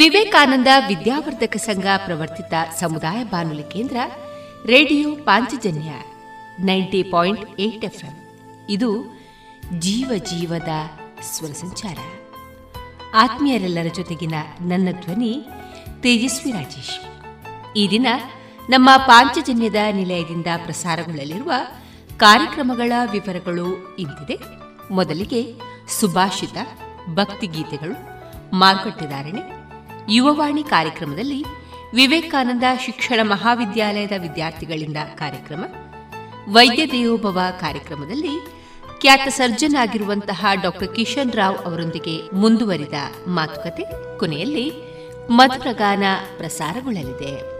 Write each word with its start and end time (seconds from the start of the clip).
ವಿವೇಕಾನಂದ 0.00 0.66
ವಿದ್ಯಾವರ್ಧಕ 0.88 1.56
ಸಂಘ 1.56 1.82
ಪ್ರವರ್ತಿತ 1.82 2.54
ಸಮುದಾಯ 2.80 3.24
ಬಾನುಲಿ 3.24 3.62
ಕೇಂದ್ರ, 3.62 3.96
ರೇಡಿಯೋ 4.66 5.14
ಪಾಂಚಜನ್ಯ 5.14 5.90
ನೈಂಟಿ 6.60 7.02
ಪಾಯಿಂಟ್ 7.02 7.60
ಇದು 8.70 9.20
ಜೀವ 9.78 10.12
ಜೀವದ 10.16 10.68
ಸ್ವರ 11.22 11.50
ಸಂಚಾರ. 11.50 11.96
ಆತ್ಮೀಯರೆಲ್ಲರ 13.14 13.86
ಜೊತೆಗಿನ 13.94 14.34
ನನ್ನ 14.60 14.88
ಧ್ವನಿ 15.00 15.46
ತೇಜಸ್ವಿ 16.00 16.52
ರಾಜೇಶ್. 16.52 17.00
ಈ 17.76 17.90
ದಿನ 17.90 18.06
ನಮ್ಮ 18.70 18.90
ಪಾಂಚಜನ್ಯದ 18.96 19.76
ನಿಲಯದಿಂದ 19.92 20.46
ಪ್ರಸಾರಗೊಳ್ಳಲಿರುವ 20.64 21.52
ಕಾರ್ಯಕ್ರಮಗಳ 22.16 22.92
ವಿವರಗಳು 23.10 23.96
ಇಂತಿದೆ. 23.96 24.38
ಮೊದಲಿಗೆ 24.90 25.54
ಸುಭಾಷಿತ, 26.00 26.56
ಭಕ್ತಿಗೀತೆಗಳು 27.14 28.20
ಮಾರುಕಟ್ಟೆದಾರಣೆ 28.56 29.59
ಯುವವಾಣಿ 30.10 30.62
ಕಾರ್ಯಕ್ರಮದಲ್ಲಿ 30.62 31.44
ವಿವೇಕಾನಂದ 31.94 32.64
ಶಿಕ್ಷಣ 32.84 33.20
ಮಹಾವಿದ್ಯಾಲಯದ 33.22 34.12
ವಿದ್ಯಾರ್ಥಿಗಳಿಂದ 34.18 34.96
ಕಾರ್ಯಕ್ರಮ, 35.14 35.64
ವೈದ್ಯ 36.52 36.86
ದೇವೋಭವ 36.86 37.38
ಕಾರ್ಯಕ್ರಮದಲ್ಲಿ 37.60 38.34
ಖ್ಯಾತ 39.00 39.28
ಸರ್ಜನ್ 39.28 39.76
ಆಗಿರುವಂತಹ 39.76 40.46
ಡಾಕ್ಟರ್ 40.62 40.94
ಕಿಶನ್ 40.94 41.32
ರಾವ್ 41.32 41.58
ಅವರೊಂದಿಗೆ 41.58 42.36
ಮುಂದುವರಿದ 42.36 42.94
ಮಾತುಕತೆ, 43.26 43.84
ಕೊನೆಯಲ್ಲಿ 44.18 44.66
ಮಧುರಗಾನ 45.30 46.04
ಪ್ರಸಾರಗೊಳ್ಳಲಿದೆ. 46.36 47.59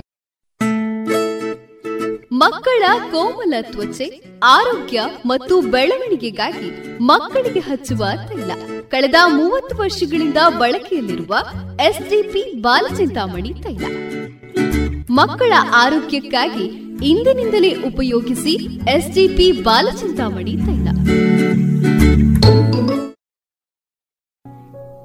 ಮಕ್ಕಳ 2.41 2.83
ಕೋಮಲ 3.11 3.53
ತ್ವಚೆ, 3.61 4.23
ಆರೋಗ್ಯ 4.43 5.01
ಮತ್ತು 5.25 5.61
ಬೆಳವಣಿಗೆಗಾಗಿ 5.61 6.97
ಮಕ್ಕಳಿಗೆ 7.01 7.59
ಹಚ್ಚುವ 7.59 8.05
ತೈಲ. 8.27 8.51
ಕಳೆದ 8.89 9.15
ಮೂವತ್ತು 9.27 9.75
ವರ್ಷಗಳಿಂದ 9.77 10.37
ಬಳಕೆಯಲ್ಲಿರುವ 10.57 11.35
ಎಸ್ಡಿಪಿ 11.81 12.61
ಬಾಲಚಿಂತಾಮಣಿ 12.61 13.53
ತೈಲ. 13.53 13.85
ಮಕ್ಕಳ 15.09 15.53
ಆರೋಗ್ಯಕ್ಕಾಗಿ 15.75 16.65
ಇಂದಿನಿಂದಲೇ 17.07 17.75
ಉಪಯೋಗಿಸಿ 17.75 18.53
ಎಸ್ಡಿಪಿ 18.89 19.51
ಬಾಲಚಿಂತಾಮಣಿ 19.51 20.57
ತೈಲ. 20.57 20.87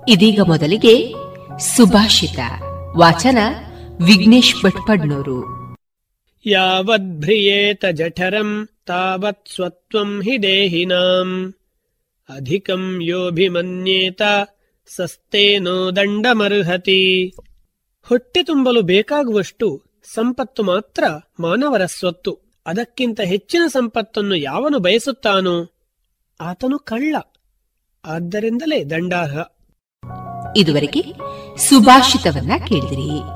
ಇದೀಗ 0.08 0.40
ಮೊದಲಿಗೆ 0.40 1.14
ಸುಭಾಷಿತ. 1.58 2.38
ವಾಚನ 2.96 3.38
ವಿಘ್ನೇಶ್ 4.04 4.54
ಭಟ್ಪಡ್ನೂರು. 4.64 5.65
ಯಾವದ್ಭ್ರಿಯೇತ 6.46 7.84
ಜಠರಂ 7.84 8.68
ತಾವತ್ 8.86 9.48
ಸ್ವತ್ವಂ 9.54 10.20
ಹಿ 10.20 10.42
ದೇಹಿನಾಂ 10.42 11.54
ಅಧಿಕಂ 12.36 12.98
ಯೋಭಿಮನ್ಯೇತ 13.02 14.22
ಸಸ್ತೇನೋ 14.96 15.90
ದಂಡಮರ್ಹತಿ 15.96 17.32
ಹೊಟ್ಟೆ 18.02 18.42
ತುಂಬಲು 18.42 18.82
ಬೇಕಾಗುವಷ್ಟು 18.82 19.82
ಸಂಪತ್ತು 20.14 20.62
ಮಾತ್ರ 20.62 21.04
ಮಾನವರ 21.40 21.84
ಸ್ವತ್ತು. 21.84 22.38
ಅದಕ್ಕಿಂತ 22.66 23.20
ಹೆಚ್ಚಿನ 23.20 23.62
ಸಂಪತ್ತನ್ನು 23.66 24.34
ಯಾವನು 24.34 24.78
ಬಯಸುತ್ತಾನೋ 24.78 25.70
ಆತನು 26.40 26.78
ಕಳ್ಳ. 26.78 27.16
ಆದ್ದರಿಂದಲೇ 28.04 28.84
ದಂಡಾರ್ಹ. 28.84 29.38
ಇದುವರೆಗೆ 30.56 31.02
ಸುಭಾಷಿತವನ್ನ 31.56 32.52
ಕೇಳಿದಿರಿ. 32.68 33.35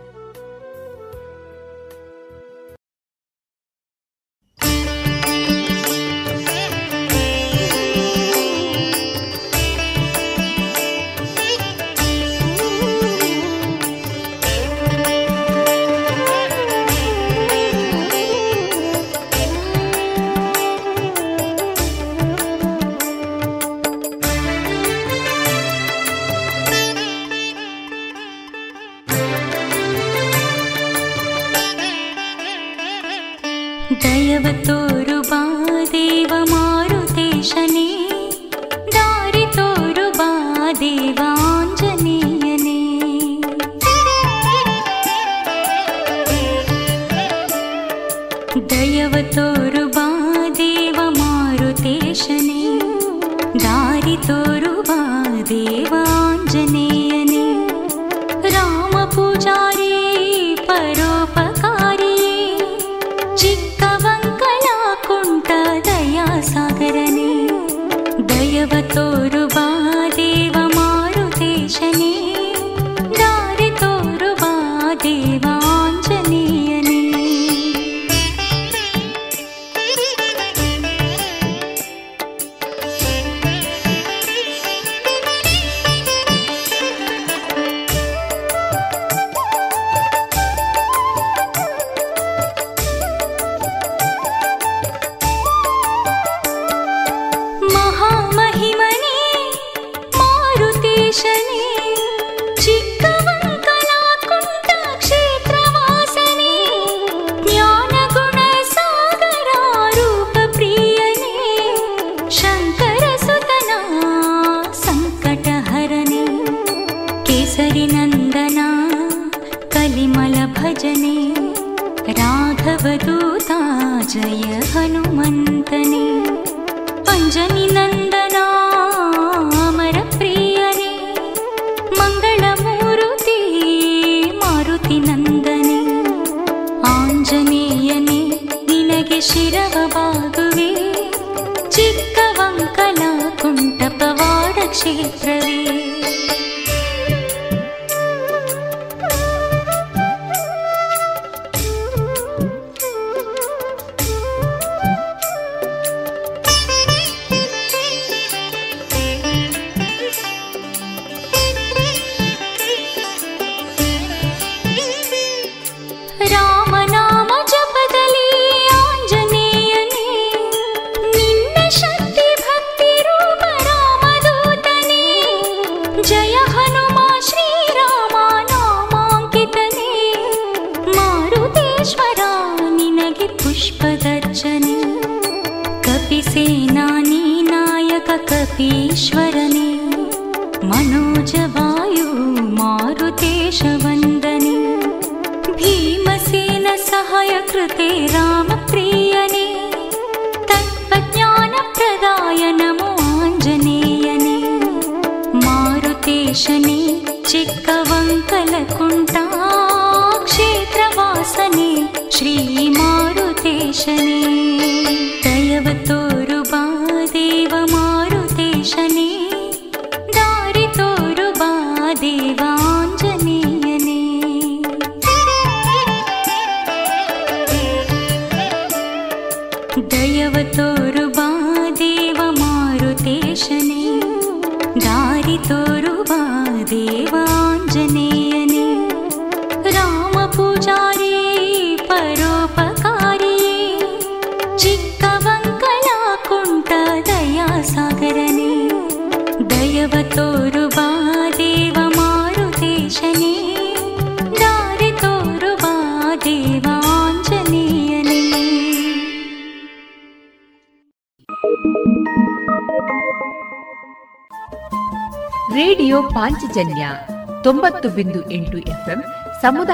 कृष्ण 101.11 101.50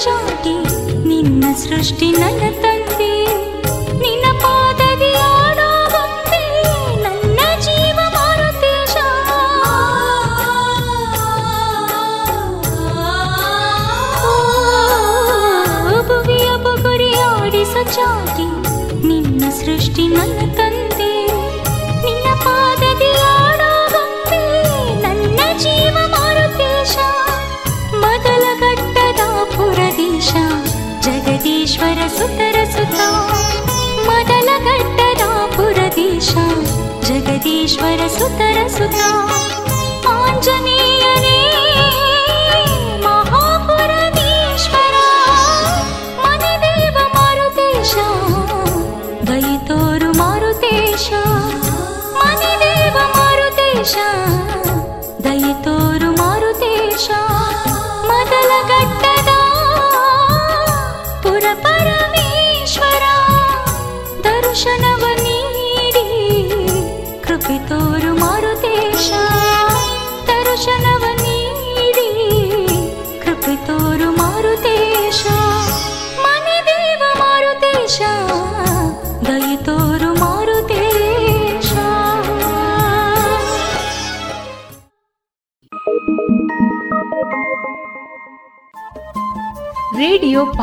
ಚಾಟಿ 0.00 0.54
ನಿನ್ನ 1.08 1.44
ಸೃಷ್ಟಿ 1.54 2.08
ನನ್ನ 2.12 2.42
मदनगर्दना 34.08 35.30
पुरदेशं 35.56 36.54
जगदीश्वर 37.08 38.06
सुतरसुता 38.18 39.08
आञ्जने 40.16 40.78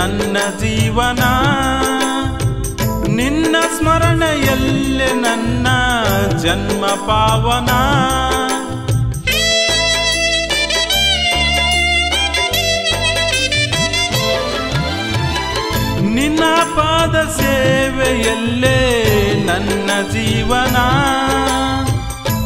ನನ್ನ 0.00 0.36
ಜೀವನ, 0.58 1.22
ನಿನ್ನ 3.08 3.56
ಸ್ಮರಣೆಯಲ್ಲೇ 3.78 5.08
ನನ್ನ 5.14 5.66
ಜನ್ಮ 6.38 6.84
ಪಾವನ. 7.08 7.70
ನಿನ್ನ 16.14 16.44
ಪಾದ 16.76 17.16
ಸೇವೆಯಲ್ಲೇ 17.40 18.78
ನನ್ನ 19.46 19.90
ಜೀವನ, 20.12 20.76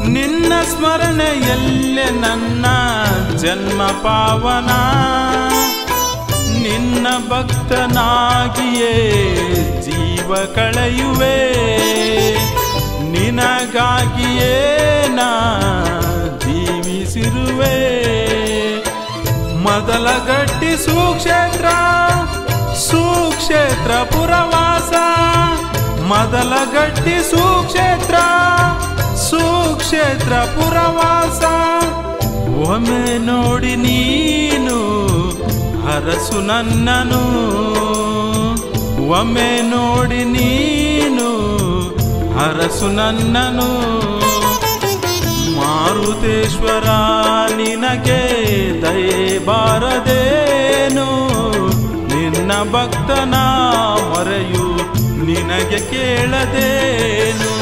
ನಿನ್ನ 0.09 0.53
ಸ್ಮರಣೆಯಲ್ಲೇ 0.75 2.09
ನನ್ನ 2.21 2.67
ಜನ್ಮ 3.37 3.83
ಪಾವನ. 4.03 4.71
ನಿನ್ನ 6.65 7.07
ಭಕ್ತನಾಗಿಯೇ 7.29 8.95
ಜೀವ 9.83 10.35
ಕಳೆಯುವೆ. 10.55 11.39
ನಿನಗಾಗಿಯೇ 13.11 14.55
ನಾ 15.09 15.31
ಜೀವಿಸಿರುವೆ. 16.45 17.77
ಮೊದಲ 19.63 20.07
ಗಟ್ಟಿ 20.27 20.77
ಸುಕ್ಷೇತ್ರ 20.85 21.67
ಸುಕ್ಷೇತ್ರ 22.75 23.91
ಪುರವಾಸ. 23.91 24.93
ಮೊದಲ 26.03 26.53
ಗಟ್ಟಿ 26.73 27.31
ಸುಕ್ಷೇತ್ರ 27.31 28.15
ಸುಕ್ಷೇತ್ರ 29.17 30.33
ಪುರವಾಸ. 30.33 31.43
ಒಮ್ಮೆ 32.71 33.19
ನೋಡಿ 33.19 33.77
ನೀನು 33.77 34.79
ಹರಸು 35.87 36.41
ನನ್ನನು, 36.41 37.23
ಒಮ್ಮೆ 39.09 39.63
ನೋಡಿ 39.63 40.25
ನೀನು, 40.25 41.29
ಹರಸು 42.39 42.89
ನನ್ನನು. 42.89 43.69
ಮಾರುತೇಶ್ವರ, 45.59 46.87
ನಿನಗೆ 47.57 48.23
ದಯೆ 48.83 49.47
ಬಾರದೇನು? 49.47 51.09
ನಿನ್ನ 52.15 52.53
ಭಕ್ತನ 52.73 53.35
ಮೊರೆಯು 54.09 54.67
ನಿನಗೆ 55.25 55.81
ಕೇಳದೇನು? 55.91 57.54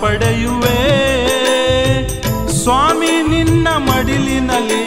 ಪಡೆಯುವೆ. 0.00 0.78
ಸ್ವಾಮಿ 2.62 3.28
ನಿನ್ನ 3.28 3.68
ಮಡಿಲಿನಲ್ಲಿ 3.68 4.84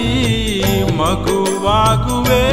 ಮಗುವಾಗುವೆ. 0.98 2.50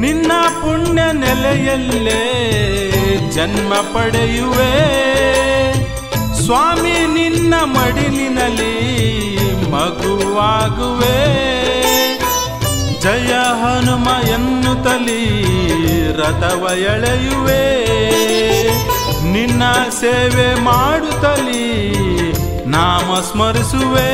ನಿನ್ನ 0.00 0.32
ಪುಣ್ಯ 0.60 1.02
ನೆಲೆಯಲ್ಲೇ 1.12 2.22
ಜನ್ಮ 3.34 3.74
ಪಡೆಯುವೆ. 3.74 4.72
ಸ್ವಾಮಿ 6.44 7.06
ನಿನ್ನ 7.06 7.54
ಮಡಿಲಿನಲ್ಲಿ 7.54 8.76
ಮಗುವಾಗುವೆ. 9.70 11.38
ಜಯ 13.08 13.32
ಹನುಮ 13.32 14.08
ತಲಿ 14.84 15.52
ರಥವ 16.12 16.70
ಎಳೆಯುವೆ. 16.74 17.86
ನಿನ್ನ 19.32 19.62
ಸೇವೆ 20.00 20.60
ಮಾಡುತ್ತಲಿ 20.64 21.92
ನಾಮ 22.66 23.20
ಸ್ಮರಿಸುವೆ. 23.20 24.12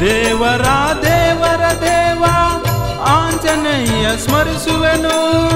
ದೇವರ 0.00 0.62
ದೇವರ 1.02 1.80
ದೇವ, 1.80 2.24
ಆಂಜನೇಯ 3.02 4.16
ಸ್ಮರಿಸುವೆನು. 4.16 5.48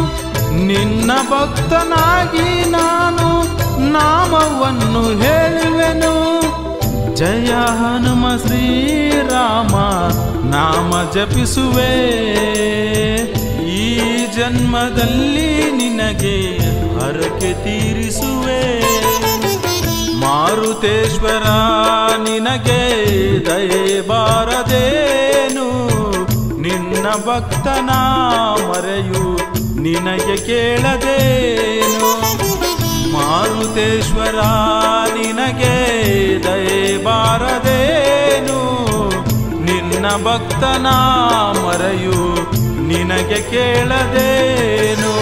ನಿನ್ನ 0.64 1.10
ಭಕ್ತನಾಗಿ 1.12 2.70
ನಾನು 2.70 3.42
ನಾಮವನ್ನು 3.90 5.18
ಹೇಳುವೆನು. 5.18 6.40
ಜಯ 7.16 7.52
ಹನುಮ 7.52 8.26
ಶ್ರೀರಾಮ 8.46 9.74
ನಾಮ 10.50 11.10
ಜಪಿಸುವೆ. 11.10 11.92
ಈ 13.68 14.26
ಜನ್ಮದಲ್ಲಿ 14.36 15.72
ನಿನಗೆ 15.72 16.58
ಹರಕೆ 16.98 17.52
ತೀರಿಸುವೆ. 17.52 18.80
ಮಾರುತೇಶ್ವರ, 20.20 21.42
ನಿನಗೆ 22.18 22.80
ದಯೆ 23.46 24.08
ಬಾರದೇನು? 24.08 25.68
ನಿನ್ನ 26.60 27.06
ಭಕ್ತನ 27.26 27.90
ಮರೆಯು 28.68 29.36
ನಿನಗೆ 29.80 30.36
ಕೇಳದೇನು? 30.46 32.10
ಮಾರುತೇಶ್ವರ, 33.12 34.40
ನಿನಗೆ 35.14 35.76
ದಯೆ 36.44 37.04
ಬಾರದೇನು? 37.04 38.35
ನಿನ್ನ 40.06 40.26
ಭಕ್ತನ 40.26 40.86
ಮರೆಯು, 41.60 42.18
ನಿನಗೆ 42.88 43.50
ಕೇಳದೇನು? 43.50 45.12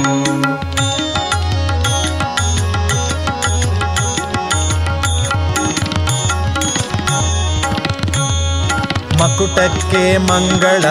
ಮಕುಟಕ್ಕೆ 9.19 10.17
ಮಂಗಳ 10.17 10.85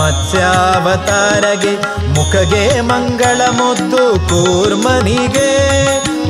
ಮತ್ಸ್ಯಾವತಾರಗೆ 0.00 1.72
ಮುಖಗೆ 2.14 2.80
ಮಂಗಳ 2.80 3.40
ಮುದ್ದು 3.50 4.04
ಕೂರ್ಮನಿಗೆ. 4.28 5.50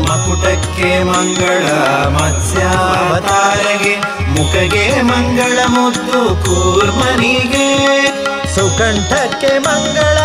ಮಕುಟಕ್ಕೆ 0.09 1.05
ಮಂಗಳ 1.05 1.67
ಮತ್ಸ್ಯಾವತಾರಗೆ 2.09 3.95
ಮುಖಗೆ 4.31 5.03
ಮಂಗಳ 5.03 5.59
ಮುದ್ದು 5.69 6.23
ಕೂರ್ಮನಿಗೆ. 6.45 7.69
ಸುಕಂಠಕ್ಕೆ 8.55 9.59
ಮಂಗಳ 9.59 10.19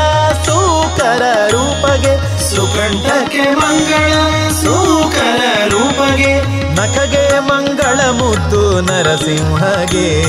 ಸೂಕರ 0.46 1.22
ರೂಪಗೆ. 1.52 2.46
ಸುಕಂಠಕ್ಕೆ 2.56 3.56
ಮಂಗಳ 3.56 4.13
ಸೂಕರ 4.52 5.70
ರೂಪಗೆ. 5.70 6.42
ನಕಗೆ 6.76 7.40
ಮಂಗಳ 7.40 8.10
ಮುದ್ದು 8.10 8.82
ನರಸಿಂಹಗೆ. 8.82 10.24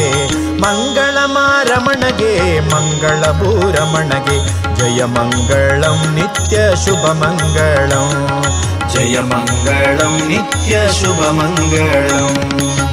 ಮಂಗಳ 0.61 1.19
ಮಾರಮಣಗೆ 1.25 2.61
ಮಂಗಳ 2.61 3.33
ಭೂರಮಣಗೆ 3.33 4.39
ಜಯ 4.75 5.05
ಮಂಗಳಂ 5.05 6.15
ನಿತ್ಯ 6.15 6.57
ಶುಭ 6.87 7.07
ಮಂಗಳಂ. 7.07 8.43
ಜಯ 8.89 9.19
ಮಂಗಳಂ 9.21 10.29
ನಿತ್ಯ 10.29 10.81
ಶುಭ 11.01 11.27
ಮಂಗಳಂ. 11.27 12.88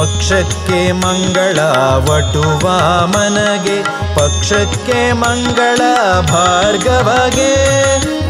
ವಕ್ಷಕ್ಕೆ 0.00 0.92
ಮಂಗಳ 0.92 1.58
ವಟುವಾಮನಗೆ 1.96 3.82
ಪಕ್ಷಕ್ಕೆ 4.14 5.12
ಮಂಗಳ 5.12 5.80
ಭಾರ್ಗವಗೆ. 6.20 7.52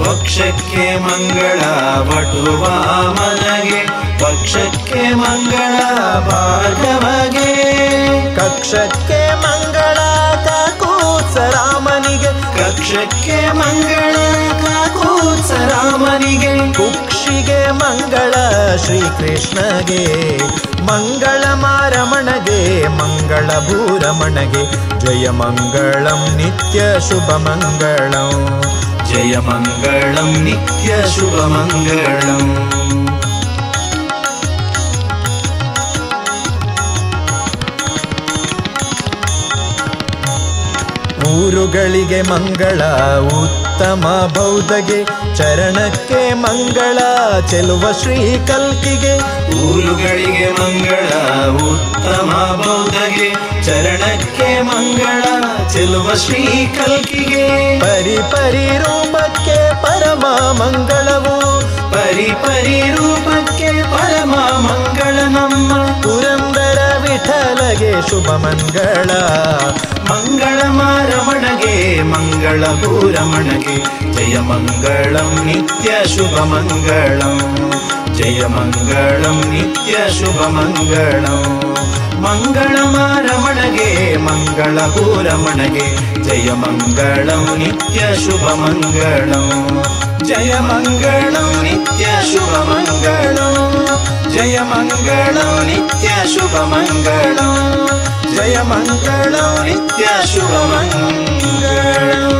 ಪಕ್ಷಕ್ಕೆ 0.05 0.99
ಮಂಗಳ 0.99 1.61
ವಟುವಾಮನಗೆ 1.99 3.87
ಪಕ್ಷಕ್ಕೆ 4.19 5.15
ಮಂಗಳ 5.15 5.81
ಭಾರ್ಗವಗೆ. 6.21 7.51
ಕಕ್ಷಕ್ಕೆ 8.37 9.35
ಮಂಗಳ 9.35 9.99
ಕಾಕೂತ್ಸರಾಮನಿಗೆ 10.45 12.59
ಕಕ್ಷಕ್ಕೆ 12.59 13.53
ಮಂಗಳ 13.53 14.17
ಕಾಕೂತ್ಸರಾಮನಿಗೆ 14.65 16.73
ಕುಕ್ಷಿಗೆ 17.31 17.71
ಮಂಗಳ 17.71 18.33
ಶ್ರೀಕೃಷ್ಣಗೆ 18.77 20.05
ಮಂಗಳ 20.83 21.43
ಮಾರಮಣಗೆ 21.55 22.89
ಮಂಗಳ 22.89 23.47
ಭೂರಮಣಗೆ 23.47 24.63
ಜಯ 24.99 25.31
ಮಂಗಳಂ 25.31 26.37
ನಿತ್ಯ 26.37 26.81
ಶುಭ 27.09 27.31
ಮಂಗಳಂ. 27.37 28.33
ಜಯ 29.09 29.39
ಮಂಗಳಂ 29.39 30.43
ನಿತ್ಯ 30.45 30.91
ಶುಭ 31.15 31.37
ಮಂಗಳಂ. 31.47 32.45
ಊರುಗಳಿಗೆ 41.31 42.23
ಮಂಗಳ 42.23 42.81
ಉತ್ತಮ 43.81 44.33
ಬೌದ್ಧಗೆ 44.35 45.05
ಚರಣಕ್ಕೆ 45.37 46.35
ಮಂಗಳ 46.35 46.99
ಚೆಲುವ 47.51 47.93
ಶ್ರೀ 48.03 48.39
ಕಲ್ಕಿಗೆ. 48.47 49.17
ಊರುಗಳಿಗೆ 49.63 50.51
ಮಂಗಳ 50.63 51.09
ಉತ್ತಮ 51.55 52.63
ಬೌದ್ಧಗೆ 52.67 53.31
ಚರಣಕ್ಕೆ 53.65 54.63
ಮಂಗಳ 54.63 55.23
ಚೆಲುವ 55.69 56.15
ಶ್ರೀ 56.15 56.75
ಕಲ್ಕಿಗೆ. 56.79 57.79
ಪರಿ 57.81 58.17
ಪರಿ 58.17 58.79
ರೂಪಕ್ಕೆ 58.79 59.83
ಪರಮ 59.83 60.27
ಮಂಗಳವು. 60.53 61.61
ಪರಿ 61.93 62.33
ಪರಿ 62.47 62.81
ರೂಪಕ್ಕೆ 62.81 63.83
ಪರಮ 63.83 64.35
ಮಂಗಳ 64.59 65.39
ನಮ್ಮ. 65.39 65.73
ಪುರಂದರ 66.03 66.60
ವಿಠಲಗೆ 67.21 68.11
ಶುಭ 68.11 68.31
ಮಂಗಳ. 68.31 69.11
ಮಂಗಳ 70.11 70.69
ಮಾರಮಣಗೆ, 70.69 72.03
ಮಂಗಳ 72.03 72.65
ಪೂರಮಣಗೆ, 72.65 73.77
ಜಯ 74.13 74.39
ಮಂಗಳಂ 74.39 75.45
ನಿತ್ಯ 75.45 76.17
ಶುಭ 76.17 76.41
ಮಂಗಳಂ. 76.41 77.71
ಜಯ 78.15 78.47
ಮಂಗಳಂ 78.47 79.43
ನಿತ್ಯ 79.51 79.93
ಶುಭ 79.93 80.47
ಮಂಗಳಂ. 80.47 81.75
ಮಂಗಳ 82.23 82.79
ಮಾರಮಣಗೆ, 82.85 84.17
ಮಂಗಳ 84.17 84.79
ಪೂರಮಣಗೆ, 84.81 85.97
ಜಯ 86.23 86.53
ಮಂಗಳಂ 86.53 87.59
ನಿತ್ಯ 87.59 88.01
ಶುಭ 88.01 88.49
ಮಂಗಳಂ. 88.51 89.83
ಜಯ 90.25 90.59
ಮಂಗಳೋ 90.59 91.63
ನಿತ್ಯ 91.63 92.05
ಶುಭ 92.05 92.57
ಮಂಗಳೋ. 92.57 93.71
ಜಯ 94.31 94.61
ಮಂಗಳೋ 94.61 95.63
ನಿತ್ಯ 95.63 96.09
ಶುಭ 96.09 96.61
ಮಂಗಳೋ. 96.61 97.77
ಜಯ 98.37 98.63
ಮಂಗಳೋ 98.63 99.63
ನಿತ್ಯ 99.63 100.09
ಶುಭ 100.27 100.51
ಮಂಗಳೋ. 100.51 102.31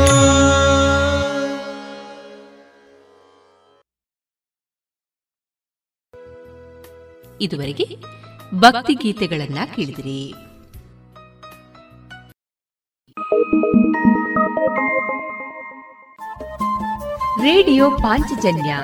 ಇದುವರೆಗೆ 7.41 7.87
ಭಕ್ತಿ 8.53 8.93
ಗೀತೆಗಳನ್ನ 8.93 9.57
ಕೇಳಿದಿರಿ. 9.75 10.33
ರೇಡಿಯೋ 17.41 17.91
ಪಾಂಚಜನ್ಯ 17.91 18.75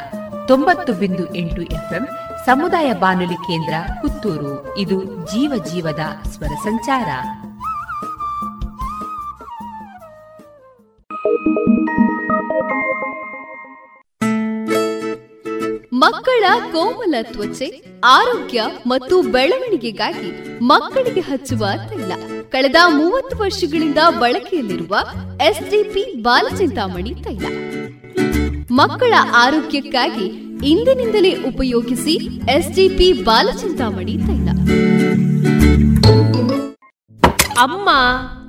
ತೊಂಬತ್ತು 0.48 0.94
ಬಿಂದು 0.94 1.36
ಎಂಟು 1.36 1.62
ಎಫ್ಎಂ 1.62 2.08
ಸಮುದಾಯ 2.46 2.94
ಬಾನುಲಿ 2.94 3.34
ಕೇಂದ್ರ 3.34 3.74
ಪುತ್ತೂರು. 4.02 4.78
ಇದು 4.78 5.04
ಜೀವ 5.04 5.64
ಜೀವದ 5.74 6.00
ಸ್ವರ 6.30 6.48
ಸಂಚಾರ. 6.48 7.10
ಮಕ್ಕಳ 15.94 16.44
ಕೋಮಲ 16.72 17.16
ತ್ವಚೆ, 17.22 18.00
ಆರೋಗ್ಯ 18.06 18.64
ಮತ್ತು 18.88 19.22
ಬೆಳವಣಿಗೆಗಾಗಿ 19.22 20.60
ಮಕ್ಕಳಿಗೆ 20.60 21.20
ಹಚ್ಚುವ 21.20 21.68
ತೈಲ. 21.90 22.12
ಕಳೆದ 22.50 22.76
ಮೂವತ್ತು 22.88 23.38
ವರ್ಷಗಳಿಂದ 23.38 23.98
ಬಳಕೆಯಲ್ಲಿರುವ 24.20 24.98
ಎಸ್ಡಿಪಿ 25.42 26.22
ಬಾಲಚಿಂತಾಮಣಿ 26.22 27.14
ತೈಲ. 27.14 27.46
ಮಕ್ಕಳ 28.72 29.14
ಆರೋಗ್ಯಕ್ಕಾಗಿ 29.36 30.26
ಇಂದಿನಿಂದಲೇ 30.68 31.44
ಉಪಯೋಗಿಸಿ 31.44 32.12
ಎಸ್ಡಿಪಿ 32.52 33.14
ಬಾಲಚಿಂತಾಮಣಿ 33.14 34.18
ತೈಲ. 34.18 34.50
ಅಮ್ಮ 37.58 37.90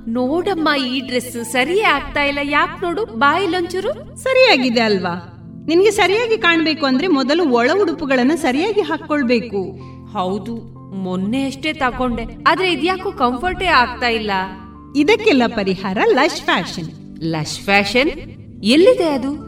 ನೋಡಮ್ಮ 0.08 0.68
ಈ 0.84 1.00
ಡ್ರೆಸ್ 1.00 1.44
ಸರಿಯೇ 1.52 1.82
ಆಗ್ತಾ 1.82 2.22
ಇಲ್ಲ. 2.22 2.38
ಯಾಕೆ 2.42 2.86
ನೋಡು 2.86 3.04
ಬಾಯಿಲೊಂಚೂರು 3.04 4.22
ಸರಿಯಾಗಿದೆ 4.22 4.80
ಅಲ್ವಾ? 4.80 5.34
ನಿನ್ಗೆ 5.66 5.90
ಸರಿಯಾಗಿ 5.90 6.38
ಕಾಣ್ಬೇಕು 6.38 6.86
ಅಂದ್ರೆ 6.86 7.06
ಮೊದಲು 7.06 7.48
ಒಳ 7.48 7.70
ಉಡುಪುಗಳನ್ನ 7.82 8.32
ಸರಿಯಾಗಿ 8.34 8.80
ಹಾಕೊಳ್ಬೇಕು 8.80 9.78
ಹೌದು 10.12 10.56
ಮೊನ್ನೆ 10.94 11.46
ಅಷ್ಟೇ 11.46 11.72
ತಕೊಂಡೆ 11.72 12.24
ಆದ್ರೆ 12.46 12.72
ಇದ್ಯಾಕೋ 12.72 13.10
ಕಂಫರ್ಟೇ 13.10 13.66
ಆಗ್ತಾ 13.66 14.08
ಇಲ್ಲ. 14.08 14.30
ಇದಕ್ಕೆಲ್ಲ 14.96 15.42
ಪರಿಹಾರ 15.46 15.98
ಲಶ್ 16.04 16.42
ಫ್ಯಾಷನ್. 16.42 17.18
Lush 17.22 17.60
fashion? 17.60 18.08
ಎಲ್ಲಿದೆ 18.64 19.04
ಅದು? 19.04 19.47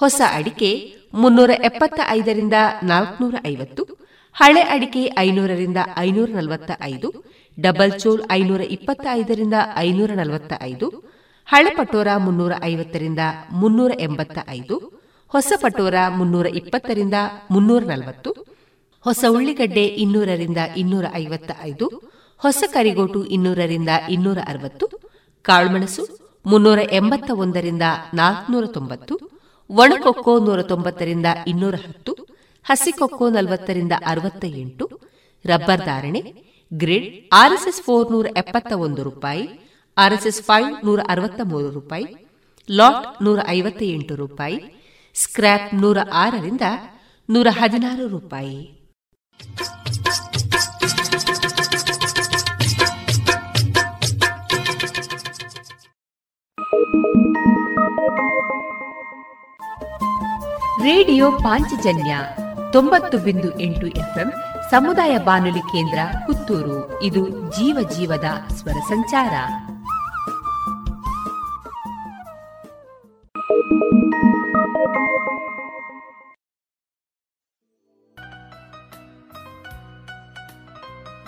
ಹೊಸ 0.00 0.20
ಅಡಿಕೆ 0.32 0.70
ಮುನ್ನೂರ 1.14 1.50
ಎಪ್ಪತ್ತ 1.50 2.00
ಐದರಿಂದ 2.08 2.52
ನಾಲ್ಕನೂರ 2.82 3.34
ಐವತ್ತು, 3.46 3.82
ಹಳೆ 4.32 4.60
ಅಡಿಕೆ 4.60 5.12
ಐನೂರರಿಂದ 5.18 5.76
ಐನೂರ 5.98 6.28
ನಲವತ್ತ 6.34 6.70
ಐದು, 6.82 7.08
ಡಬಲ್ 7.60 8.00
ಚೋಲ್ 8.00 8.22
ಐನೂರ 8.32 8.60
ಇಪ್ಪತ್ತ 8.60 9.06
ಐದರಿಂದ 9.10 9.54
ಐನೂರ 9.76 10.10
ನಲವತ್ತ 10.14 10.52
ಐದು, 10.62 10.86
ಹಳೆ 11.46 11.70
ಪಟೋರ 11.76 12.08
ಮುನ್ನೂರ 12.16 12.52
ಐವತ್ತರಿಂದ 12.64 13.18
ಮುನ್ನೂರ 13.52 13.92
ಎಂಬತ್ತ 13.98 14.38
ಐದು, 14.48 14.76
ಹೊಸ 15.28 15.52
ಪಟೋರ 15.56 15.94
ಮುನ್ನೂರ 16.08 16.46
ಇಪ್ಪತ್ತರಿಂದ 16.46 17.14
ಮುನ್ನೂರ 17.50 17.82
ನಲವತ್ತು, 17.82 18.30
ಹೊಸ 19.04 19.24
ಉಳ್ಳಿಗಡ್ಡೆ 19.28 19.84
ಇನ್ನೂರರಿಂದ 19.84 20.58
ಇನ್ನೂರ 20.76 21.04
ಐವತ್ತ 21.14 21.50
ಐದು, 21.62 21.86
ಹೊಸ 22.38 22.64
ಕರಿಗೋಟು 22.72 23.24
ಇನ್ನೂರರಿಂದ 23.24 23.88
ಇನ್ನೂರ 24.10 24.38
ಅರವತ್ತು, 24.48 24.86
ಕಾಳುಮೆಣಸು 25.42 26.04
ಮುನ್ನೂರ 26.46 26.78
ಎಂಬತ್ತ 26.92 27.30
ಒಂದರಿಂದ 27.34 27.82
ನಾಲ್ಕುನೂರ 28.14 28.66
ತೊಂಬತ್ತು 28.66 29.33
ಒಣಕೊಕ್ಕೋ 29.70 30.38
ನೂರ 30.38 30.62
ತೊಂಬತ್ತರಿಂದ 30.62 31.26
ಇನ್ನೂರ 31.46 31.74
ಹತ್ತು 31.74 32.12
ಹಸಿಕೊಕ್ಕೋ 32.64 33.28
ನಲವತ್ತರಿಂದ 33.28 33.92
ಅರವತ್ತ 34.06 34.44
ಎಂಟು 34.44 35.00
ರಬ್ಬರ್ 35.44 35.84
ಧಾರಣೆ, 35.84 36.20
ಗ್ರಿಡ್, 36.72 37.28
ಆರ್ಎಸ್ಎಸ್ 37.32 37.82
ಫೋರ್ 37.82 38.12
ನೂರ 38.12 38.26
ಎಪ್ಪತ್ತ 38.36 38.72
ಒಂದು 38.72 39.02
ರೂಪಾಯಿ, 39.02 39.48
ಆರ್ಎಸ್ಎಸ್ 39.96 40.42
ಫೈವ್ 40.42 40.86
ನೂರ 40.86 41.00
ಅರವತ್ತ 41.08 41.40
ಮೂರು 41.44 41.70
ರೂಪಾಯಿ, 41.70 42.06
ಲಾಟ್ 42.70 43.22
ನೂರ 43.22 43.38
ಐವತ್ತ 43.48 43.82
ಎಂಟು 43.82 44.16
ರೂಪಾಯಿ, 44.16 44.60
ಸ್ಕ್ರ್ಯಾಪ್ 45.14 45.74
ನೂರ 45.74 45.98
ಆರರಿಂದ 46.12 46.62
ನೂರ 47.30 47.46
ಹದಿನಾರು 47.50 48.08
ರೂಪಾಯಿ. 48.08 48.84
ರೇಡಿಯೋ 60.84 61.32
ಪಾಂಚಜನ್ಯ 61.32 62.18
ತೊಂಬತ್ತು 62.72 63.18
ಬಿಂದು 63.18 63.60
ಎಂಟು 63.60 63.86
ಎಫ್ಎಂ 63.86 64.32
ಸಮುದಾಯ 64.70 65.18
ಬಾನುಲಿ 65.18 65.58
ಕೇಂದ್ರ 65.58 65.98
ಪುತ್ತೂರು. 66.26 67.02
ಇದು 67.02 67.28
ಜೀವ 67.28 67.88
ಜೀವದ 67.96 68.24
ಸ್ವರ 68.52 68.72
ಸಂಚಾರ. 68.72 69.32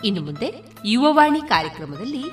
ಇನ್ನು 0.05 0.23
ಮುಂದೆ 0.23 0.55
ಯುವವಾಣಿ 0.85 1.40
ಕಾರ್ಯಕ್ರಮದಲ್ಲಿ 1.40 2.25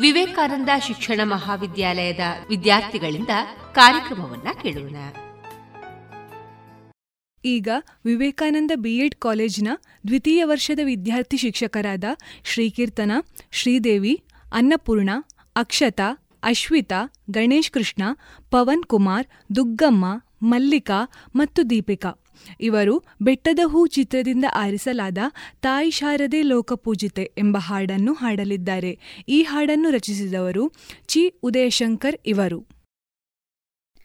ವಿವೇಕಾನಂದ 0.00 0.68
ಶಿಕ್ಷಣ 0.80 1.20
ಮಹಾವಿದ್ಯಾಲಯದ 1.24 2.20
ವಿದ್ಯಾರ್ಥಿಗಳಿಂದ 2.48 3.28
ಕಾರ್ಯಕ್ರಮವನ್ನ 3.74 4.48
ಕೇಳೋಣ. 4.62 4.96
ಈಗ 7.44 7.68
ವಿವೇಕಾನಂದ 8.04 8.70
ಬಿಎಡ್ 8.74 9.14
ಕಾಲೇಜಿನ 9.14 9.68
ದ್ವಿತೀಯ 10.06 10.44
ವರ್ಷದ 10.44 10.80
ವಿದ್ಯಾರ್ಥಿ 10.84 11.36
ಶಿಕ್ಷಕರಾದ 11.36 12.04
ಶ್ರೀಕೀರ್ತನ, 12.44 13.12
ಶ್ರೀದೇವಿ, 13.52 14.22
ಅನ್ನಪೂರ್ಣ, 14.52 15.10
ಅಕ್ಷತಾ, 15.56 16.30
ಅಶ್ವಿತಾ, 16.42 17.12
ಗಣೇಶ್ 17.30 17.70
ಕೃಷ್ಣ, 17.70 18.02
ಪವನ್ 18.50 18.84
ಕುಮಾರ್, 18.84 19.26
ದುಗ್ಗಮ್ಮ, 19.56 20.04
ಮಲ್ಲಿಕಾ 20.42 21.10
ಮತ್ತು 21.36 21.70
ದೀಪಿಕಾ. 21.70 22.12
ಇವರು 22.60 23.04
ಬೆಟ್ಟದ 23.22 23.58
ಹೂ 23.66 23.86
ಚಿತ್ರದಿಂದ 23.86 24.44
ಆರಿಸಲಾದ 24.54 25.18
ತಾಯಿ 25.60 25.90
ಶಾರದೆ 25.90 26.42
ಲೋಕಪೂಜಿತೆ 26.42 27.32
ಎಂಬ 27.38 27.56
ಹಾಡನ್ನು 27.60 28.12
ಹಾಡಲಿದ್ದಾರೆ. 28.12 28.98
ಈ 29.28 29.42
ಹಾಡನ್ನು 29.42 29.90
ರಚಿಸಿದವರು 29.90 30.72
ಚಿ. 31.06 31.34
ಉದಯಶಂಕರ್ 31.42 32.16
ಇವರು. 32.26 32.79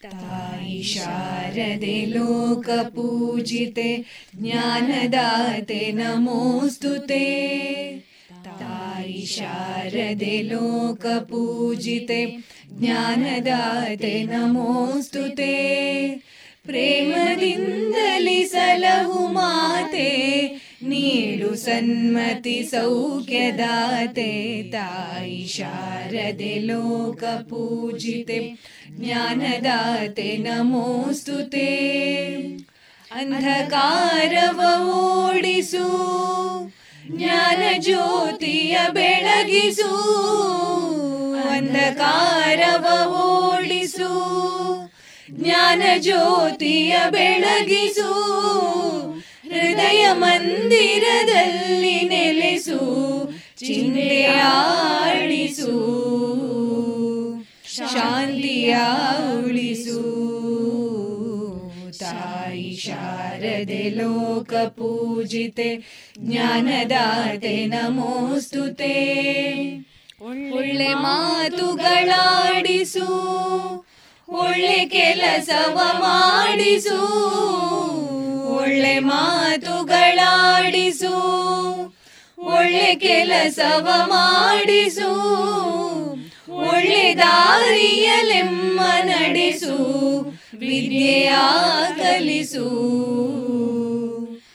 तायि 0.03 0.83
शारदे 0.83 2.05
लोकपूजिते 2.05 4.03
ज्ञानदाते 4.41 5.91
नमोऽस्तु 5.91 6.97
ते। 6.97 7.99
तायि 8.45 9.25
शारदे 9.25 10.41
लोकपूजिते 10.41 12.39
ज्ञानदाते 12.79 14.23
नमोऽस्तु 14.23 15.27
ते 15.27 15.53
ಪ್ರೇಮದಿಂದಲಿ 16.65 18.45
ಸಲಹು 18.45 19.27
ಮಾತೆ, 19.27 20.11
ನೀಡು 20.83 21.55
ಸನ್ಮತಿ 21.55 22.63
ಸೌಖ್ಯದಾತೆ, 22.63 24.71
ತಾಯಿ 24.71 25.47
ಶಾರದೆ 25.47 26.59
ಲೋಕ 26.59 27.23
ಪೂಜಿತೆ, 27.23 28.57
ಜ್ಞಾನದಾತೆ 28.91 30.37
ನಮೋಸ್ತುತೆ. 30.37 31.73
ಅಂಧಕಾರವ 33.11 34.89
ಓಡಿಸು, 34.89 35.87
ಜ್ಞಾನ 37.11 37.77
ಜ್ಯೋತಿಯ 37.77 38.77
ಬೆಳಗಿಸು, 38.93 39.93
ಅಂಧಕಾರವ 41.49 43.11
ಓಡಿಸು. 43.11 44.54
ಜ್ಞಾನ 45.39 45.81
ಜ್ಯೋತಿಯ 45.97 46.93
ಬೆಳಗಿಸು, 47.09 48.11
ಹೃದಯ 49.43 50.03
ಮಂದಿರದಲ್ಲಿ 50.13 51.97
ನೆಲೆಸು 52.01 52.79
ಚಿಂತೆಯಾಳಿಸು 53.57 54.35
ಶಾಂತಿಯ 57.93 58.77
ಉಳಿಸು. 59.45 60.01
ತಾಯಿ 61.99 62.75
ಶಾರದೆ 62.75 63.89
ಲೋಕ 63.89 64.53
ಪೂಜಿತೆ, 64.53 65.69
ಜ್ಞಾನದಾತೆ 66.19 67.65
ನಮೋಸ್ತುತೆ. 67.65 68.95
ಒಳ್ಳೆ 70.57 70.93
ಮಾತುಗಳಾಡಿಸು 70.93 71.95
ಒಳ್ಳೆ 74.29 74.85
ಕೆಲಸವ 74.85 75.79
ಮಾಡಿಸು, 75.99 76.99
ಒಳ್ಳೆ 78.55 78.99
ಮಾತುಗಳಾಡಿಸು, 78.99 79.93
ಒಳ್ಳೆ 82.37 82.95
ಕೆಲಸವ 82.95 83.87
ಮಾಡಿಸು, 84.05 85.11
ಒಳ್ಳೆ 86.51 87.15
ದಾರಿಯಲೆಮ್ಮ 87.15 88.79
ನಡೆಸು, 89.03 89.77
ವಿದ್ಯೆಯ 90.59 91.31
ಕಲಿಸು, 91.97 92.67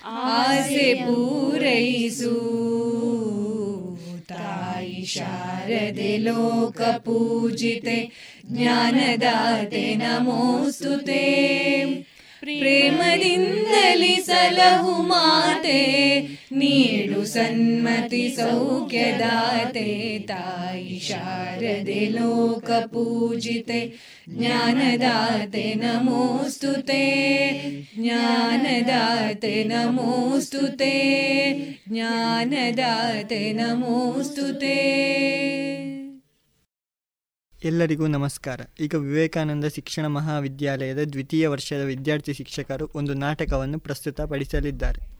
ಆಸೆ 0.07 0.95
ಪೂರೈಸು. 0.95 2.70
ಶಾರದೆ 5.15 6.13
ಲೋಕ 6.17 6.81
ಪೂಜಿತೆ 6.99 7.99
ಜ್ಞಾನದಾತೆ 8.53 9.85
ನಮೋಸ್ತುತೆ. 9.95 11.25
ಪ್ರೇಮದಿಂದಲಿ 12.41 14.15
ಸಲಹು 14.15 15.03
ಮಾತೆ, 15.03 15.81
ನೀಡು 16.53 17.25
ಸನ್ಮತಿ 17.25 18.37
ಸೌಖ್ಯದಾತೆ, 18.37 20.19
ತಾಯಿ 20.19 20.99
ಶಾರದೆ 20.99 22.09
ಲೋಕ 22.09 22.71
ಪೂಜಿತೆ, 22.71 23.93
ಜ್ಞಾನದಾತೆ 24.29 25.75
ನಮೋಸ್ತುತೆ 25.75 27.05
ಜ್ಞಾನದಾತೆ 27.99 29.65
ನಮೋಸ್ತುತೆ 29.65 30.95
ಜ್ಞಾನದಾತೆ 31.89 33.53
ನಮೋಸ್ತುತೆ. 33.53 34.77
ಎಲ್ಲರಿಗೂ 37.65 38.07
ನಮಸ್ಕಾರ. 38.07 38.61
ಈಗ 38.81 38.95
ವಿವೇಕಾನಂದ 38.95 39.65
ಶಿಕ್ಷಣ 39.65 40.07
ಮಹಾವಿದ್ಯಾಲಯದ 40.07 40.99
ದ್ವಿತೀಯ 40.99 41.49
ವರ್ಷದ 41.49 41.81
ವಿದ್ಯಾರ್ಥಿ 41.81 42.35
ಶಿಕ್ಷಕರು 42.35 42.91
ಒಂದು 42.95 43.15
ನಾಟಕವನ್ನು 43.15 43.79
ಪ್ರಸ್ತುತಪಡಿಸಲಿದ್ದಾರೆ. 43.79 45.11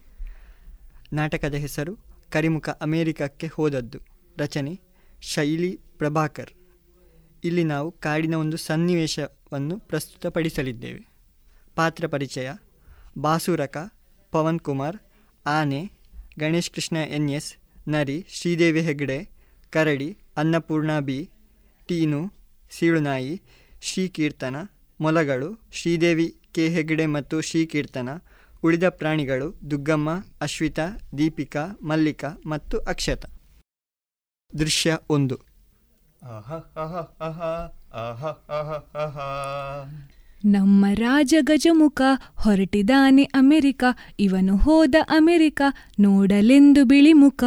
ನಾಟಕದ 1.13 1.53
ಹೆಸರು 1.53 1.97
ಕರಿಮುಖ 2.31 2.69
ಅಮೇರಿಕಕ್ಕೆ 2.69 3.47
ಹೋದದ್ದು. 3.47 3.99
ರಚನೆ 4.37 4.79
ಶೈಲಿ 5.21 5.79
ಪ್ರಭಾಕರ್. 5.97 6.49
ಇಲ್ಲಿ 7.43 7.63
ನಾವು 7.63 7.91
ಕಾಡಿನ 7.91 8.35
ಒಂದು 8.35 8.57
ಸನ್ನಿವೇಶವನ್ನು 8.57 9.79
ಪ್ರಸ್ತುತಪಡಿಸಲಿದ್ದೇವೆ. 9.79 11.07
ಪಾತ್ರ 11.75 12.07
ಪರಿಚಯ 12.07 12.51
ಬಾಸುರಕ, 13.17 13.93
ಪವನ್ 14.31 14.59
ಕುಮಾರ್, 14.59 14.97
ಆನೆ, 15.45 15.91
ಗಣೇಶ್ 16.39 16.71
ಕೃಷ್ಣ 16.71 16.97
ಎನ್ 16.97 17.29
ಎಸ್, 17.29 17.55
ನರಿ 17.87 18.25
ಶ್ರೀದೇವಿ 18.29 18.81
ಹೆಗ್ಡೆ, 18.81 19.29
ಕರಡಿ, 19.69 20.17
ಅನ್ನಪೂರ್ಣ 20.37 20.99
ಬಿ. 20.99 21.29
ಟೀನು 21.91 22.33
ಸೀಳುನಾಯಿ 22.71 23.41
ಶ್ರೀಕೀರ್ತನ 23.81 24.55
ಮೊಲಗಳು 25.01 25.69
ಶ್ರೀದೇವಿ 25.73 26.35
ಕೆ 26.51 26.67
ಹೆಗಡೆ 26.67 27.05
ಮತ್ತು 27.05 27.41
ಶ್ರೀಕೀರ್ತನ 27.41 28.09
ಉಳಿದ 28.63 28.83
ಪ್ರಾಣಿಗಳು 28.89 29.71
ದುಗ್ಗಮ್ಮ 29.71 30.09
ಅಶ್ವಿತಾ 30.41 30.85
ದೀಪಿಕಾ 31.17 31.79
ಮಲ್ಲಿಕಾ 31.81 32.29
ಮತ್ತು 32.45 32.77
ಅಕ್ಷತ. 32.79 33.25
ದೃಶ್ಯ 34.59 34.97
ಒಂದು. 35.09 35.35
ನಮ್ಮ 40.45 40.85
ರಾಜ 40.93 41.35
ಗಜಮುಖ 41.41 42.01
ಹೊರಟಿದಾನೆ 42.35 43.23
ಅಮೆರಿಕ 43.23 43.83
ಇವನು 44.19 44.57
ಹೋದ 44.57 44.95
ಅಮೆರಿಕ 45.09 45.61
ನೋಡಲೆಂದು 45.99 46.85
ಬಿಳಿಮುಖ 46.85 47.43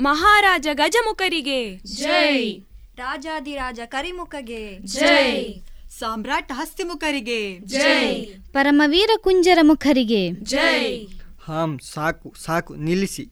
ಮಹಾರಾಜ 0.00 0.68
ಗಜಮುಖರಿಗೆ. 0.72 1.76
ಜೈ. 1.76 2.58
ರಾಜಾದಿರಾಜ 2.96 3.80
ಕರಿಮುಖಗೆ. 3.86 4.78
ಜೈ. 4.78 5.54
ಸಾಮ್ರಾಟ್ 5.98 6.52
ಹಸ್ತಿಮುಖರಿಗೆ. 6.52 7.58
ಜೈ. 7.58 8.22
ಪರಮವೀರ 8.52 9.10
ಕುಂಜರ 9.16 9.58
ಮುಖರಿಗೆ. 9.62 10.30
ಜೈ. 10.30 11.06
ಹಾಂ 11.44 11.78
ಸಾಕು 11.78 12.34
ಸಾಕು 12.44 12.74
ನಿಲ್ಲಿಸಿ. 12.74 13.28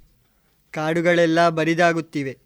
ಕಾಡುಗಳೆಲ್ಲ 0.72 1.48
ಬರಿದಾಗುತ್ತಿವೆ. 1.48 2.38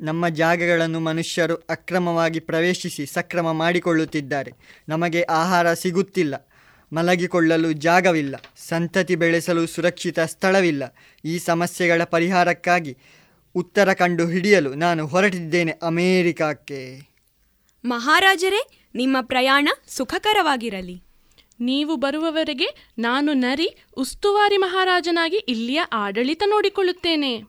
ನಮ್ಮ 0.00 0.28
ಜಾಗಗಳನ್ನು 0.28 1.00
ಮನುಷ್ಯರು 1.00 1.54
ಅಕ್ರಮವಾಗಿ 1.54 2.40
ಪ್ರವೇಶಿಸಿ 2.40 3.06
ಸಕ್ರಮ 3.06 3.52
ಮಾಡಿಕೊಳ್ಳುತ್ತಿದ್ದಾರೆ. 3.52 4.52
ನಮಗೆ 4.88 5.22
ಆಹಾರ 5.22 5.74
ಸಿಗುತ್ತಿಲ್ಲ. 5.74 6.48
ಮಲಗಿಕೊಳ್ಳಲು 6.92 7.72
ಜಾಗವಿಲ್ಲ. 7.72 8.36
ಸಂತತಿ 8.68 9.14
ಬೆಳೆಸಲು 9.14 9.66
ಸುರಕ್ಷಿತ 9.66 10.20
ಸ್ಥಳವಿಲ್ಲ. 10.20 10.94
ಈ 11.24 11.38
ಸಮಸ್ಯೆಗಳ 11.38 12.04
ಪರಿಹಾರಕ್ಕಾಗಿ 12.04 12.96
ಉತ್ತರ 13.56 13.92
ಕಂಡು 13.92 14.28
ಹಿಡಿಯಲು 14.28 14.74
ನಾನು 14.74 15.06
ಹೊರಟಿದ್ದೇನೆ 15.06 15.72
ಅಮೇರಿಕಕ್ಕೆ. 15.72 17.10
ಮಹಾರಾಜರೇ 17.84 18.78
ನಿಮ್ಮ 18.94 19.16
ಪ್ರಯಾಣ 19.20 19.68
ಸುಖಕರವಾಗಿರಲಿ. 19.88 21.02
ನೀವು 21.60 21.96
ಬರುವವರೆಗೆ 21.96 22.92
ನಾನು 22.98 23.32
ನರಿ 23.32 23.76
ಉಸ್ತುವಾರಿ 23.96 24.56
ಮಹಾರಾಜನಾಗಿ 24.56 25.36
ಇಲ್ಲಿಯ 25.36 25.80
ಆಡಳಿತ 25.92 26.42
ನೋಡಿಕೊಳ್ಳುತ್ತೇನೆ. 26.46 27.44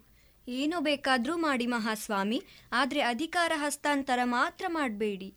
ಏನು 0.47 0.79
ಬೇಕಾದರೂ 0.79 1.37
ಮಾಡಿ 1.37 1.67
ಮಹಾಸ್ವಾಮಿ 1.67 2.43
ಆದರೆ 2.71 3.01
ಅಧಿಕಾರ 3.01 3.51
ಹಸ್ತಾಂತರ 3.55 4.19
ಮಾತ್ರ 4.23 4.65
ಮಾಡಬೇಡಿ. 4.67 5.33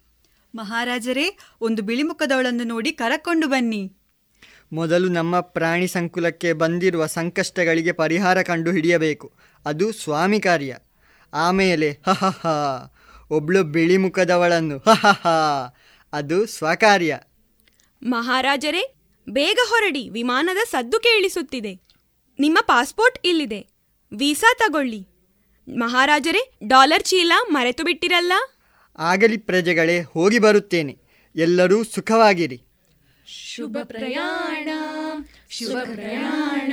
ಮಹಾರಾಜರೇ 0.54 1.38
ಒಂದು 1.60 1.82
ಬಿಳಿಮುಖದವಳನ್ನು 1.82 2.64
ನೋಡಿ 2.64 2.92
ಕರಕೊಂಡು 2.92 3.48
ಬನ್ನಿ. 3.48 3.92
ಮೊದಲು 4.72 5.08
ನಮ್ಮ 5.08 5.40
ಪ್ರಾಣಿ 5.40 5.86
ಸಂಕುಲಕ್ಕೆ 5.86 6.52
ಬಂದಿರುವ 6.52 7.06
ಸಂಕಷ್ಟಗಳಿಗೆ 7.06 7.92
ಪರಿಹಾರ 7.92 8.42
ಕಂಡು 8.42 8.72
ಹಿಡಿಯಬೇಕು. 8.72 9.32
ಅದು 9.66 9.92
ಸ್ವಾಮಿ 9.92 10.40
ಕಾರ್ಯ. 10.40 10.76
ಆಮೇಲೆ 11.34 11.90
ಹಹಹ 12.06 12.46
ಒಬ್ಳು 13.30 13.64
ಬಿಳಿ 13.64 13.96
ಮುಖದವಳನ್ನು 13.96 14.78
ಹಹಹ 14.78 15.26
ಅದು 16.12 16.46
ಸ್ವಕಾರ್ಯ. 16.46 17.20
ಮಹಾರಾಜರೇ 18.02 18.94
ಬೇಗ 19.28 19.58
ಹೊರಡಿ 19.68 20.08
ವಿಮಾನದ 20.08 20.56
ಸದ್ದು 20.70 21.00
ಕೇಳಿಸುತ್ತಿದೆ. 21.00 21.80
ನಿಮ್ಮ 22.38 22.58
ಪಾಸ್ಪೋರ್ಟ್ 22.62 23.18
ಇಲ್ಲಿದೆ. 23.24 23.60
ವೀಸಾ 24.16 24.54
ತಗೊಳ್ಳಿ. 24.54 25.06
ಮಹಾರಾಜರೇ 25.68 26.52
ಡಾಲರ್ 26.68 27.02
ಚೀಲ 27.02 27.32
ಮರೆತು 27.50 27.84
ಬಿಟ್ಟಿರಲ್ಲ 27.84 28.32
ಆಗಲಿ 28.98 29.36
ಪ್ರಜೆಗಳೇ 29.36 30.00
ಹೋಗಿ 30.00 30.38
ಬರುತ್ತೇನೆ. 30.38 30.98
ಎಲ್ಲರೂ 31.36 31.84
ಸುಖವಾಗಿರಿ. 31.84 32.62
ಶುಭ 33.26 33.76
ಪ್ರಯಾಣ 33.82 34.68
ಶುಭ 35.50 35.78
ಪ್ರಯಾಣ. 35.94 36.72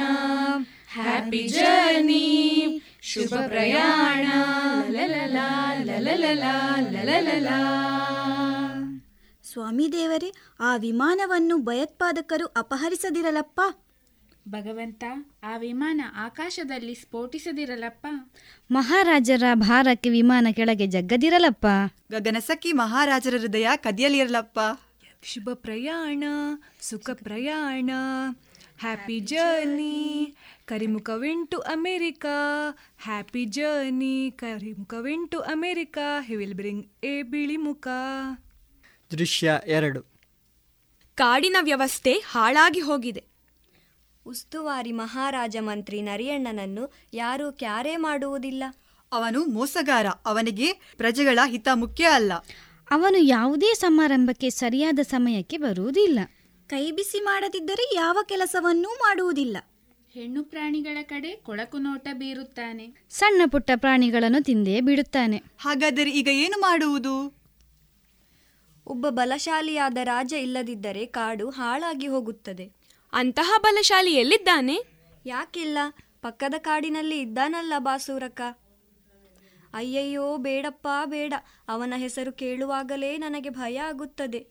ಹ್ಯಾಪಿ 0.87 1.47
ಜರ್ನಿ 1.47 2.81
ಶುಭ 3.01 3.33
ಪ್ರಯಾಣ 3.47 4.27
ಸ್ವಾಮಿ 9.43 9.91
ದೇವರೇ 9.91 10.33
ಆ 10.59 10.77
ವಿಮಾನವನ್ನು 10.77 11.57
ಭಯೋತ್ಪಾದಕರು 11.57 12.45
ಅಪಹರಿಸದಿರಲಪ್ಪ? 12.45 13.61
ಭಗವಂತ 14.49 15.03
ಆ 15.43 15.57
ವಿಮಾನ 15.57 16.01
ಆಕಾಶದಲ್ಲಿ 16.15 16.95
ಸ್ಫೋಟಿಸದಿರಲಪ್ಪ? 16.95 18.07
ಮಹಾರಾಜರ 18.71 19.43
ಭಾರಕ್ಕೆ 19.53 20.09
ವಿಮಾನ 20.09 20.47
ಕೆಳಗೆ 20.51 20.87
ಜಗ್ಗದಿರಲಪ್ಪ? 20.87 21.65
ಗಗನಸಕ್ಕಿ 22.11 22.71
ಮಹಾರಾಜರ 22.71 23.37
ಹೃದಯ 23.37 23.67
ಕದಿಯಲಿರಲಪ್ಪ. 23.75 24.59
ಶುಭ 25.23 25.49
ಪ್ರಯಾಣ 25.53 26.23
ಸುಖ 26.81 27.09
ಪ್ರಯಾಣ 27.13 27.89
ಹ್ಯಾಪಿ 28.79 29.19
ಜರ್ನಿ 29.19 30.35
ಕರಿಮುಖವೆಂಟು 30.67 31.57
America 31.57 32.69
happy 32.99 33.45
journey 33.45 34.31
ಕರಿಮುಖವೆಂಟು 34.31 35.39
America 35.39 36.21
he 36.21 36.35
will 36.35 36.53
bring 36.53 36.85
a 37.03 37.23
ಬಿಳಿ 37.23 37.57
ಮುಖ. 37.57 37.87
ದೃಶ್ಯ 39.11 39.59
ಎರಡು. 39.67 40.01
ಕಾಡಿನ 41.15 41.57
ವ್ಯವಸ್ಥೆ 41.61 42.13
ಹಾಳಾಗಿ 42.13 42.79
ಹೋಗಿದೆ. 42.79 43.23
ಉಸ್ತುವಾರಿ 44.25 44.91
ಮಹಾರಾಜ 44.91 45.57
ಮಂತ್ರಿ 45.59 46.01
ನರಿಯಣ್ಣನನ್ನು 46.01 46.93
ಯಾರೂ 47.13 47.51
ಕ್ಯಾರೆ 47.51 47.97
ಮಾಡುವುದಿಲ್ಲ. 47.97 48.63
ಅವನು 49.11 49.45
ಮೋಸಗಾರ 49.45 50.05
ಅವನಿಗೆ 50.05 50.73
ಪ್ರಜೆಗಳ 50.73 51.39
ಹಿತ 51.45 51.67
ಮುಖ್ಯ 51.73 52.03
ಅಲ್ಲ. 52.03 52.33
ಅವನು 52.91 53.17
ಯಾವುದೇ 53.17 53.73
ಸಮಾರಂಭಕ್ಕೆ 53.73 54.49
ಸರಿಯಾದ 54.49 54.99
ಸಮಯಕ್ಕೆ 54.99 55.57
ಬರುವುದಿಲ್ಲ. 55.57 56.19
ಕೈ 56.67 56.91
ಬಿಸಿ 56.91 57.19
ಮಾಡದಿದ್ದರೆ 57.19 57.95
ಯಾವ 57.95 58.17
ಕೆಲಸವನ್ನೂ 58.25 58.89
ಮಾಡುವುದಿಲ್ಲ. 58.89 59.57
ಹೆಣ್ಣು 60.17 60.43
ಪ್ರಾಣಿಗಳ 60.43 60.97
ಕಡೆ 61.01 61.35
ಕೊಳಕು 61.35 61.77
ನೋಟ 61.77 62.07
ಬೀರುತ್ತಾನೆ. 62.13 63.07
ಸಣ್ಣ 63.09 63.41
ಪುಟ್ಟ 63.51 63.71
ಪ್ರಾಣಿಗಳನ್ನು 63.75 64.43
ತಿಂದೇ 64.43 64.81
ಬಿಡುತ್ತಾನೆ 64.81 65.43
ಹಾಗಾದರೆ 65.57 66.11
ಈಗ 66.11 66.27
ಏನು 66.27 66.61
ಮಾಡುವುದು? 66.61 67.35
ಒಬ್ಬ 68.87 69.09
ಬಲಶಾಲಿಯಾದ 69.09 69.97
ರಾಜ 70.03 70.33
ಇಲ್ಲದಿದ್ದರೆ 70.33 71.05
ಕಾಡು 71.05 71.49
ಹಾಳಾಗಿ 71.49 72.07
ಹೋಗುತ್ತದೆ. 72.07 72.71
ಅಂತಹ 73.13 73.53
ಬಲಶಾಲಿ 73.59 74.13
ಎಲ್ಲಿದ್ದಾನೆ? 74.13 74.77
ಯಾಕಿಲ್ಲ? 75.25 75.77
ಪಕ್ಕದ 76.21 76.53
ಕಾಡಿನಲ್ಲಿ 76.57 77.19
ಇದ್ದಾನಲ್ಲ 77.19 77.73
ಬಾಸೂರಕ. 77.77 78.41
ಅಯ್ಯಯ್ಯೋ 79.73 80.37
ಬೇಡಪ್ಪ 80.37 80.87
ಬೇಡ. 81.05 81.33
ಅವನ 81.67 81.93
ಹೆಸರು 81.97 82.31
ಕೇಳುವಾಗಲೇ 82.31 83.17
ನನಗೆ 83.17 83.49
ಭಯ 83.49 83.77
ಆಗುತ್ತದೆ. 83.77 84.47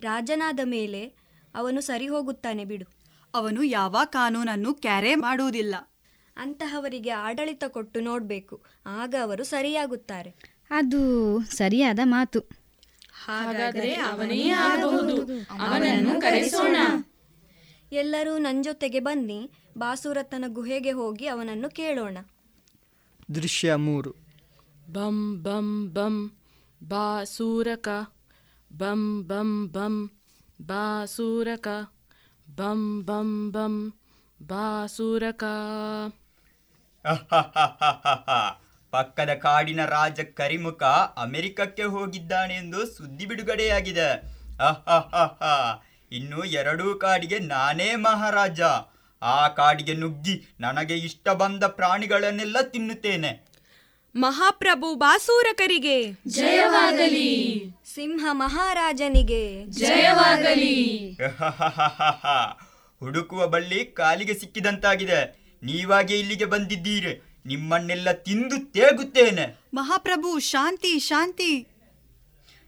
ರಾಜನಾದ 0.00 0.60
ಮೇಲೆ 0.64 1.12
ಅವನು 1.54 1.80
ಸರಿ 1.80 2.08
ಹೋಗುತ್ತಾನೆ 2.08 2.64
ಬಿಡು. 2.64 3.01
ಅವನು 3.34 3.62
ಯಾವ 3.62 3.96
ಕಾನೂನನ್ನು 4.04 4.74
ಕ್ಯಾರೆ 4.74 5.14
ಮಾಡುವುದಿಲ್ಲ. 5.14 5.74
ಅಂತಹವರಿಗೆ 6.36 7.10
ಆಡಳಿತ 7.10 7.64
ಕೊಟ್ಟು 7.68 8.00
ನೋಡಬೇಕು. 8.00 8.62
ಆಗ 8.86 9.14
ಅವರು 9.22 9.44
ಸರಿಯಾಗುತ್ತಾರೆ. 9.44 10.34
ಅದು 10.70 11.40
ಸರಿಯಾದ 11.44 11.98
ಮಾತು. 12.02 12.40
ಹಾಗಾದರೆ 13.24 13.94
ಅವನೇ 13.94 14.48
ಆಗಬಹುದು. 14.48 15.22
ಅವನನ್ನು 15.50 16.20
ಕರೆಸೋಣ. 16.20 16.76
ಎಲ್ಲರೂ 17.92 18.38
ನನ್ನ 18.38 18.62
ಜೊತೆಗೆ 18.62 19.00
ಬನ್ನಿ. 19.00 19.50
ಬಾಸುರತನ 19.78 20.44
ಗುಹೆಗೆ 20.46 20.92
ಹೋಗಿ 20.92 21.26
ಅವನನ್ನು 21.26 21.70
ಕೇಳೋಣ. 21.70 22.18
ದೃಶ್ಯ 23.34 23.74
ಮೂರು. 23.74 24.10
ಬಂ 24.92 25.42
ಬಂ 25.42 25.90
ಬಂ 25.94 26.32
ಬಾಸೂರಕ. 26.82 27.88
ಬಂ 28.72 29.24
ಬಂ 29.26 29.68
ಬಂ 29.68 30.10
ಬಾಸೂರಕ. 30.62 31.68
ಬಂ 32.58 32.80
ಬಂ 33.06 33.28
ಬಂ 33.52 33.74
ಬಾಸುರಕ. 34.40 35.44
ಪಕ್ಕದ 38.92 39.34
ಕಾಡಿನ 39.34 39.84
ರಾಜ 39.86 40.20
ಕರಿಮುಖ 40.20 40.82
ಅಮೆರಿಕಕ್ಕೆ 41.16 41.82
ಹೋಗಿದ್ದಾನೆ 41.82 42.54
ಎಂದು 42.54 42.86
ಸುದ್ದಿ 42.86 43.26
ಬಿಡುಗಡೆಯಾಗಿದೆ. 43.26 44.08
ಇನ್ನು 46.12 46.44
ಎರಡೂ 46.44 46.94
ಕಾಡಿಗೆ 46.94 47.38
ನಾನೇ 47.38 47.94
ಮಹಾರಾಜ. 47.94 48.60
ಆ 49.22 49.48
ಕಾಡಿಗೆ 49.48 49.94
ನುಗ್ಗಿ 49.94 50.34
ನನಗೆ 50.60 50.98
ಇಷ್ಟ 50.98 51.28
ಬಂದ 51.28 51.64
ಪ್ರಾಣಿಗಳನ್ನೆಲ್ಲ 51.64 52.56
ತಿನ್ನುತ್ತೇನೆ. 52.60 53.51
ಮಹಾಪ್ರಭು 54.16 54.94
ಬಾಸೂರಕರಿಗೆ. 54.94 56.12
ಜಯವಾಗಲಿ. 56.12 57.64
ಸಿಂಹ 57.94 58.26
ಮಹಾರಾಜನಿಗೆ. 58.30 59.66
ಜಯವಾಗಲಿ. 59.66 61.12
ಹುಡುಕುವ 63.00 63.46
ಬಳ್ಳಿ 63.46 63.84
ಕಾಲಿಗೆ 63.84 64.34
ಸಿಕ್ಕಿದಂತಾಗಿದೆ. 64.34 65.48
ನೀವಾಗೆ 65.62 66.18
ಇಲ್ಲಿಗೆ 66.18 66.44
ಬಂದಿದ್ದೀರಿ. 66.44 67.40
ನಿಮ್ಮನ್ನೆಲ್ಲ 67.46 68.12
ತಿಂದು 68.12 68.72
ತೇಗುತ್ತೇನೆ. 68.72 69.60
ಮಹಾಪ್ರಭು 69.74 70.38
ಶಾಂತಿ 70.38 70.98
ಶಾಂತಿ. 70.98 71.66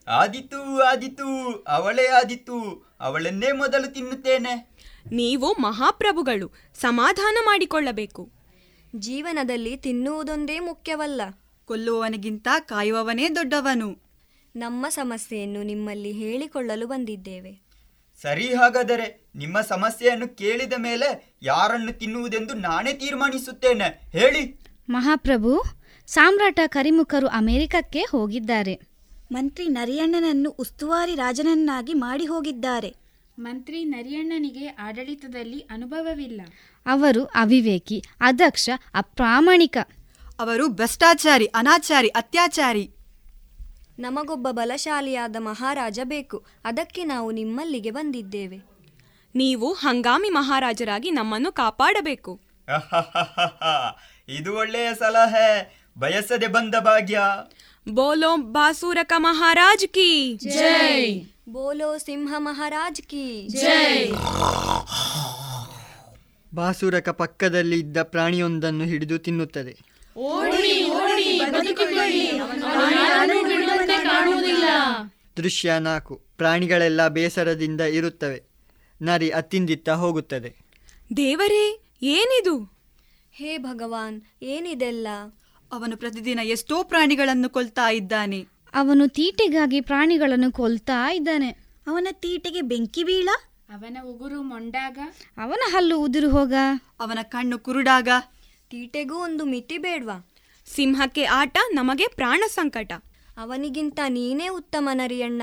ಆದಿತು 0.09 0.83
ಆದಿತು 0.83 1.65
ಅವಳೇ 1.69 2.07
ಆದಿತು. 2.07 2.89
ಅವಳನ್ನೇ 3.01 3.53
ಮೊದಲು 3.53 3.95
ತಿನ್ನುತ್ತೇನೆ. 3.95 4.71
ನೀವು 5.13 5.53
ಮಹಾಪ್ರಭುಗಳು 5.53 6.53
ಸಮಾಧಾನ 6.81 7.37
ಮಾಡಿಕೊಳ್ಳಬೇಕು. 7.45 8.34
ಜೀವನದಲ್ಲಿ 8.95 9.77
ತಿನ್ನುವುದೊಂದೇ 9.77 10.61
ಮುಖ್ಯವಲ್ಲ. 10.61 11.21
ಕೊಲ್ಲುವವನಿಗಿಂತ 11.65 12.49
ಕಾಯುವವನೇ 12.61 13.29
ದೊಡ್ಡವನು. 13.29 13.99
ನಮ್ಮ 14.57 14.89
ಸಮಸ್ಯೆಯನ್ನು 14.89 15.63
ನಿಮ್ಮಲ್ಲಿ 15.63 16.13
ಹೇಳಿಕೊಳ್ಳಲು 16.13 16.87
ಬಂದಿದ್ದೇವೆ. 16.87 17.65
ಸರಿ 18.23 18.55
ಹಾಗಾದರೆ 18.55 19.27
ನಿಮ್ಮ 19.35 19.61
ಸಮಸ್ಯೆಯನ್ನು 19.61 20.29
ಕೇಳಿದ 20.29 20.73
ಮೇಲೆ 20.79 21.35
ಯಾರನ್ನು 21.43 21.93
ತಿನ್ನುವುದೆಂದು 21.93 22.55
ನಾನೇ 22.55 22.93
ತೀರ್ಮಾನಿಸುತ್ತೇನೆ. 22.93 24.19
ಹೇಳಿ. 24.19 24.61
ಮಹಾಪ್ರಭು 24.91 25.63
ಸಾಮ್ರಾಟ 26.07 26.61
ಕರಿಮುಖರು 26.67 27.27
ಅಮೆರಿಕಕ್ಕೆ 27.27 28.01
ಹೋಗಿದ್ದಾರೆ. 28.01 28.81
ಮಂತ್ರಿ 29.33 29.69
ನರಿಯಣ್ಣನನ್ನು 29.69 30.51
ಉಸ್ತುವಾರಿ 30.51 31.15
ರಾಜನನ್ನಾಗಿ 31.15 31.95
ಮಾಡಿ 31.95 32.27
ಹೋಗಿದ್ದಾರೆ. 32.27 32.95
ಮಂತ್ರಿ 33.39 33.85
ನರಿಯಣ್ಣನಿಗೆ 33.85 34.67
ಆಡಳಿತದಲ್ಲಿ 34.67 35.59
ಅನುಭವವಿಲ್ಲ. 35.61 36.41
ಅವರು 36.87 37.25
ಅವಿವೇಕಿ 37.25 38.05
ಅದಕ್ಷ 38.21 38.71
ಅಪ್ರಾಮಾಣಿಕ. 38.95 39.77
ಅವರು 40.41 40.69
ಭ್ರಷ್ಟಾಚಾರಿ 40.69 41.47
ಅನಾಚಾರಿ 41.47 42.09
ಅತ್ಯಾಚಾರಿ. 42.09 42.91
ನಮಗೊಬ್ಬ 43.99 44.49
ಬಲಶಾಲಿಯಾದ 44.51 45.37
ಮಹಾರಾಜ 45.39 46.01
ಬೇಕು. 46.05 46.47
ಅದಕ್ಕೆ 46.65 47.05
ನಾವು 47.05 47.31
ನಿಮ್ಮಲ್ಲಿಗೆ 47.31 47.91
ಬಂದಿದ್ದೇವೆ. 47.91 48.57
ನೀವು 49.35 49.73
ಹಂಗಾಮಿ 49.73 50.29
ಮಹಾರಾಜರಾಗಿ 50.29 51.11
ನಮ್ಮನ್ನು 51.11 51.53
ಕಾಪಾಡಬೇಕು. 51.53 52.41
ಇದು 54.29 54.57
ಒಳ್ಳೆಯ 54.57 54.95
ಸಲಹೆ. 54.95 55.85
ಬಯಸದೆ 55.99 56.47
ಬಂದ 56.47 56.75
ಭಾಗ್ಯ. 56.75 57.21
ಬೋಲೋ 57.91 58.37
ಬಾಸೂರಕ 58.37 59.13
ಮಹಾರಾಜ್ 59.17 59.89
ಕಿ. 59.89 60.35
ಜೈ. 60.35 61.23
ಬೋಲೋ 61.49 61.99
ಸಿಂಹ 61.99 62.35
ಮಹಾರಾಜ್ 62.39 63.03
ಕಿ. 63.03 63.49
ಜೈ. 63.49 64.11
ಬಾಸುರಕ 66.55 67.09
ಪಕ್ಕದಲ್ಲಿ 67.09 67.79
ಇದ್ದ 67.79 68.03
ಪ್ರಾಣಿಯೊಂದನ್ನು 68.03 68.85
ಹಿಡಿದು 68.85 69.19
ತಿನ್ನುತ್ತದೆ. 69.19 69.77
ಓಡಿ 70.17 70.91
ಓಡಿ 70.91 71.41
ಬದುಕಿಕೊಳ್ಳಿ. 71.53 72.39
ಅವನು 72.39 72.67
ಯಾರನ್ನೂ 72.95 73.43
ಬಿಡುವಂತೆ 73.43 74.05
ಕಾಣುವುದಿಲ್ಲ. 74.05 74.65
ದೃಶ್ಯ 75.37 75.73
ನಾಲ್ಕು. 75.81 76.21
ಪ್ರಾಣಿಗಳೆಲ್ಲ 76.37 77.09
ಬೇಸರದಿಂದ 77.09 77.81
ಇರುತ್ತವೆ. 77.81 78.43
ನರಿ 79.03 79.31
ಅತ್ತಿಂದಿತ್ತ 79.31 79.89
ಹೋಗುತ್ತದೆ. 79.89 80.57
ದೇವರೇ 81.17 81.81
ಏನಿದು? 82.03 82.59
ಹೇ 83.33 83.59
ಭಗವಾನ್ 83.59 84.23
ಏನಿದೆಲ್ಲ? 84.43 85.09
ಅವನು 85.73 85.97
ಪ್ರತಿದಿನ 85.97 86.41
ಎಷ್ಟೋ 86.43 86.83
ಪ್ರಾಣಿಗಳನ್ನು 86.83 87.49
ಕೊಲ್ತಾ 87.49 87.91
ಇದ್ದಾನೆ. 87.91 88.47
ಅವನು 88.75 89.09
ತೀಟೆಗಾಗಿ 89.09 89.81
ಪ್ರಾಣಿಗಳನ್ನು 89.81 90.53
ಕೊಲ್ತಾ 90.53 91.13
ಇದ್ದಾನೆ. 91.13 91.49
ಅವನ 91.87 92.09
ತೀಟೆಗೆ 92.13 92.61
ಬೆಂಕಿ 92.61 93.05
ಬೀಳ? 93.05 93.29
ಅವನ 93.75 93.99
ಉಗುರು 94.05 94.43
ಮೊಂಡಾಗ? 94.43 94.99
ಅವನ 95.39 95.73
ಹಲ್ಲು 95.73 96.01
ಉದುರು 96.01 96.31
ಹೋಗ? 96.31 96.55
ಅವನ 97.01 97.19
ಕಣ್ಣು 97.23 97.59
ಕುರುಡಾಗ? 97.59 98.09
ತೀಟೆಗೂ 98.71 99.17
ಒಂದು 99.17 99.45
ಮಿತಿ 99.45 99.79
ಬೇಡ್ವಾ. 99.79 100.31
ಸಿಂಹಕ್ಕೆ 100.67 101.25
ಆಟ 101.25 101.59
ನಮಗೆ 101.73 102.07
ಪ್ರಾಣ 102.09 102.43
ಸಂಕಟ. 102.49 102.93
ಅವನಿಗಿಂತ 103.37 104.01
ನೀನೇ 104.09 104.49
ಉತ್ತಮ 104.49 104.89
ನರಿಯಣ್ಣ. 104.93 105.43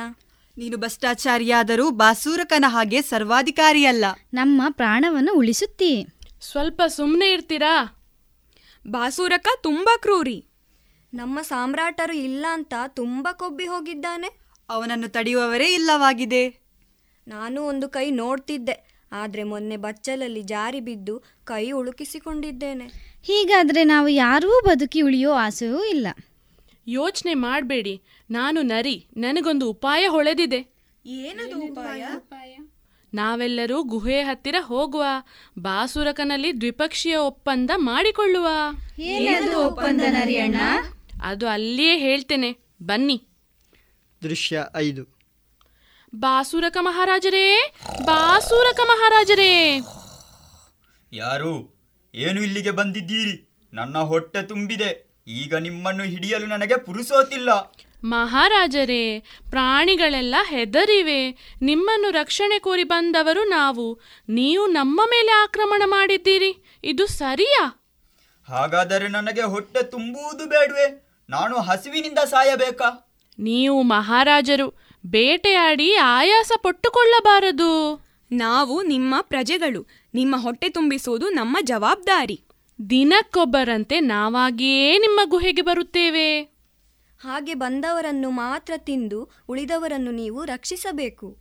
ನೀನು 0.58 0.78
ಭ್ರಷ್ಟಾಚಾರಿಯಾದರೂ 0.78 1.90
ಬಾಸೂರಕನ 1.92 2.66
ಹಾಗೆ 2.68 3.02
ಸರ್ವಾಧಿಕಾರಿಯಲ್ಲ. 3.02 4.06
ನಮ್ಮ 4.34 4.62
ಪ್ರಾಣವನ್ನು 4.70 5.34
ಉಳಿಸುತ್ತೀ. 5.34 6.08
ಸ್ವಲ್ಪ 6.42 6.82
ಸುಮ್ಮನೆ 6.88 7.32
ಇರ್ತೀರಾ? 7.32 8.04
ಬಾಸೂರಕ 8.88 9.48
ತುಂಬಾ 9.64 9.98
ಕ್ರೂರಿ. 9.98 10.46
ನಮ್ಮ 11.14 11.42
ಸಾಮ್ರಾಟರು 11.42 12.14
ಇಲ್ಲ 12.14 12.46
ಅಂತ 12.52 12.74
ತುಂಬಾ 12.88 13.34
ಕೊಬ್ಬಿ 13.34 13.66
ಹೋಗಿದ್ದಾನೆ. 13.66 14.40
ಅವನನ್ನು 14.70 15.08
ತಡೆಯುವವರೇ 15.08 15.74
ಇಲ್ಲವಾಗಿದೆ. 15.74 16.61
ನಾನು 17.32 17.64
ಒಂದು 17.64 17.90
ಕೈ 17.90 18.12
ನೋಡ್ತಿದ್ದೆ 18.12 19.00
ಆದ್ರೆ 19.12 19.44
ಮೊನ್ನೆ 19.44 19.78
ಬಚ್ಚಲಲ್ಲಿ 19.78 20.44
ಜಾರಿ 20.44 20.80
ಬಿದ್ದು 20.80 21.24
ಕೈ 21.44 21.72
ಉಳುಕಿಸಿಕೊಂಡಿದ್ದೇನೆ. 21.72 23.16
ಹೀಗಾದ್ರೆ 23.22 23.84
ನಾವು 23.84 24.08
ಯಾರೂ 24.08 24.62
ಬದುಕಿ 24.62 25.02
ಉಳಿಯೋ 25.02 25.32
ಆಸೆಯೂ 25.32 25.84
ಇಲ್ಲ. 25.84 26.08
ಯೋಚನೆ 26.88 27.34
ಮಾಡಬೇಡಿ 27.34 28.02
ನಾನು 28.32 28.62
ನರಿ 28.62 29.06
ನನಗೊಂದು 29.18 29.70
ಉಪಾಯ 29.70 30.08
ಹೊಳೆದಿದೆ. 30.08 30.68
ಏನದು 31.06 31.60
ಉಪಾಯ? 31.60 32.08
ನಾವೆಲ್ಲರೂ 33.14 33.84
ಗುಹೆ 33.84 34.22
ಹತ್ತಿರ 34.22 34.56
ಹೋಗುವ 34.60 35.04
ಬಾಸುರಕನಲ್ಲಿ 35.60 36.62
ದ್ವಿಪಕ್ಷೀಯ 36.62 37.16
ಒಪ್ಪಂದ 37.16 37.72
ಮಾಡಿಕೊಳ್ಳುವ. 37.76 38.48
ಏನದು 39.00 39.68
ಒಪ್ಪಂದ 39.68 40.02
ನರಿಯಣ್ಣ? 40.02 40.62
ಅದು 41.24 41.48
ಅಲ್ಲಿಯೇ 41.48 41.98
ಹೇಳ್ತೇನೆ 41.98 42.58
ಬನ್ನಿ. 42.84 43.24
ದೃಶ್ಯ 44.24 44.66
ಐದು. 44.76 45.11
ಬಾಸುರಕ 46.16 46.78
ಮಹಾರಾಜರೇ 46.80 47.74
ಬಾಸುರಕ 48.04 48.80
ಮಹಾರಾಜರೇ. 48.84 49.80
ಯಾರು? 51.14 51.82
ಏನು 52.16 52.42
ಇಲ್ಲಿಗೆ 52.42 52.72
ಬಂದಿದ್ದೀರಿ? 52.72 53.68
ನನ್ನ 53.74 53.98
ಹೊಟ್ಟೆ 53.98 54.42
ತುಂಬಿದೆ. 54.42 55.22
ಈಗ 55.28 55.56
ನಿಮ್ಮನ್ನು 55.56 56.04
ಹಿಡಿಯಲು 56.04 56.46
ನನಗೆ 56.46 56.80
ಪುರುಸೋತಿಲ್ಲ. 56.80 57.74
ಮಹಾರಾಜರೇ 58.04 59.20
ಪ್ರಾಣಿಗಳೆಲ್ಲ 59.50 60.36
ಹೆದರಿವೆ. 60.48 61.32
ನಿಮ್ಮನ್ನು 61.62 62.10
ರಕ್ಷಣೆ 62.10 62.60
ಕೋರಿ 62.60 62.84
ಬಂದವರು 62.84 63.44
ನಾವು. 63.44 64.02
ನೀವು 64.30 64.66
ನಮ್ಮ 64.66 65.02
ಮೇಲೆ 65.06 65.32
ಆಕ್ರಮಣ 65.32 65.82
ಮಾಡಿದ್ದೀರಿ. 65.86 66.80
ಇದು 66.84 67.08
ಸರಿಯಾ? 67.08 67.84
ಹಾಗಾದರೆ 68.50 69.08
ನನಗೆ 69.08 69.42
ಹೊಟ್ಟೆ 69.42 69.84
ತುಂಬುವುದು 69.84 70.46
ಬೇಡವೆ? 70.46 71.16
ನಾನು 71.30 71.58
ಹಸಿವಿನಿಂದ 71.60 72.20
ಸಾಯಬೇಕಾ? 72.20 73.12
ನೀವು 73.40 73.82
ಮಹಾರಾಜರು 73.82 74.91
ಬೇಟೆಯಾಡಿ 75.06 75.96
ಆಯಾಸ 75.96 76.52
ಪಟ್ಟುಕೊಳ್ಳಬಾರದು. 76.64 78.02
ನಾವು 78.32 78.82
ನಿಮ್ಮ 78.82 79.16
ಪ್ರಜೆಗಳು 79.22 79.88
ನಿಮ್ಮ 80.14 80.36
ಹೊಟ್ಟೆ 80.38 80.70
ತುಂಬಿಸುವುದು 80.70 81.30
ನಮ್ಮ 81.30 81.58
ಜವಾಬ್ದಾರಿ. 81.62 82.44
ದಿನಕ್ಕೊಬ್ಬರಂತೆ 82.90 84.00
ನಾವಾಗಿಯೇ 84.00 84.98
ನಿಮ್ಮ 84.98 85.20
ಗುಹೆಗೆ 85.24 85.62
ಬರುತ್ತೇವೆ. 85.62 86.42
ಹಾಗೆ 87.22 87.54
ಬಂದವರನ್ನು 87.54 88.30
ಮಾತ್ರ 88.30 88.74
ತಿಂದು 88.78 89.32
ಉಳಿದವರನ್ನು 89.50 90.12
ನೀವು 90.12 90.46
ರಕ್ಷಿಸಬೇಕು. 90.46 91.38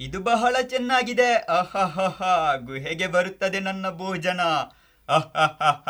ಇದು 0.00 0.20
ಬಹಳ 0.20 0.56
ಚೆನ್ನಾಗಿದೆ. 0.62 1.34
ಅಹಹಹ 1.34 2.22
ಗುಹೆಗೆ 2.56 3.06
ಬರುತ್ತದೆ 3.06 3.60
ನನ್ನ 3.60 3.90
ಭೋಜನ. 3.90 4.40
ಅಹಹಹ 5.08 5.88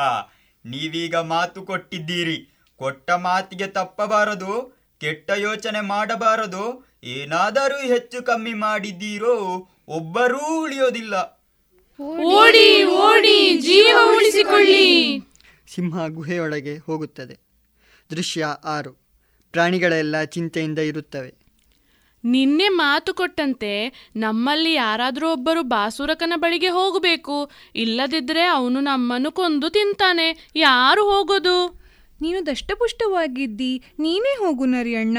ನೀವೀಗ 0.65 1.17
ಮಾತು 1.17 1.63
ಕೊಟ್ಟಿದ್ದೀರಿ. 1.63 2.69
ಕೊಟ್ಟ 2.77 3.11
ಮಾತಿಗೆ 3.11 3.67
ತಪ್ಪಬಾರದು 3.67 4.79
ಕೆಟ್ಟ 5.01 5.31
ಯೋಚನೆ 5.31 5.81
ಮಾಡಬಾರದು. 5.81 6.88
ಏನಾದರೂ 7.05 7.79
ಹೆಚ್ಚು 7.79 8.23
ಕಮ್ಮಿ 8.23 8.55
ಮಾಡಿದ್ದೀರೋ 8.55 9.69
ಒಬ್ಬರೂ 9.89 10.63
ಉಳಿಯೋದಿಲ್ಲ. 10.63 11.39
ಓಡಿ 12.01 12.85
ಓಡಿ 12.85 13.59
ಜೀವ 13.59 13.99
ಉಳಿಸಿಕೊಳ್ಳಿ. 14.17 15.21
ಸಿಂಹ 15.75 16.07
ಗುಹೆಯೊಳಗೆ 16.07 16.77
ಹೋಗುತ್ತದೆ. 16.77 17.39
ದೃಶ್ಯ 18.11 18.47
ಆರು. 18.65 18.93
ಪ್ರಾಣಿಗಳೆಲ್ಲ 19.53 20.25
ಚಿಂತೆಯಿಂದ 20.25 20.79
ಇರುತ್ತವೆ. 20.79 21.35
ನಿನ್ನೆ 22.25 22.69
ಮಾತು 22.69 23.15
ಕೊಟ್ಟಂತೆ 23.15 23.89
ನಮ್ಮಲ್ಲಿ 24.17 24.75
ಯಾರಾದರೂ 24.75 25.33
ಒಬ್ಬರು 25.33 25.63
ಬಾಸುರಕನ 25.63 26.33
ಬಳಿಗೆ 26.37 26.69
ಹೋಗಬೇಕು. 26.69 27.51
ಇಲ್ಲದಿದ್ದರೆ 27.75 28.43
ಅವನು 28.43 28.81
ನಮ್ಮನ್ನು 28.81 29.33
ಕೊಂದು 29.33 29.71
ತಿಂತಾನೆ. 29.71 30.49
ಯಾರು 30.57 31.11
ಹೋಗೋದು? 31.11 31.81
ನೀನು 32.21 32.47
ದಷ್ಟಪುಷ್ಟವಾಗಿದ್ದಿ. 32.47 33.85
ನೀನೇ 33.99 34.39
ಹೋಗು 34.39 34.65
ನರಿಯಣ್ಣ. 34.65 35.19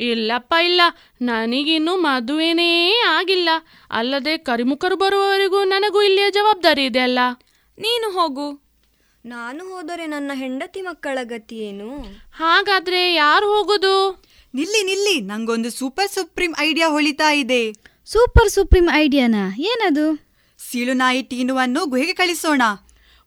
ಇಲ್ಲಪ್ಪ 0.00 0.54
ಇಲ್ಲ. 0.64 0.80
ನನಗಿನ್ನೂ 1.22 1.96
ಮದುವೆನೇ 1.96 3.00
ಆಗಿಲ್ಲ. 3.08 3.48
ಅಲ್ಲದೆ 3.90 4.38
ಕರಿಮುಖರು 4.38 4.96
ಬರುವವರೆಗೂ 4.96 5.64
ನನಗೂ 5.64 6.02
ಇಲ್ಲಿಯ 6.02 6.30
ಜವಾಬ್ದಾರಿ 6.30 6.84
ಇದೆ 6.84 6.98
ಅಲ್ಲ? 6.98 7.18
ನೀನು 7.78 8.10
ಹೋಗು. 8.10 8.70
ನಾನು 9.24 9.64
ಹೋದರೆ 9.64 10.06
ನನ್ನ 10.06 10.30
ಹೆಂಡತಿ 10.34 10.80
ಮಕ್ಕಳ 10.80 11.18
ಗತಿ 11.22 11.56
ಏನು? 11.56 12.00
ಹಾಗಾದ್ರೆ 12.34 13.14
ಯಾರು 13.14 13.56
ಹೋಗೋದು? 13.56 14.22
ನಿಲ್ಲಿ 14.54 14.82
ನಿಲ್ಲಿ. 14.82 15.20
ನಂಗೊಂದು 15.20 15.70
ಸೂಪರ್ 15.70 16.10
ಸುಪ್ರೀಂ 16.10 16.54
ಐಡಿಯಾ 16.58 16.88
ಹೊಳಿತಾ 16.88 17.32
ಇದೆ. 17.32 17.72
ಸೂಪರ್ 18.06 18.48
ಸುಪ್ರೀಂ 18.48 18.88
ಐಡಿಯಾನಾ? 18.92 19.56
ಏನದು? 19.58 20.30
ಸೀಳು 20.70 20.92
ನಾಯಿ 20.92 21.22
ಟೀನುವನ್ನು 21.22 21.86
ಗುಹೆಗೆ 21.86 22.12
ಕಳಿಸೋಣ. 22.12 22.62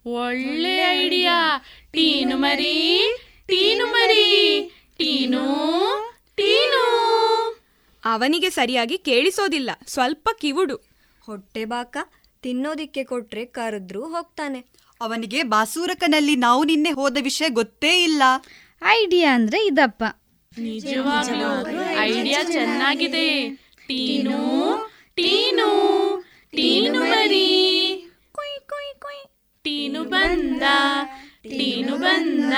ಒಳ್ಳೆ 0.05 1.03
ಐಡಿಯಾ. 1.03 1.63
ಟೀನು 1.91 2.37
ಮರಿ 2.37 3.15
ಟೀನು 3.47 3.85
ಮರಿ 3.85 4.71
ಟೀನು 4.97 5.43
ಟೀನು. 6.35 6.83
ಅವನಿಗೆ 8.05 8.49
ಸರಿಯಾಗಿ 8.49 8.97
ಕೇಳಿಸೋದಿಲ್ಲ. 8.97 9.69
ಸ್ವಲ್ಪ 9.87 10.29
ಕಿವುಡು. 10.41 10.75
ಹೊಟ್ಟೆ 11.21 11.65
ಬಾಕ 11.65 11.97
ತಿನ್ನೋದಿಕ್ಕೆ 12.41 13.03
ಕೊಟ್ರೆ 13.03 13.45
ಕರೆದ್ರೂ 13.45 14.01
ಹೋಗ್ತಾನೆ. 14.01 14.65
ಅವನಿಗೆ 15.01 15.43
ಬಾಸೂರಕನಲ್ಲಿ 15.43 16.35
ನಾವು 16.35 16.63
ನಿನ್ನೆ 16.63 16.91
ಹೋದ 16.91 17.17
ವಿಷಯ 17.21 17.49
ಗೊತ್ತೇ 17.49 18.03
ಇಲ್ಲ. 18.03 18.23
ಐಡಿಯಾ 18.87 19.35
ಅಂದ್ರೆ 19.35 19.65
ಇದಪ್ಪ. 19.65 20.03
ನಿಜವಾಗ್ಲೂ 20.59 21.99
ಐಡಿಯಾ 21.99 22.43
ಚೆನ್ನಾಗಿದೆ. 22.43 23.55
ಟೀನು 23.87 24.91
ಟೀನು 25.15 25.69
ಟೀನು 26.51 26.99
ಮರಿ 26.99 27.49
ಟೀನು 29.63 30.03
ಬಂದ 30.03 30.63
ಟೀನು 31.43 31.97
ಬಂದ. 31.97 32.53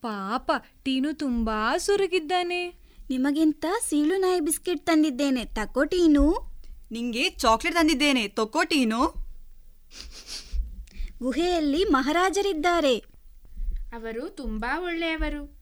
ಪಾಪ 0.00 0.50
ಟೀನು 0.82 1.12
ತುಂಬಾ 1.12 1.78
ಸುರುಗಿದ್ದಾನೆ. 1.78 2.68
ನಿಮಗಿಂತ 3.10 3.64
ಸೀಳು 3.88 4.16
ನಾಯಿ 4.16 4.40
ಬಿಸ್ಕೆಟ್ 4.40 4.86
ತಂದಿದ್ದೇನೆ 4.86 5.44
ತಕೋ 5.44 5.84
ಟೀನು. 5.84 6.52
ನಿಂಗೆ 6.92 7.30
ಚಾಕ್ಲೇಟ್ 7.30 7.76
ತಂದಿದ್ದೇನೆ 7.76 8.28
ತೊಕೋ 8.28 8.64
ಟೀನು. 8.64 9.14
ಗುಹೆಯಲ್ಲಿ 11.22 11.84
ಮಹಾರಾಜರಿದ್ದಾರೆ. 11.84 12.96
ಅವರು 13.94 14.28
ತುಂಬಾ 14.28 14.80
ಒಳ್ಳೆಯವರು. 14.80 15.60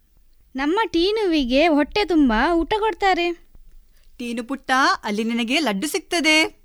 ನಮ್ಮ 0.56 0.80
ಟೀನುವಿಗೆ 0.90 1.66
ಹೊಟ್ಟೆ 1.66 2.04
ತುಂಬಾ 2.04 2.54
ಊಟ 2.54 2.74
ಕೊಡ್ತಾರೆ. 2.78 3.32
ಟೀನು 4.18 4.44
ಪುಟ್ಟ 4.44 4.70
ಅಲ್ಲಿ 5.04 5.24
ನಿನಗೆ 5.24 5.60
ಲಡ್ಡು 5.60 5.86
ಸಿಗ್ತದೆ. 5.86 6.62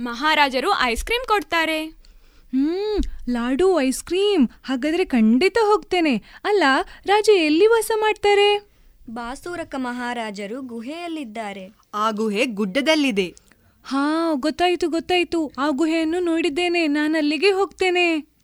ಮಹಾರಾಜರು 0.00 0.80
ಐಸ್ 0.82 1.04
ಕ್ರೀಮ್ 1.04 1.28
ಕೊಡ್ತಾರೆ. 1.28 1.95
Hmm 2.56 3.30
laddu 3.30 3.80
ice 3.80 4.04
cream. 4.04 4.48
ಹಾಗಾದ್ರೆ 4.64 5.04
ಖಂಡಿತ 5.04 5.58
ಹೋಗ್ತೇನೆ. 5.66 6.22
ಅಲ್ಲ 6.44 6.62
ರಾಜ 7.06 7.28
ಎಲ್ಲಿ 7.34 7.66
ವಾಸ 7.66 7.90
ಮಾಡ್ತಾರೆ? 8.00 8.68
ಬಾಸೂರಕ 9.10 9.74
ಮಹಾರಾಜರು 9.78 10.62
ಗುಹೆಯಲ್ಲಿದ್ದಾರೆ. 10.62 11.72
ಆ 11.94 12.10
ಗುಹೆ 12.10 12.46
ಗುಡ್ಡದಲ್ಲಿದೆ. 12.46 13.34
ಹಾ 13.84 14.30
ಗೊತ್ತಾಯ್ತು 14.34 14.88
ಗೊತ್ತಾಯ್ತು. 14.88 15.52
ಆ 15.58 15.68
ಗುಹೆಯನ್ನು 15.68 16.20
ನೋಡಿದ್ದೇನೆ. 16.20 16.86
ನಾನು 16.86 17.16
ಅಲ್ಲಿಗೆ 17.16 17.50
ಹೋಗ್ತೇನೆ. 17.50 18.36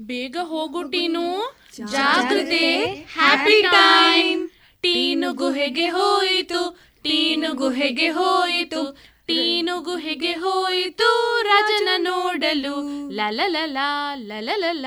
ಬೇಗ 0.00 0.36
ಹೋಗು 0.42 0.82
ಟೀನು. 0.82 1.56
ಜಾಗೃತೆ 1.86 2.84
ಹ್ಯಾಪಿ 3.12 3.62
ಟೈಮ್ 3.62 4.48
ಟೀನು 4.82 5.32
ಗುಹೆಗೆ 5.32 5.88
ಹೋಯಿತು. 5.88 6.78
ಟೀನು 7.02 7.54
ಗುಹೆಗೆ 7.54 8.08
ಹೋಯಿತು. 8.08 9.13
ಟೀನು 9.28 9.74
ಗುಹೆಗೆ 9.80 10.32
ಹೋಯಿತು 10.40 11.10
ರಾಜನ 11.46 11.90
ನೋಡಲು 12.02 12.74
ಲಲಲಲ 13.10 13.78
ಲಲಲಲ 14.22 14.86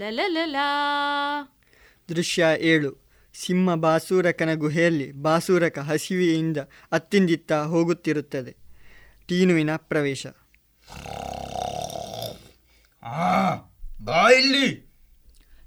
ಲಲಲಲ 0.00 0.56
ದೃಶ್ಯ 2.08 2.48
ಏಳು 2.70 2.90
ಸಿಂಹ 3.34 3.74
ಬಾಸೂರಕನ 3.76 4.52
ಗುಹೆಯಲ್ಲಿ 4.56 5.06
ಬಾಸೂರಕ 5.18 5.78
ಹಸಿವೆಯಿಂದ 5.88 6.58
ಅತ್ತಿಂದಿತ್ತ 6.92 7.52
ಹೋಗುತ್ತಿರುತ್ತದೆ 7.72 8.52
ಟೀನುವಿನ 9.28 9.76
ಪ್ರವೇಶ 9.90 10.22
ಆ 13.02 13.30
ಬಾ 14.00 14.22
ಇಲ್ಲಿ 14.38 14.68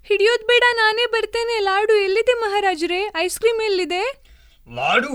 ಹಿಡಿಯೋದ್ 0.06 0.46
ಬೇಡ 0.46 0.66
ನಾನೇ 0.78 1.06
ಬರ್ತೇನೆ 1.14 1.58
ಲಾಡು 1.62 1.96
ಎಲ್ಲಿದೆ 2.04 2.36
ಮಹಾರಾಜರೇ 2.42 3.02
ಐಸ್ 3.18 3.40
ಕ್ರೀಮ್ 3.40 3.62
ಎಲ್ಲಿದೆ 3.62 4.04
ಲಾಡು 4.68 5.14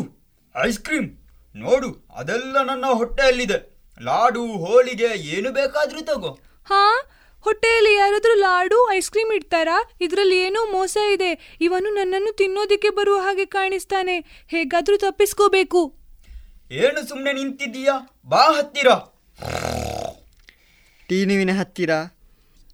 ಐಸ್ 0.54 0.78
ಕ್ರೀಮ್ 0.78 1.08
ನೋಡು 1.56 2.08
ಅದೆಲ್ಲ 2.16 2.62
ನನ್ನ 2.62 2.86
ಹೊಟ್ಟೆಯಲ್ಲಿದೆ. 2.86 3.74
ಲಾಡು 4.02 4.46
ಹೋಳಿಗೆ 4.46 5.06
ಏನು 5.06 5.50
ಬೇಕಾದ್ರೂ 5.52 6.00
ತಗೋ. 6.00 6.38
ಹಾ 6.64 7.10
ಹೊಟ್ಟೆಯಲ್ಲಿ 7.40 7.94
ಯಾರಾದ್ರೂ 7.94 8.34
ಲಾಡು 8.34 8.92
ಐಸ್ 8.92 9.10
ಕ್ರೀಮ್ 9.10 9.32
ಇಡ್ತಾರಾ? 9.32 9.90
ಇದರಲ್ಲಿ 10.00 10.38
ಏನೋ 10.38 10.66
ಮೋಸ 10.72 10.96
ಇದೆ. 11.14 11.56
ಇವನು 11.60 11.94
ನನ್ನನ್ನು 11.94 12.36
ತಿನ್ನೋದಿಕ್ಕೆ 12.36 12.90
ಬರುವ 12.90 13.18
ಹಾಗೆ 13.18 13.44
ಕಾಣಿಸ್ತಾನೆ. 13.44 14.46
ಹೇಗಾದ್ರೂ 14.48 14.96
ತಪ್ಪಿಸ್ಕೋಬೇಕು. 14.96 15.94
ಏನು 16.70 17.08
ಸುಮ್ಮನೆ 17.08 17.32
ನಿಂತಿದ್ದೀಯಾ? 17.32 18.20
ಬಾ 18.24 18.52
ಹತ್ತಿರ. 18.52 18.88
ಟೀನುವಿನ 21.08 21.50
ಹತ್ತಿರ 21.58 21.90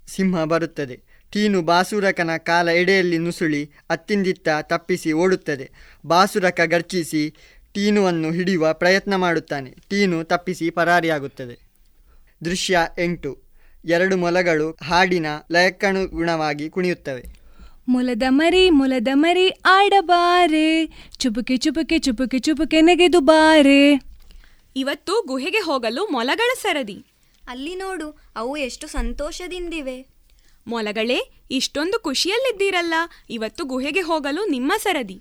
ಸಿಂಹ 0.07 0.45
ಬರುತ್ತದೆ. 0.45 1.01
ಟೀನು 1.33 1.63
ಬಾಸುರಕನ 1.63 2.37
ಕಾಲ 2.37 2.69
ಎಡೆಯಲ್ಲಿ 2.69 3.19
ನುಸುಳಿ 3.19 3.71
ಅತ್ತಿಂದಿತ್ತ 3.91 4.49
ತಪ್ಪಿಸಿ 4.63 5.13
ಓಡುತ್ತದೆ. 5.13 5.71
ಬಾಸುರಕ 6.07 6.61
ಗರ್ಜಿಸಿ 6.65 7.35
ಟೀನುವನ್ನು 7.75 8.33
ಹಿಡಿಯುವ 8.33 8.73
ಪ್ರಯತ್ನ 8.73 9.17
ಮಾಡುತ್ತಾನೆ. 9.17 9.71
ಟೀನು 9.71 10.25
ತಪ್ಪಿಸಿ 10.25 10.71
ಪರಾರಿಯಾಗುತ್ತದೆ. 10.71 11.59
ದೃಶ್ಯ 12.45 12.79
ಎಂಟು. 12.99 13.51
ಎರಡು 13.85 14.17
ಮೊಲಗಳು 14.17 14.79
ಹಾಡಿನ 14.83 15.27
ಲಯಕ್ಕನುಗುಣವಾಗಿ 15.53 16.71
ಕುಣಿಯುತ್ತವೆ. 16.71 17.25
ಮೊಲದ 17.89 18.23
ಮರಿ 18.29 18.71
ಮೊಲದ 18.71 19.09
ಮರಿ 19.15 19.49
ಆಡಬಾರೆ. 19.67 20.87
ಚುಪುಕೆ 21.19 21.57
ಚುಪುಕೆ 21.57 21.99
ಚುಪುಕೆ 21.99 22.39
ಚುಪುಕೆ 22.39 22.81
ನೆಗೆದು 22.81 23.21
ಬಾರೆ. 23.21 24.03
ಇವತ್ತು 24.77 25.25
ಗುಹೆಗೆ 25.27 25.59
ಹೋಗಲು 25.59 26.07
ಮೊಲಗಳ 26.07 26.55
ಸರದಿ. 26.63 27.05
ಅಲ್ಲಿ 27.49 27.75
ನೋಡು 27.75 28.19
ಅವು 28.37 28.57
ಎಷ್ಟು 28.57 28.87
ಸಂತೋಷದಿಂದಿವೆ. 28.87 30.07
ಮೊಲಗಳೇ 30.67 31.33
ಇಷ್ಟೊಂದು 31.51 31.99
ಖುಷಿಯಲ್ಲಿದ್ದೀರಲ್ಲ. 31.99 32.95
ಇವತ್ತು 33.31 33.65
ಗುಹೆಗೆ 33.65 34.01
ಹೋಗಲು 34.01 34.45
ನಿಮ್ಮ 34.45 34.73
ಸರದಿ. 34.83 35.21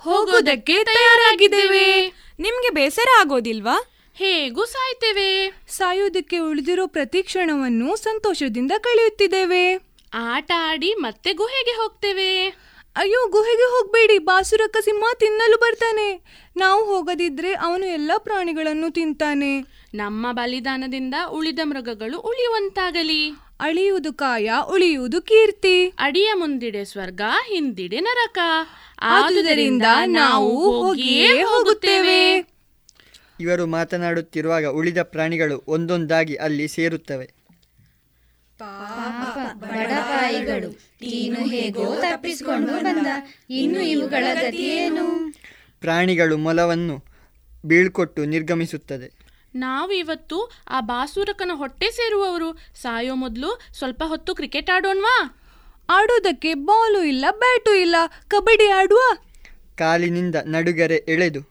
ಹೋಗೋದಕ್ಕೆ 0.00 0.84
ತಯಾರಾಗಿದ್ದೇವೆ. 0.84 2.12
ನಿಮ್ಗೆ 2.38 2.70
ಬೇಸರ 2.70 3.08
ಆಗೋದಿಲ್ವಾ? 3.20 3.84
ಹೇಗೂ 4.14 4.64
ಸಾಯ್ತೇವೆ. 4.64 5.52
ಸಾಯೋದಕ್ಕೆ 5.68 6.38
ಉಳಿದಿರೋ 6.38 6.86
ಪ್ರತಿ 6.86 7.22
ಕ್ಷಣವನ್ನು 7.22 7.96
ಸಂತೋಷದಿಂದ 7.96 8.72
ಕಳೆಯುತ್ತಿದ್ದೇವೆ. 8.78 9.80
ಆಟ 10.14 10.52
ಆಡಿ 10.56 10.94
ಮತ್ತೆ 10.94 11.32
ಗುಹೆಗೆ 11.32 11.70
ಹೋಗ್ತೇವೆ. 11.70 12.46
ಅಯ್ಯೋ 12.96 13.28
ಗುಹೆಗೆ 13.28 13.62
ಹೋಗ್ಬೇಡಿ. 13.62 14.18
ಬಾಸುರಕ್ಕ 14.18 14.76
ಸಿಂಹ 14.84 15.04
ತಿನ್ನಲು 15.18 15.56
ಬರ್ತಾನೆ. 15.56 16.20
ನಾವು 16.56 16.84
ಹೋಗದಿದ್ರೆ 16.84 17.54
ಅವನು 17.54 17.86
ಎಲ್ಲ 17.86 18.10
ಪ್ರಾಣಿಗಳನ್ನು 18.18 18.90
ತಿಂತಾನೆ. 18.90 19.60
ನಮ್ಮ 19.94 20.32
ಬಲಿದಾನದಿಂದ 20.32 21.14
ಉಳಿದ 21.30 21.58
ಮೃಗಗಳು 21.62 22.18
ಉಳಿಯುವಂತಾಗಲಿ. 22.18 23.30
ಅಳಿಯುವುದು 23.60 24.12
ಕಾಯ 24.12 24.50
ಉಳಿಯುವುದು 24.72 25.22
ಕೀರ್ತಿ. 25.22 25.92
ಅಡಿಯ 25.98 26.32
ಮುಂದಿಡೆ 26.34 26.84
ಸ್ವರ್ಗ 26.84 27.20
ಹಿಂದಿಡೆ 27.46 28.00
ನರಕ. 28.00 28.38
ಆದುದರಿಂದ 29.00 29.82
ನಾವು 30.06 30.82
ಹೋಗಿಯೇ 30.82 31.42
ಹೋಗುತ್ತೇವೆ. 31.42 32.50
ಇವರು 33.40 33.66
ಮಾತನಾಡುತ್ತಿರುವಾಗ 33.66 34.66
ಉಳಿದ 34.66 35.02
ಪ್ರಾಣಿಗಳು 35.02 35.64
ಒಂದೊಂದಾಗಿ 35.66 36.34
ಅಲ್ಲಿ 36.34 36.68
ಸೇರುತ್ತವೆ. 36.68 37.30
ಬಡಪಾಯಿಗಳು 39.52 40.70
ಹೇಗೋ 41.48 41.96
ತಪ್ಪಿಸಿಕೊಂಡು 41.96 42.66
ಬಂದ 42.66 43.06
ಇನ್ನು 43.50 43.80
ಇವುಗಳ 43.80 44.24
ಗತಿಯೇನು? 44.34 45.32
ಪ್ರಾಣಿಗಳು 45.80 46.36
ಮೊಲವನ್ನು 46.36 47.04
ಬೀಳ್ಕೊಟ್ಟು 47.64 48.24
ನಿರ್ಗಮಿಸುತ್ತದೆ. 48.24 49.19
ನಾವು 49.54 49.92
ಇವತ್ತು 49.92 50.52
ಆ 50.68 50.80
ಬಾಸೂರಕನ 50.80 51.50
ಹೊಟ್ಟೆ 51.54 51.90
ಸೇರುವವರು. 51.90 52.58
ಸಾಯೋ 52.82 53.14
ಮೊದಲು 53.14 53.60
ಸ್ವಲ್ಪ 53.72 54.02
ಹೊತ್ತು 54.06 54.34
ಕ್ರಿಕೆಟ್ 54.34 54.70
ಆಡೋಣವಾ? 54.70 55.36
ಆಡೋದಕ್ಕೆ 55.90 56.54
ಬಾಲು 56.54 57.04
ಇಲ್ಲ 57.04 57.24
ಬ್ಯಾಟು 57.30 57.74
ಇಲ್ಲ. 57.74 57.96
ಕಬಡ್ಡಿ 58.28 58.68
ಆಡುವ? 58.68 58.98
ಕಾಲಿನಿಂದ 59.76 60.34
ನಡುಗೆರೆ 60.46 60.96
ಎಳೆದು. 60.96 61.50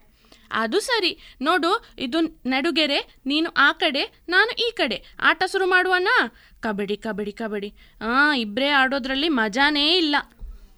ಅದು 0.51 0.79
ಸರಿ. 0.79 1.19
ನೋಡು 1.41 1.85
ಇದು 1.99 2.21
ನಡುಗೆರೆ 2.45 3.15
ನೀನು 3.25 3.49
ಆ 3.49 3.71
ಕಡೆ 3.71 4.21
ನಾನು 4.29 4.67
ಈ 4.67 4.71
ಕಡೆ. 4.71 5.03
ಆಟ 5.19 5.43
ಶುರು 5.51 5.65
ಮಾಡುವನಾ? 5.65 6.27
ಕಬಡ್ಡಿ 6.59 6.97
ಕಬಡ್ಡಿ 6.97 7.31
ಕಬಡ್ಡಿ. 7.31 7.73
ಆ 8.01 8.35
ಇಬ್ಬರೇ 8.35 8.67
ಆಡೋದ್ರಲ್ಲಿ 8.67 9.29
ಮಜಾನೇ 9.29 9.97
ಇಲ್ಲ. 9.97 10.15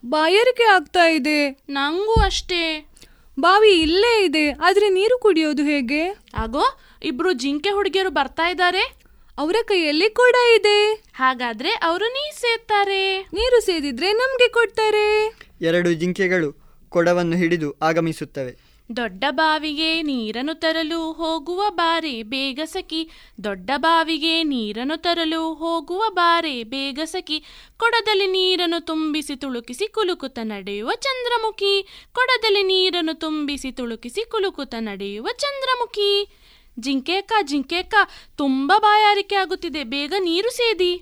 ಬಾಯಾರಿಕೆ 0.06 0.64
ಆಗ್ತಾ 0.64 1.06
ಇದೆ. 1.06 1.60
ನಂಗೂ 1.70 2.14
ಅಷ್ಟೇ. 2.14 2.92
ಬಾವಿ 3.40 3.82
ಇಲ್ಲೇ 3.82 4.26
ಇದೆ 4.26 4.52
ಆದ್ರೆ 4.52 4.90
ನೀರು 4.90 5.20
ಕುಡಿಯೋದು 5.20 5.64
ಹೇಗೆ? 5.64 6.08
ಆಗೋ 6.38 6.64
ಇಬ್ರು 7.04 7.34
ಜಿಂಕೆ 7.34 7.70
ಹುಡುಗಿಯರು 7.70 8.10
ಬರ್ತಾ 8.10 8.50
ಇದ್ದಾರೆ. 8.50 9.02
ಅವರ 9.38 9.56
ಕೈಯಲ್ಲಿ 9.66 10.10
ಕೂಡ 10.10 10.36
ಇದೆ. 10.56 11.04
ಹಾಗಾದ್ರೆ 11.14 11.70
ಅವರು 11.70 12.06
ನೀರು 12.06 12.42
ಸೇರ್ತಾರೆ 12.42 13.22
ನೀರು 13.22 13.62
ಸೇದಿದ್ರೆ 13.62 14.12
ನಮ್ಗೆ 14.12 14.50
ಕೊಡ್ತಾರೆ. 14.50 15.38
ಎರಡು 15.62 15.94
ಜಿಂಕೆಗಳು 15.94 16.56
ಕೊಡವನ್ನು 16.90 17.38
ಹಿಡಿದು 17.38 17.76
ಆಗಮಿಸುತ್ತವೆ. 17.82 18.72
ದೊಡ್ಡ 18.96 19.24
ಬಾವಿಗೆ 19.30 20.02
ನೀರನ್ನು 20.02 20.54
ತರಲು 20.54 21.12
ಹೋಗುವ 21.12 21.70
ಬಾರೆ 21.70 22.24
ಬೇಗ 22.24 22.60
ಸಖಿ 22.66 23.10
ದೊಡ್ಡ 23.44 23.72
ಬಾವಿಗೆ 23.78 24.44
ನೀರನ್ನು 24.44 24.98
ತರಲು 25.02 25.54
ಹೋಗುವ 25.54 26.04
ಬಾರೆ 26.10 26.64
ಬೇಗ 26.64 27.00
ಸಖಿ 27.04 27.44
ಕೊಡದಲ್ಲಿ 27.78 28.28
ನೀರನ್ನು 28.28 28.86
ತುಂಬಿಸಿ 28.86 29.36
ತುಳುಕಿಸಿ 29.36 29.88
ಕುಲುಕುತ 29.88 30.40
ನಡೆಯುವ 30.44 30.92
ಚಂದ್ರಮುಖಿ. 30.96 31.88
ಕೊಡದಲ್ಲಿ 32.12 32.64
ನೀರನ್ನು 32.64 33.14
ತುಂಬಿಸಿ 33.14 33.72
ತುಳುಕಿಸಿ 33.72 34.30
ಕುಲುಕುತ 34.30 34.76
ನಡೆಯುವ 34.80 35.28
ಚಂದ್ರಮುಖಿ. 35.38 36.41
ಜಿಂಕೆ 36.80 37.16
ಅಕ್ಕ 37.16 37.34
ಜಿಂಕೆ 37.42 37.78
ಅಕ್ಕ 37.78 37.96
ತುಂಬ 38.38 38.74
ಬಾಯಾರಿಕೆ 38.78 39.36
ಆಗುತ್ತಿದೆ. 39.36 39.84
ಬೇಗ 39.84 40.14
ನೀರು 40.20 40.50
ಸೇದಿ. 40.50 40.96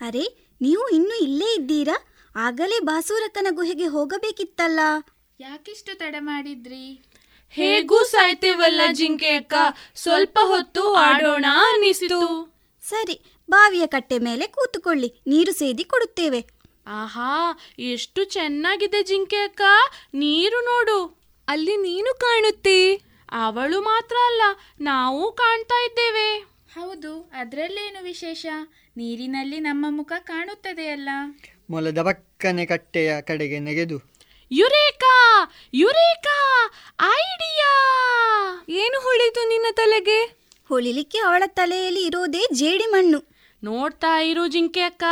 ಅರೆ 0.00 0.54
ನೀವು 0.60 0.88
ಇನ್ನೂ 0.88 1.14
ಇಲ್ಲೇ 1.22 1.54
ಇದ್ದೀರಾ? 1.54 1.96
ಆಗಲೇ 2.36 2.78
ಬಾಸೂರಕ್ಕನ 2.78 3.46
ಗುಹೆಗೆ 3.50 3.86
ಹೋಗಬೇಕಿತ್ತಲ್ಲ. 3.86 4.80
ಯಾಕಿಷ್ಟು 5.40 5.98
ತಡ 5.98 6.14
ಮಾಡಿದ್ರಿ? 6.18 7.02
ಹೇಗೂ 7.50 8.04
ಸಾಯ್ತೇವಲ್ಲ 8.04 8.80
ಜಿಂಕೆ 8.90 9.26
ಅಕ್ಕ 9.26 9.54
ಸ್ವಲ್ಪ 9.96 10.38
ಹೊತ್ತು 10.42 10.94
ಆಡೋಣ 10.94 11.44
ಅನಿಸಿತು. 11.74 12.52
ಸರಿ 12.82 13.20
ಬಾವಿಯ 13.50 13.86
ಕಟ್ಟೆ 13.86 14.18
ಮೇಲೆ 14.18 14.46
ಕೂತುಕೊಳ್ಳಿ 14.46 15.22
ನೀರು 15.26 15.52
ಸೇದಿ 15.52 15.84
ಕೊಡುತ್ತೇವೆ. 15.84 16.46
ಆಹಾ 16.86 17.60
ಎಷ್ಟು 17.78 18.24
ಚೆನ್ನಾಗಿದೆ 18.24 19.02
ಜಿಂಕೆ 19.02 19.36
ಅಕ್ಕ 19.36 19.62
ನೀರು 20.14 20.60
ನೋಡು. 20.60 21.24
ಅಲ್ಲಿ 21.48 21.76
ನೀನು 21.76 22.18
ಕಾಣುತ್ತಿ. 22.18 23.04
ಅವಳು 23.34 23.80
ಮಾತ್ರ 23.80 24.16
ಅಲ್ಲ 24.26 24.42
ನಾವು 24.80 25.32
ಕಾಣ್ತಾ 25.32 25.84
ಇದ್ದೇವೆ. 25.84 26.28
ಹೌದು 26.74 27.30
ಅದರಲ್ಲೇನು 27.32 28.02
ವಿಶೇಷ? 28.02 28.46
ನೀರಿನಲ್ಲಿ 28.96 29.60
ನಮ್ಮ 29.60 29.86
ಮುಖ 29.90 30.12
ಕಾಣುತ್ತದೆಯಲ್ಲ 30.18 31.08
ಮೊಲದ 31.70 31.98
ಪಕ್ಕನೆ 32.02 32.66
ಕಟ್ಟೆಯ 32.66 33.20
ಕಡೆಗೆ 33.20 33.58
ನೆಗೆದು. 33.58 33.98
Eureka 34.50 35.14
eureka 35.74 36.38
idea! 36.98 37.72
ಏನು 38.68 39.00
ಹೊಳಿತು 39.00 39.48
ನಿನ್ನ 39.48 39.66
ತಲೆಗೆ? 39.72 40.18
ಹೊಳಿಲಿಕ್ಕೆ 40.68 41.18
ಅವಳ 41.18 41.42
ತಲೆಯಲ್ಲಿ 41.46 42.06
ಇರೋದೇ 42.06 42.46
ಜೇಡಿಮಣ್ಣು 42.52 43.20
ನೋಡ್ತಾ 43.62 44.18
ಇರು 44.20 44.46
ಜಿಂಕೆ 44.46 44.80
ಅಕ್ಕ 44.80 45.04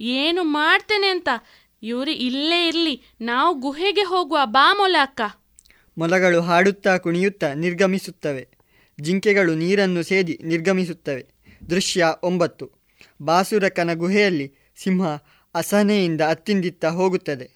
ಏನು 0.00 0.42
ಮಾಡ್ತೇನೆ 0.42 1.08
ಅಂತ. 1.08 1.28
ಇವ್ರು 1.82 2.10
ಇಲ್ಲೇ 2.10 2.68
ಇರ್ಲಿ 2.68 3.02
ನಾವು 3.20 3.54
ಗುಹೆಗೆ 3.54 4.02
ಹೋಗುವ 4.02 4.38
ಬಾ 4.44 4.74
ಮೊಲ 4.74 4.96
ಅಕ್ಕ. 5.00 5.20
ಮೊಲಗಳು 5.98 6.40
ಹಾಡುತ್ತಾ 6.40 6.98
ಕುಣಿಯುತ್ತಾ 6.98 7.54
ನಿರ್ಗಮಿಸುತ್ತವೆ. 7.54 8.48
ಜಿಂಕೆಗಳು 9.00 9.54
ನೀರನ್ನು 9.54 10.02
ಸೇದಿ 10.02 10.38
ನಿರ್ಗಮಿಸುತ್ತವೆ. 10.42 11.26
ದೃಶ್ಯ 11.70 12.04
ಒಂಬತ್ತು. 12.22 12.70
ಬಾಸುರಕನ 13.22 13.94
ಗುಹೆಯಲ್ಲಿ 13.94 14.54
ಸಿಂಹ 14.82 15.08
ಅಸಹನೆಯಿಂದ 15.54 16.20
ಅತ್ತಿಂದಿತ್ತ 16.20 16.84
ಹೋಗುತ್ತದೆ. 16.84 17.46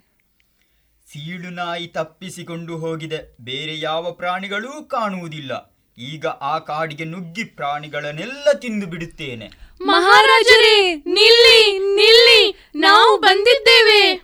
ಸೀಳು 1.12 1.50
ನಾಯಿ 1.50 1.86
ತಪ್ಪಿಸಿಕೊಂಡು 1.86 2.78
ಹೋಗಿದೆ. 2.78 3.36
ಬೇರೆ 3.40 3.80
ಯಾವ 3.80 4.12
ಪ್ರಾಣಿಗಳೂ 4.12 4.84
ಕಾಣುವುದಿಲ್ಲ. 4.84 5.76
ಈಗ 5.98 6.26
ಆ 6.26 6.58
ಕಾಡಿಗೆ 6.58 7.04
ನುಗ್ಗಿ 7.04 7.44
ಪ್ರಾಣಿಗಳನ್ನೆಲ್ಲ 7.44 8.52
ತಿಂದು 8.52 8.86
ಬಿಡುತ್ತೇನೆ. 8.86 9.50
ಮಹಾರಾಜರೇ 9.82 10.94
ನಿಲ್ಲಿ 10.94 11.78
ನಿಲ್ಲಿ. 11.78 12.70
ನಾವು 12.74 13.18
ಬಂದಿದ್ದೇವೆ. 13.18 14.14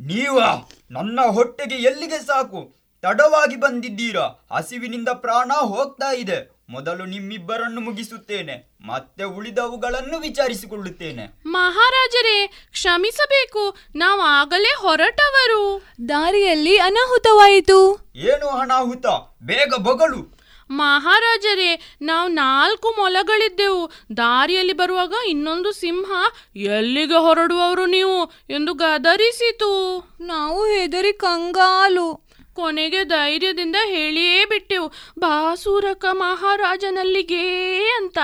ನೀವಾ 0.00 0.68
ನನ್ನ 0.90 1.20
ಹೊಟ್ಟೆಗೆ 1.20 1.74
ಎಲ್ಲಿಗೆ 1.74 2.26
ಸಾಕು? 2.26 2.76
ತಡವಾಗಿ 3.02 3.56
ಬಂದಿದ್ದೀರಾ? 3.56 4.46
ಹಸಿವಿನಿಂದ 4.52 5.08
ಪ್ರಾಣ 5.08 5.52
ಹೋಗ್ತಾ 5.52 6.12
ಇದೆ. 6.12 6.56
ಮೊದಲು 6.68 7.04
ನಿಮ್ಮಿಬ್ಬರನ್ನು 7.04 7.80
ಮುಗಿಸುತ್ತೇನೆ. 7.80 8.76
ಮತ್ತೆ 8.86 9.24
ಉಳಿದವುಗಳನ್ನು 9.24 10.18
ವಿಚಾರಿಸಿಕೊಳ್ಳುತ್ತೇನೆ. 10.18 11.42
ಮಹಾರಾಜರೇ 11.46 12.46
ಕ್ಷಮಿಸಬೇಕು. 12.46 13.76
ನಾವು 13.96 14.20
ಆಗಲೇ 14.20 14.74
ಹೊರಟವರು. 14.78 15.82
ದಾರಿಯಲ್ಲಿ 16.08 16.78
ಅನಾಹುತವಾಯಿತು. 16.78 18.10
ಏನು 18.16 18.48
ಅನಾಹುತ? 18.48 19.06
ಬೇಗ 19.42 19.74
ಬೊಗಳು. 19.78 20.35
ಮಹಾರಾಜರೇ 20.70 21.80
ನಾವು 22.02 22.28
ನಾಲ್ಕು 22.28 22.90
ಮೊಲಗಳಿದ್ದೆವು. 22.90 23.90
ದಾರಿಯಲ್ಲಿ 24.16 24.72
ಬರುವಾಗ 24.72 25.14
ಇನ್ನೊಂದು 25.26 25.72
ಸಿಂಹ 25.72 26.12
ಎಲ್ಲಿಗೆ 26.56 27.14
ಹೊರಡುವವರು 27.14 27.86
ನೀವು 27.86 28.32
ಎಂದು 28.50 28.74
ಗದರಿಸಿತು. 28.74 30.02
ನಾವು 30.20 30.66
ಹೆದರಿ 30.66 31.12
ಕಂಗಾಲು. 31.12 32.26
ಕೊನೆಗೆ 32.54 33.04
ಧೈರ್ಯದಿಂದ 33.04 33.76
ಹೇಳಿಯೇ 33.84 34.44
ಬಿಟ್ಟೆವು. 34.44 34.92
ಬಾಸೂರಕ 35.18 36.04
ಮಹಾರಾಜನಲ್ಲಿಗೆ 36.12 37.78
ಅಂತ. 37.96 38.18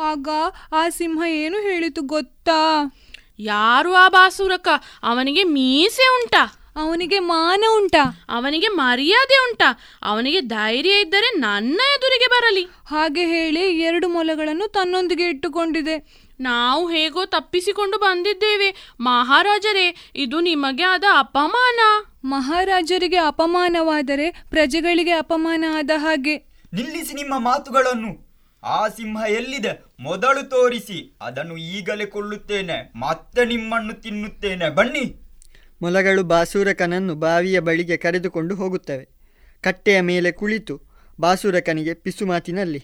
ಆಗ 0.00 0.28
ಆ 0.72 0.88
ಸಿಂಹ 0.88 1.22
ಏನು 1.28 1.60
ಹೇಳಿತು 1.60 2.02
ಗೊತ್ತಾ? 2.02 2.92
ಯಾರು 3.38 3.94
ಆ 3.94 4.08
ಬಾಸೂರಕ? 4.08 4.68
ಅವನಿಗೆ 5.02 5.44
ಮೀಸೆ 5.44 6.14
ಉಂಟಾ. 6.14 6.65
ಅವನಿಗೆ 6.76 7.18
ಮಾನ 7.18 7.64
ಉಂಟಾ? 7.76 8.24
ಅವನಿಗೆ 8.28 8.68
ಮರ್ಯಾದೆ 8.68 9.50
ಉಂಟಾ. 9.50 9.78
ಅವನಿಗೆ 10.02 10.40
ಧೈರ್ಯ 10.40 10.90
ಇದ್ದರೆ 10.90 11.38
ನನ್ನ 11.38 11.80
ಎದುರಿಗೆ 11.96 12.28
ಬರಲಿ. 12.28 12.64
ಹಾಗೆ 12.64 13.26
ಹೇಳಿ 13.26 13.60
ಎರಡು 13.60 14.08
ಮೊಲಗಳನ್ನು 14.08 14.68
ತನ್ನೊಂದಿಗೆ 14.68 15.22
ಇಟ್ಟುಕೊಂಡಿದೆ. 15.22 16.26
ನಾವು 16.40 16.90
ಹೇಗೋ 16.90 17.24
ತಪ್ಪಿಸಿಕೊಂಡು 17.24 17.98
ಬಂದಿದ್ದೇವೆ. 17.98 18.92
ಮಹಾರಾಜರೇ 19.00 19.96
ಇದು 20.16 20.40
ನಿಮಗೆ 20.40 20.82
ಆದ 20.82 21.04
ಅಪಮಾನ. 21.18 21.80
ಮಹಾರಾಜರಿಗೆ 22.24 23.16
ಅಪಮಾನವಾದರೆ 23.16 24.30
ಪ್ರಜೆಗಳಿಗೆ 24.30 25.10
ಅಪಮಾನ 25.10 25.64
ಆದ 25.78 25.90
ಹಾಗೆ. 25.96 26.36
ನಿಲ್ಲಿಸಿ 26.72 27.14
ನಿಮ್ಮ 27.14 27.38
ಮಾತುಗಳನ್ನು. 27.38 28.26
ಆ 28.64 28.88
ಸಿಂಹ 28.88 29.20
ಎಲ್ಲಿದೆ? 29.28 29.84
ಮೊದಲು 30.00 30.50
ತೋರಿಸಿ. 30.50 31.18
ಅದನ್ನು 31.22 31.56
ಈಗಲೇ 31.56 32.06
ಕೊಳ್ಳುತ್ತೇನೆ 32.06 32.92
ಮತ್ತೆ 32.96 33.44
ನಿಮ್ಮನ್ನು 33.44 33.94
ತಿನ್ನುತ್ತೇನೆ. 34.02 34.70
ಬನ್ನಿ. 34.70 35.25
ಮೊಲಗಳು 35.82 36.22
ಬಾಸೂರಕನನ್ನು 36.24 37.14
ಬಾವಿಯ 37.14 37.60
ಬಳಿಗೆ 37.60 37.96
ಕರೆದುಕೊಂಡು 37.96 38.54
ಹೋಗುತ್ತವೆ. 38.54 39.08
ಕಟ್ಟೆಯ 39.62 40.00
ಮೇಲೆ 40.00 40.32
ಕುಳಿತು 40.32 40.80
ಬಾಸೂರಕನಿಗೆ 41.20 41.94
ಪಿಸುಮಾತಿನಲ್ಲಿ 41.94 42.82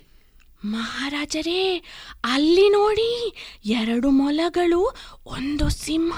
ಮಹಾರಾಜರೇ 0.64 1.84
ಅಲ್ಲಿ 2.24 2.68
ನೋಡಿ 2.68 3.34
ಎರಡು 3.64 4.10
ಮೊಲಗಳು 4.10 4.96
ಒಂದು 5.26 5.68
ಸಿಂಹ. 5.68 6.14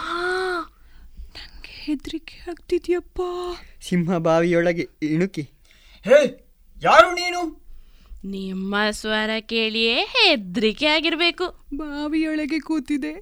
ನನಗೆ 1.36 1.82
ಹೆದರಿಕೆ 1.82 2.50
ಆಗ್ತಿದ್ಯಪ್ಪ. 2.50 3.20
ಸಿಂಹ 3.82 4.18
ಬಾವಿಯೊಳಗೆ 4.18 4.88
ಇಣುಕಿ 5.02 5.42
ಹೇ 6.04 6.46
ಯಾರು 6.82 7.12
ನೀನು? 7.12 7.64
ನಿಮ್ಮ 8.24 8.74
ಸ್ವರ 8.90 9.30
ಕೇಳಿಯೇ 9.40 9.94
ಹೆದರಿಕೆ 10.00 10.86
ಆಗಿರ್ಬೇಕು. 10.86 11.66
ಬಾವಿಯೊಳಗೆ 11.76 12.60
ಕೂತಿದೆ. 12.60 13.12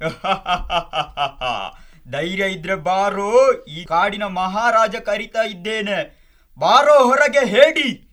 ಧೈರ್ಯ 2.10 2.44
ಇದ್ರೆ 2.44 2.74
ಬಾರೋ 2.74 3.64
ಈ 3.64 3.84
ಕಾಡಿನ 3.84 4.24
ಮಹಾರಾಜ 4.24 4.96
ಕರಿತಾ 4.96 5.42
ಇದ್ದೇನೆ. 5.42 6.20
ಬಾರೋ 6.58 7.04
ಹೊರಗೆ 7.04 7.46
ಹೇಳಿ. 7.46 8.10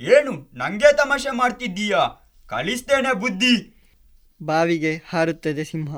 ಏನು 0.00 0.50
ನಂಗೆ 0.54 0.92
ತಮಾಷೆ 0.92 1.30
ಮಾಡ್ತಿದ್ದೀಯಾ? 1.30 2.30
ಕಳಿಸ್ತೇನೆ 2.46 3.14
ಬುದ್ಧಿ. 3.14 3.74
ಬಾವಿಗೆ 4.42 5.02
ಹಾರುತ್ತದೆ 5.08 5.64
ಸಿಂಹ. 5.64 5.96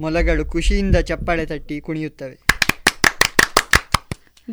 ಮೊಲಗಳು 0.00 0.46
ಖುಷಿಯಿಂದ 0.46 0.96
ಚಪ್ಪಾಳೆ 0.96 1.46
ತಟ್ಟಿ 1.46 1.80
ಕುಣಿಯುತ್ತವೆ. 1.80 2.38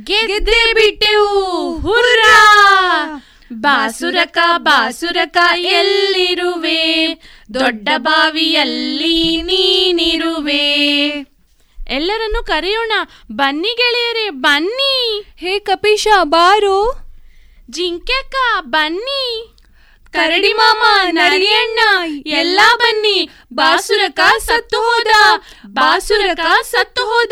ಗೆದ್ದೆ 0.04 0.74
ಬಿಟ್ಟೆವು. 0.74 1.78
ಹುರ್ರಾ! 1.78 2.62
ಬಾಸುರಕ 3.54 4.38
ಬಾಸುರಕ 4.58 5.38
ಎಲ್ಲಿರುವೆ? 5.56 7.16
ದೊಡ್ಡ 7.54 7.90
ಬಾವಿಯಲ್ಲಿ 7.98 9.42
ನೀನಿರುವೆ. 9.42 11.35
ಎಲ್ಲರನ್ನು 11.88 12.44
ಕರೆಯೋಣ. 12.44 12.92
ಬನ್ನಿ 13.32 13.76
ಗೆಳೆಯರೇ 13.78 14.30
ಬನ್ನಿ. 14.30 15.26
ಹೇ 15.38 15.60
ಕಪೀಶ 15.60 16.08
ಬಾರೋ. 16.24 16.94
ಜಿಂಕೆಕ್ಕ 17.70 18.36
ಬನ್ನಿ. 18.62 19.52
ಕರಡಿ 20.14 20.54
ಮಾಮ 20.54 20.84
ನರಿಯಣ್ಣ 21.12 21.80
ಎಲ್ಲ 22.28 22.60
ಬನ್ನಿ. 22.78 23.30
ಬಾಸುರಕ 23.54 24.20
ಸತ್ತು 24.38 24.78
ಹೋದ 24.78 25.08
ಬಾಸುರಕ 25.66 26.40
ಸತ್ತು 26.64 27.06
ಹೋದ. 27.06 27.32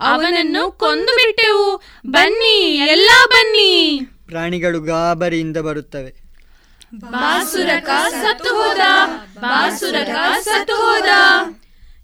ಅವನನ್ನು 0.00 0.70
ಕೊಂದು 0.70 1.06
ಬಿಟ್ಟೆವು. 1.06 1.82
ಬನ್ನಿ 2.06 2.74
ಎಲ್ಲ 2.74 3.10
ಬನ್ನಿ. 3.26 4.00
ಪ್ರಾಣಿಗಳು 4.26 4.80
ಗಾಬರಿಯಿಂದ 4.80 5.56
ಬರುತ್ತವೆ. 5.56 6.14
ಬಾಸುರಕ 6.94 7.88
ಸತ್ತು 8.10 8.54
ಹೋದ 8.54 8.80
ಬಾಸುರಕ 9.38 10.44
ಸತ್ತು 10.44 10.76
ಹೋದ. 10.76 11.08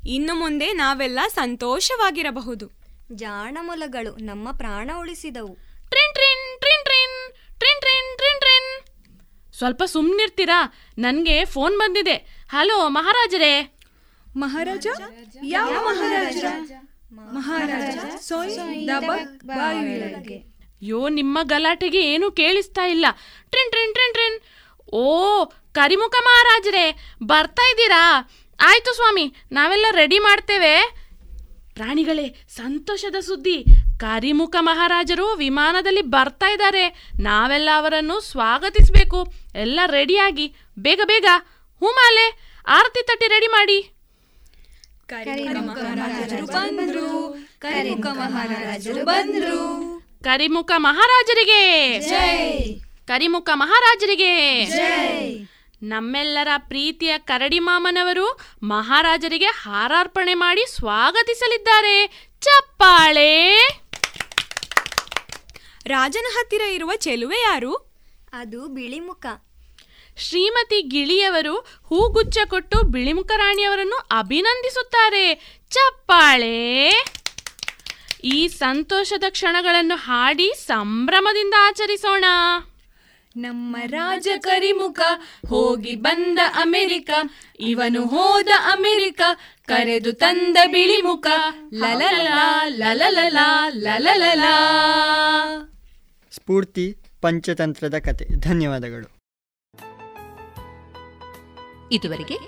ಇನ್ನು 0.06 0.34
ಮುಂದೆ 0.34 0.72
ನಾವೆಲ್ಲ 0.72 1.18
ಸಂತೋಷವಾಗಿರಬಹುದು. 1.28 2.66
ಜಾಣ 3.12 3.58
ಮೊಲಗಳು 3.62 4.16
ನಮ್ಮ 4.16 4.52
ಪ್ರಾಣ 4.52 4.90
ಉಳಿಸಿದವು. 4.98 5.54
ಟ್ರಿನ್ 5.88 6.12
ಟ್ರಿನ್ 6.14 6.44
ಟ್ರಿನ್ 6.60 6.84
ಟ್ರಿನ್ 6.84 7.16
ಟ್ರಿನ್ 7.58 7.80
ಟ್ರಿನ್ 7.80 8.16
ಟ್ರಿನ್ 8.16 8.40
ಟ್ರಿನ್. 8.40 8.70
ಸ್ವಲ್ಪ 9.58 9.82
ಸುಮ್ಮನಿರ್ತೀರಾ 9.84 10.58
ನನಗೆ 10.98 11.44
ಫೋನ್ 11.44 11.78
ಬಂದಿದೆ. 11.78 12.16
ಹಲೋ 12.50 12.88
ಮಹಾರಾಜರೇ. 12.88 13.74
ಮಹಾರಾಜ? 14.36 14.86
ಯಾವ 15.44 15.70
ಮಹಾರಾಜ? 15.70 16.44
ಮಹಾರಾಜ 17.14 17.96
ಸೋಯ್ 18.20 18.88
ದಬಕ್ 18.88 19.46
ಬಾಯಿಯೊಳಗೆ 19.46 20.38
ಯೋ 20.82 21.08
ನಿಮ್ಮ 21.08 21.38
ಗಲಾಟೆಗೆ 21.42 22.00
ಏನು 22.12 22.30
ಕೇಳಿಸ್ತಾ 22.30 22.86
ಇಲ್ಲ. 22.86 23.06
ಟ್ರಿನ್ 23.50 23.70
ಟ್ರಿನ್ 23.70 23.92
ಟ್ರಿನ್ 23.92 24.14
ಟ್ರಿನ್. 24.14 24.38
ಓ 24.92 25.44
ಕರಿಮುಖ 25.72 26.14
ಮಹಾರಾಜರೇ 26.20 26.86
ಬರ್ತಾ 27.22 27.70
ಇದ್ದೀರಾ? 27.70 28.30
ಆಯ್ತು 28.60 28.94
ಸ್ವಾಮಿ 28.94 29.34
ನಾವೆಲ್ಲ 29.52 29.86
ರೆಡಿ 29.90 30.18
ಮಾಡ್ತೇವೆ. 30.18 31.04
ಪ್ರಾಣಿಗಳೇ 31.74 32.44
ಸಂತೋಷದ 32.48 33.16
ಸುದ್ದಿ. 33.20 33.64
ಕರಿಮುಖ 33.98 34.56
ಮಹಾರಾಜರು 34.58 35.32
ವಿಮಾನದಲ್ಲಿ 35.32 36.02
ಬರ್ತಾ 36.02 36.50
ಇದ್ದಾರೆ. 36.50 37.10
ನಾವೆಲ್ಲ 37.20 37.68
ಅವರನ್ನು 37.76 38.20
ಸ್ವಾಗತಿಸಬೇಕು. 38.20 39.32
ಎಲ್ಲ 39.54 39.80
ರೆಡಿಯಾಗಿ 39.86 40.54
ಬೇಗ 40.78 41.00
ಬೇಗ. 41.04 41.24
ಹೂಮಾಲೆ 41.80 42.54
ಆರತಿ 42.68 43.06
ತಟ್ಟಿ 43.06 43.28
ರೆಡಿ 43.28 43.46
ಮಾಡಿ. 43.46 43.90
ಮಹಾರಾಜರು 45.60 46.46
ಬಂದ್ರು. 46.46 47.38
ಕರಿಮುಖ 47.58 48.06
ಮಹಾರಾಜರು 48.06 49.04
ಬಂದ್ರು. 49.04 50.04
ಕರಿಮುಖ 50.24 50.72
ಮಹಾರಾಜರಿಗೆ. 50.76 51.98
ಜೈ. 52.00 52.74
ಕರಿಮುಖ 53.06 53.50
ಮಹಾರಾಜರಿಗೆ. 53.52 54.64
ಜೈ. 54.66 55.44
ನಮ್ಮೆಲ್ಲರ 55.84 56.48
ಪ್ರೀತಿಯ 56.58 57.18
ಕರಡಿ 57.18 57.58
ಮಾಮನವರು 57.58 58.40
ಮಹಾರಾಜರಿಗೆ 58.62 59.46
ಹಾರಾರ್ಪಣೆ 59.46 60.34
ಮಾಡಿ 60.34 60.64
ಸ್ವಾಗತಿಸಲಿದ್ದಾರೆ. 60.76 62.06
ಚಪ್ಪಾಳೆ! 62.40 63.56
ರಾಜನ 65.86 66.24
ಹತ್ತಿರ 66.32 66.60
ಇರುವ 66.60 66.94
ಚೆಲುವೆ 66.94 67.36
ಯಾರು? 67.36 67.74
ಅದು 68.32 68.68
ಬಿಳಿಮುಖ. 68.68 69.26
ಶ್ರೀಮತಿ 70.18 70.82
ಗಿಳಿಯವರು 70.82 71.56
ಹೂಗುಚ್ಛ 71.84 72.38
ಕೊಟ್ಟು 72.44 72.82
ಬಿಳಿಮುಖ 72.82 73.30
ರಾಣಿಯವರನ್ನು 73.36 73.96
ಅಭಿನಂದಿಸುತ್ತಾರೆ. 74.18 75.34
ಚಪ್ಪಾಳೆ! 75.70 76.90
ಈ 78.24 78.48
ಸಂತೋಷದ 78.48 79.24
ಕ್ಷಣಗಳನ್ನು 79.30 79.96
ಹಾಡಿ 79.96 80.52
ಸಂಭ್ರಮದಿಂದ 80.66 81.54
ಆಚರಿಸೋಣ. 81.58 82.24
ನಮ್ಮ 83.36 83.76
ರಾಜ 83.86 84.28
ಕರಿಮುಖ 84.38 85.00
ಹೋಗಿ 85.48 85.96
ಬಂದ 85.96 86.38
ಅಮೆರಿಕ. 86.54 87.10
ಇವನು 87.60 88.06
ಹೋದ 88.06 88.48
ಅಮೆರಿಕ. 88.72 89.20
ಕರೆದು 89.66 90.12
ತಂದ 90.12 90.56
ಬಿಳಿಮುಖ 90.66 91.26
ಲಲಲಲ 91.74 92.28
ಲಲಲಲ 92.66 93.38
ಲಲಲಲ. 93.74 94.42
ಸ್ಫೂರ್ತಿ 96.30 96.96
ಪಂಚತಂತ್ರದ 97.20 97.94
ಕತೆ. 97.98 98.40
ಧನ್ಯವಾದಗಳು. 98.40 99.18
ಇದುವರೆಗೆ 101.92 102.38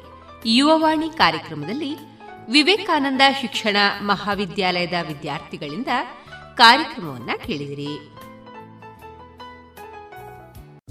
ಯುವವಾಣಿ 0.47 1.11
ಕಾರ್ಯಕ್ರಮದಲ್ಲಿ 1.11 1.97
ವಿವೇಕಾನಂದ 2.51 3.21
ಶಿಕ್ಷಣ 3.41 3.77
ಮಹಾವಿದ್ಯಾಲಯದ 4.01 5.07
ವಿದ್ಯಾರ್ಥಿಗಳಿಂದ 5.09 5.89
ಕಾರ್ಯಕ್ರಮವನ್ನ 6.57 7.31
ಕೇಳಿದಿರಿ. 7.47 8.16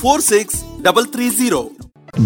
four 0.00 0.22
six 0.22 0.82
double 0.82 1.06
three 1.06 1.28
zero 1.30 1.70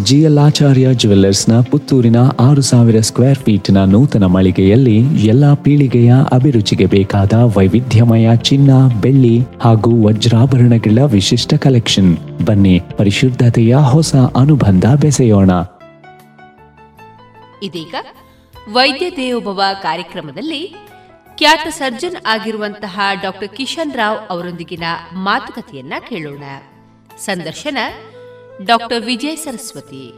GL 0.05 0.39
Acharya 0.39 0.95
ಜುವೆಲ್ಲರ್ಸ್ನ 0.95 1.61
ಪುತ್ತೂರಿನ 1.71 2.17
ಆರು 2.41 2.63
ಸಾವಿರ 2.63 3.01
ಸ್ಕ್ವೇರ್ 3.01 3.39
ಫೀಟ್ನ 3.39 3.85
ನೂತನ 3.85 4.25
ಮಳಿಗೆಯಲ್ಲಿ 4.25 4.97
ಎಲ್ಲಾ 5.27 5.55
ಪೀಳಿಗೆಯ 5.55 6.15
ಅಭಿರುಚಿಗೆ 6.33 6.87
ಬೇಕಾದ 6.87 7.33
ವೈವಿಧ್ಯಮಯ 7.33 8.37
ಚಿನ್ನ 8.37 8.71
ಬೆಳ್ಳಿ 9.01 9.37
ಹಾಗೂ 9.61 10.07
ವಜ್ರಾಭರಣಗಳ 10.07 10.99
ವಿಶಿಷ್ಟ 11.05 11.55
ಕಲೆಕ್ಷನ್. 11.55 12.13
ಬನ್ನಿ 12.45 12.81
ಪರಿಶುದ್ಧತೆಯ 12.99 13.75
ಹೊಸ 13.75 14.15
ಅನುಬಂಧ 14.37 14.87
ಬೆಸೆಯೋಣ. 15.01 15.51
ಇದೀಗ 17.63 17.95
ವೈದ್ಯ 18.73 19.11
ದೇವೋಭವ 19.11 19.63
ಕಾರ್ಯಕ್ರಮದಲ್ಲಿ 19.83 20.63
ಖ್ಯಾತ 21.39 21.67
ಸರ್ಜನ್ 21.69 22.19
ಆಗಿರುವಂತಹ 22.27 23.01
ಡಾಕ್ಟರ್ 23.23 23.49
ಕಿಶನ್ 23.49 23.93
ರಾವ್ 23.93 24.19
ಅವರೊಂದಿಗಿನ 24.31 24.85
ಮಾತುಕತೆಯನ್ನ 25.15 25.95
ಕೇಳೋಣ. 26.09 26.45
ಸಂದರ್ಶನ 27.19 27.79
ಡಾಕ್ಟರ್ 28.65 29.05
ವಿಜಯ 29.05 29.37
ಸರಸ್ವತಿ. 29.37 30.13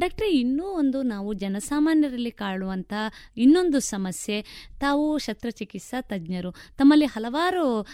ಡಾಕ್ಟ್ರೆ, 0.00 0.32
ಇನ್ನೂ 0.32 0.64
ಒಂದು 0.64 1.02
ನಾವು 1.02 1.32
ಜನಸಾಮಾನ್ಯರಲ್ಲಿ 1.32 2.30
ಕಾಣುವಂಥ 2.30 2.92
ಇನ್ನೊಂದು 3.36 3.80
ಸಮಸ್ಯೆ, 3.80 4.68
ತಾವು 4.80 5.18
ಶಸ್ತ್ರಚಿಕಿತ್ಸಾ 5.18 6.00
ತಜ್ಞರು. 6.00 6.50
ತಮ್ಮಲ್ಲಿ 6.50 7.04
ಹಲವಾರು 7.04 7.86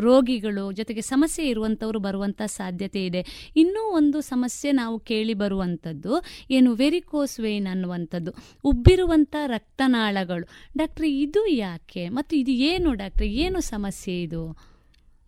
ರೋಗಿಗಳು 0.00 0.72
ಜೊತೆಗೆ 0.72 1.00
ಸಮಸ್ಯೆ 1.00 1.48
ಇರುವಂಥವ್ರು 1.48 1.98
ಬರುವಂಥ 1.98 2.42
ಸಾಧ್ಯತೆ 2.42 3.06
ಇದೆ. 3.06 3.52
ಇನ್ನೂ 3.56 3.82
ಒಂದು 3.96 4.20
ಸಮಸ್ಯೆ 4.20 4.72
ನಾವು 4.72 4.98
ಕೇಳಿ 4.98 5.34
ಬರುವಂಥದ್ದು, 5.34 6.24
ಏನು 6.50 6.74
ವೆರಿಕೋಸ್ 6.74 7.40
ವೇನ್ 7.40 7.66
ಅನ್ನುವಂಥದ್ದು. 7.66 8.32
ಉಬ್ಬಿರುವಂಥ 8.64 9.36
ರಕ್ತನಾಳಗಳು. 9.46 10.48
ಡಾಕ್ಟ್ರೆ, 10.76 11.10
ಇದು 11.18 11.46
ಯಾಕೆ? 11.46 12.08
ಮತ್ತು 12.08 12.36
ಇದು 12.36 12.50
ಏನು 12.50 12.94
ಡಾಕ್ಟ್ರೆ? 12.94 13.28
ಏನು 13.28 13.60
ಸಮಸ್ಯೆ 13.60 14.22
ಇದು? 14.22 14.75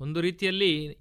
ಒಂದು 0.00 0.20
ರೀತಿಯಲ್ಲಿ 0.20 0.98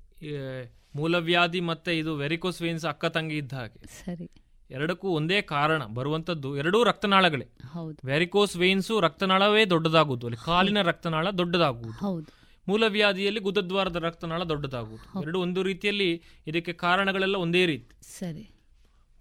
ಮೂಲವ್ಯಾಧಿ 0.96 1.60
ಮತ್ತೆ 1.60 1.98
ಇದು 1.98 2.16
ವೆರಿಕೋಸ್ 2.16 2.62
ವೇನ್ಸ್ 2.62 2.86
ಅಕ್ಕ 2.86 3.06
ತಂಗಿ 3.06 3.38
ಇದ್ದ 3.38 3.54
ಹಾಗೆ. 3.54 3.88
ಸರಿ. 3.88 4.32
ಎರಡಕ್ಕೂ 4.72 5.10
ಒಂದೇ 5.10 5.42
ಕಾರಣ 5.42 5.86
ಬರುವಂತದ್ದು 5.86 6.58
ಎರಡೂ 6.58 6.84
ರಕ್ತನಾಳಗಳೇ. 6.84 7.46
ಹೌದು. 7.72 8.08
ವೆರಿಕೋಸ್ 8.08 8.58
ವೇನ್ಸು 8.58 9.00
ರಕ್ತನಾಳವೇ 9.00 9.66
ದೊಡ್ಡದಾಗುವುದು. 9.66 10.28
ಅಲ್ಲಿ 10.28 10.46
ಕಾಲಿನ 10.46 10.82
ರಕ್ತನಾಳ 10.82 11.30
ದೊಡ್ಡದಾಗುವುದು. 11.30 12.00
ಹೌದು. 12.00 12.38
ಮೂಲವ್ಯಾಧಿಯಲ್ಲಿ 12.68 13.40
ಗುದದ್ವಾರದ 13.40 13.96
ರಕ್ತನಾಳ 13.96 14.44
ದೊಡ್ಡದಾಗುವುದು. 14.44 15.22
ಎರಡು 15.22 15.40
ಒಂದು 15.40 15.64
ರೀತಿಯಲ್ಲಿ 15.64 16.22
ಇದಕ್ಕೆ 16.48 16.74
ಕಾರಣಗಳೆಲ್ಲ 16.74 17.36
ಒಂದೇ 17.36 17.66
ರೀತಿ. 17.66 18.20
ಸರಿ. 18.20 18.50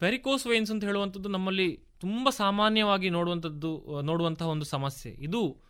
ವೆರಿಕೋಸ್ 0.02 0.46
ವೇನ್ಸ್ 0.46 0.70
ಅಂತ 0.70 0.84
ಹೇಳುವಂಥದ್ದು 0.84 1.28
ನಮ್ಮಲ್ಲಿ 1.28 1.80
ತುಂಬಾ 2.00 2.30
ಸಾಮಾನ್ಯವಾಗಿ 2.30 3.10
ನೋಡುವಂಥದ್ದು 3.10 4.00
ನೋಡುವಂತಹ 4.02 4.46
ಒಂದು 4.46 4.64
ಸಮಸ್ಯೆ. 4.64 5.12
ಇದು 5.12 5.65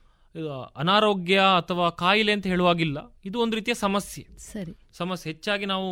ಅನಾರೋಗ್ಯ 0.76 1.38
ಅಥವಾ 1.56 1.86
ಕಾಯಿಲೆ 1.90 2.32
ಅಂತ 2.32 2.46
ಹೇಳುವಾಗಿಲ್ಲ. 2.46 2.98
ಇದು 3.24 3.40
ಒಂದು 3.40 3.56
ರೀತಿಯ 3.56 3.74
ಸಮಸ್ಯೆ. 3.86 4.24
ಸರಿ. 4.52 4.74
ಸಮಸ್ಯೆ 4.92 5.32
ಹೆಚ್ಚಾಗಿ 5.32 5.66
ನಾವು 5.66 5.88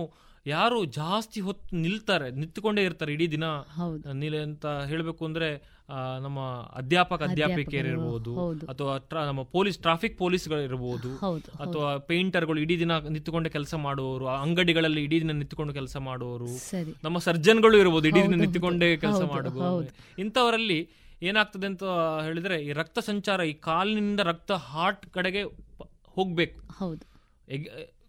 ಯಾರು 0.47 0.79
ಜಾಸ್ತಿ 0.85 1.41
ಹೊತ್ತು 1.41 1.77
ನಿಲ್ತಾರೆ 1.77 2.27
ನಿಂತುಕೊಂಡೇ 2.31 2.83
ಇರ್ತಾರೆ 2.83 3.13
ಇಡೀ 3.13 3.27
ದಿನ. 3.27 3.47
ನಿಲ್ 4.23 4.35
ಅಂತ 4.35 4.67
ಹೇಳಬೇಕು 4.67 5.23
ಅಂದ್ರೆ 5.25 5.49
ನಮ್ಮ 6.21 6.41
ಅಧ್ಯಾಪಕ 6.77 7.23
ಅಧ್ಯಾಪಕಿಯರ್ 7.23 7.87
ಇರ್ಬೋದು 7.87 8.33
ಅಥವಾ 8.73 8.93
ನಮ್ಮ 9.27 9.43
ಪೊಲೀಸ್ 9.57 9.79
ಟ್ರಾಫಿಕ್ 9.79 10.19
ಪೊಲೀಸ್ಗಳಿರ್ಬೋದು 10.19 11.11
ಹೌದು, 11.17 11.49
ಅಥವಾ 11.65 11.89
ಪೇಂಟರ್ಗಳು 12.11 12.61
ಇಡೀ 12.61 12.77
ದಿನ 12.79 12.93
ನಿಂತುಕೊಂಡೇ 13.09 13.51
ಕೆಲಸ 13.51 13.75
ಮಾಡುವವರು 13.87 14.29
ಅಂಗಡಿಗಳಲ್ಲಿ 14.35 15.03
ಇಡೀ 15.05 15.19
ದಿನ 15.21 15.33
ನಿಂತುಕೊಂಡು 15.33 15.75
ಕೆಲಸ 15.75 15.97
ಮಾಡುವವರು. 16.09 16.51
ನಮ್ಮ 17.05 17.19
ಸರ್ಜನ್ಗಳು 17.19 17.79
ಇರ್ಬೋದು 17.79 18.09
ಇಡೀ 18.09 18.23
ದಿನ 18.23 18.39
ನಿಂತುಕೊಂಡೇ 18.41 18.91
ಕೆಲಸ 18.97 19.23
ಮಾಡುವವರು. 19.35 19.91
ಇಂಥವರಲ್ಲಿ 20.19 20.81
ಏನಾಗ್ತದೆ 21.25 21.67
ಅಂತ 21.67 21.85
ಹೇಳಿದ್ರೆ 22.25 22.65
ಈ 22.65 22.73
ರಕ್ತ 22.73 22.99
ಸಂಚಾರ 22.99 23.41
ಈ 23.41 23.53
ಕಾಲಿನಿಂದ 23.53 24.21
ರಕ್ತ 24.21 24.53
ಹಾರ್ಟ್ 24.53 25.07
ಕಡೆಗೆ 25.07 25.43
ಹೋಗ್ಬೇಕು. 26.07 26.61
ಹೌದು. 26.61 27.15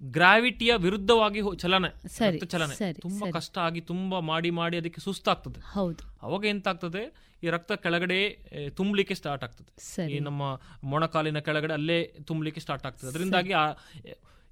ಗ್ರಾವಿಟಿಯ 0.03 0.73
ವಿರುದ್ಧವಾಗಿ 0.77 1.41
ಚಲನೆ 1.57 2.07
ಚಲನೆ. 2.45 2.93
ತುಂಬಾ 2.93 3.31
ಕಷ್ಟ 3.31 3.57
ಆಗಿ 3.57 3.81
ತುಂಬಾ 3.81 4.19
ಮಾಡಿ 4.19 4.49
ಮಾಡಿ 4.49 4.77
ಅದಕ್ಕೆ 4.77 5.01
ಸುಸ್ತಾಗ್ತದೆ. 5.01 5.59
ಹೌದು. 5.73 6.17
ಅವಾಗ 6.21 6.45
ಎಂತಾಗ್ತದೆ 6.45 7.31
ಈ 7.43 7.47
ರಕ್ತ 7.47 7.71
ಕೆಳಗಡೆ 7.71 8.39
ತುಂಬಲಿಕ್ಕೆ 8.69 9.15
ಸ್ಟಾರ್ಟ್ 9.15 9.43
ಆಗ್ತದೆ. 9.43 10.11
ಈ 10.11 10.19
ನಮ್ಮ 10.19 10.61
ಮೊಣಕಾಲಿನ 10.83 11.39
ಕೆಳಗಡೆ 11.39 11.73
ಅಲ್ಲೇ 11.73 12.15
ತುಂಬಲಿಕ್ಕೆ 12.23 12.61
ಸ್ಟಾರ್ಟ್ 12.61 12.85
ಆಗ್ತದೆ. 12.85 13.09
ಅದರಿಂದಾಗಿ 13.09 13.53
ಆ 13.53 13.71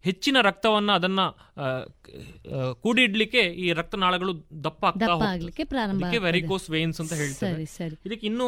ಹೆಚ್ಚಿನ 0.04 0.38
ರಕ್ತವನ್ನ 0.42 0.92
ಅದನ್ನ 0.92 1.22
ಕೂಡಿಡ್ಲಿಕ್ಕೆ 2.82 3.42
ಈ 3.64 3.74
ರಕ್ತನಾಳಗಳು 3.74 4.34
ದಪ್ಪ 4.64 4.84
ಆಗ್ತಾ. 4.86 5.06
ವೆರಿಕೋಸ್ 6.20 6.70
ವೇನ್ಸ್ 6.70 7.00
ಅಂತ 7.02 7.14
ಹೇಳ್ತಾರೆ. 7.14 7.52
ಇದಕ್ಕೆ 8.06 8.28
ಇನ್ನೂ 8.28 8.48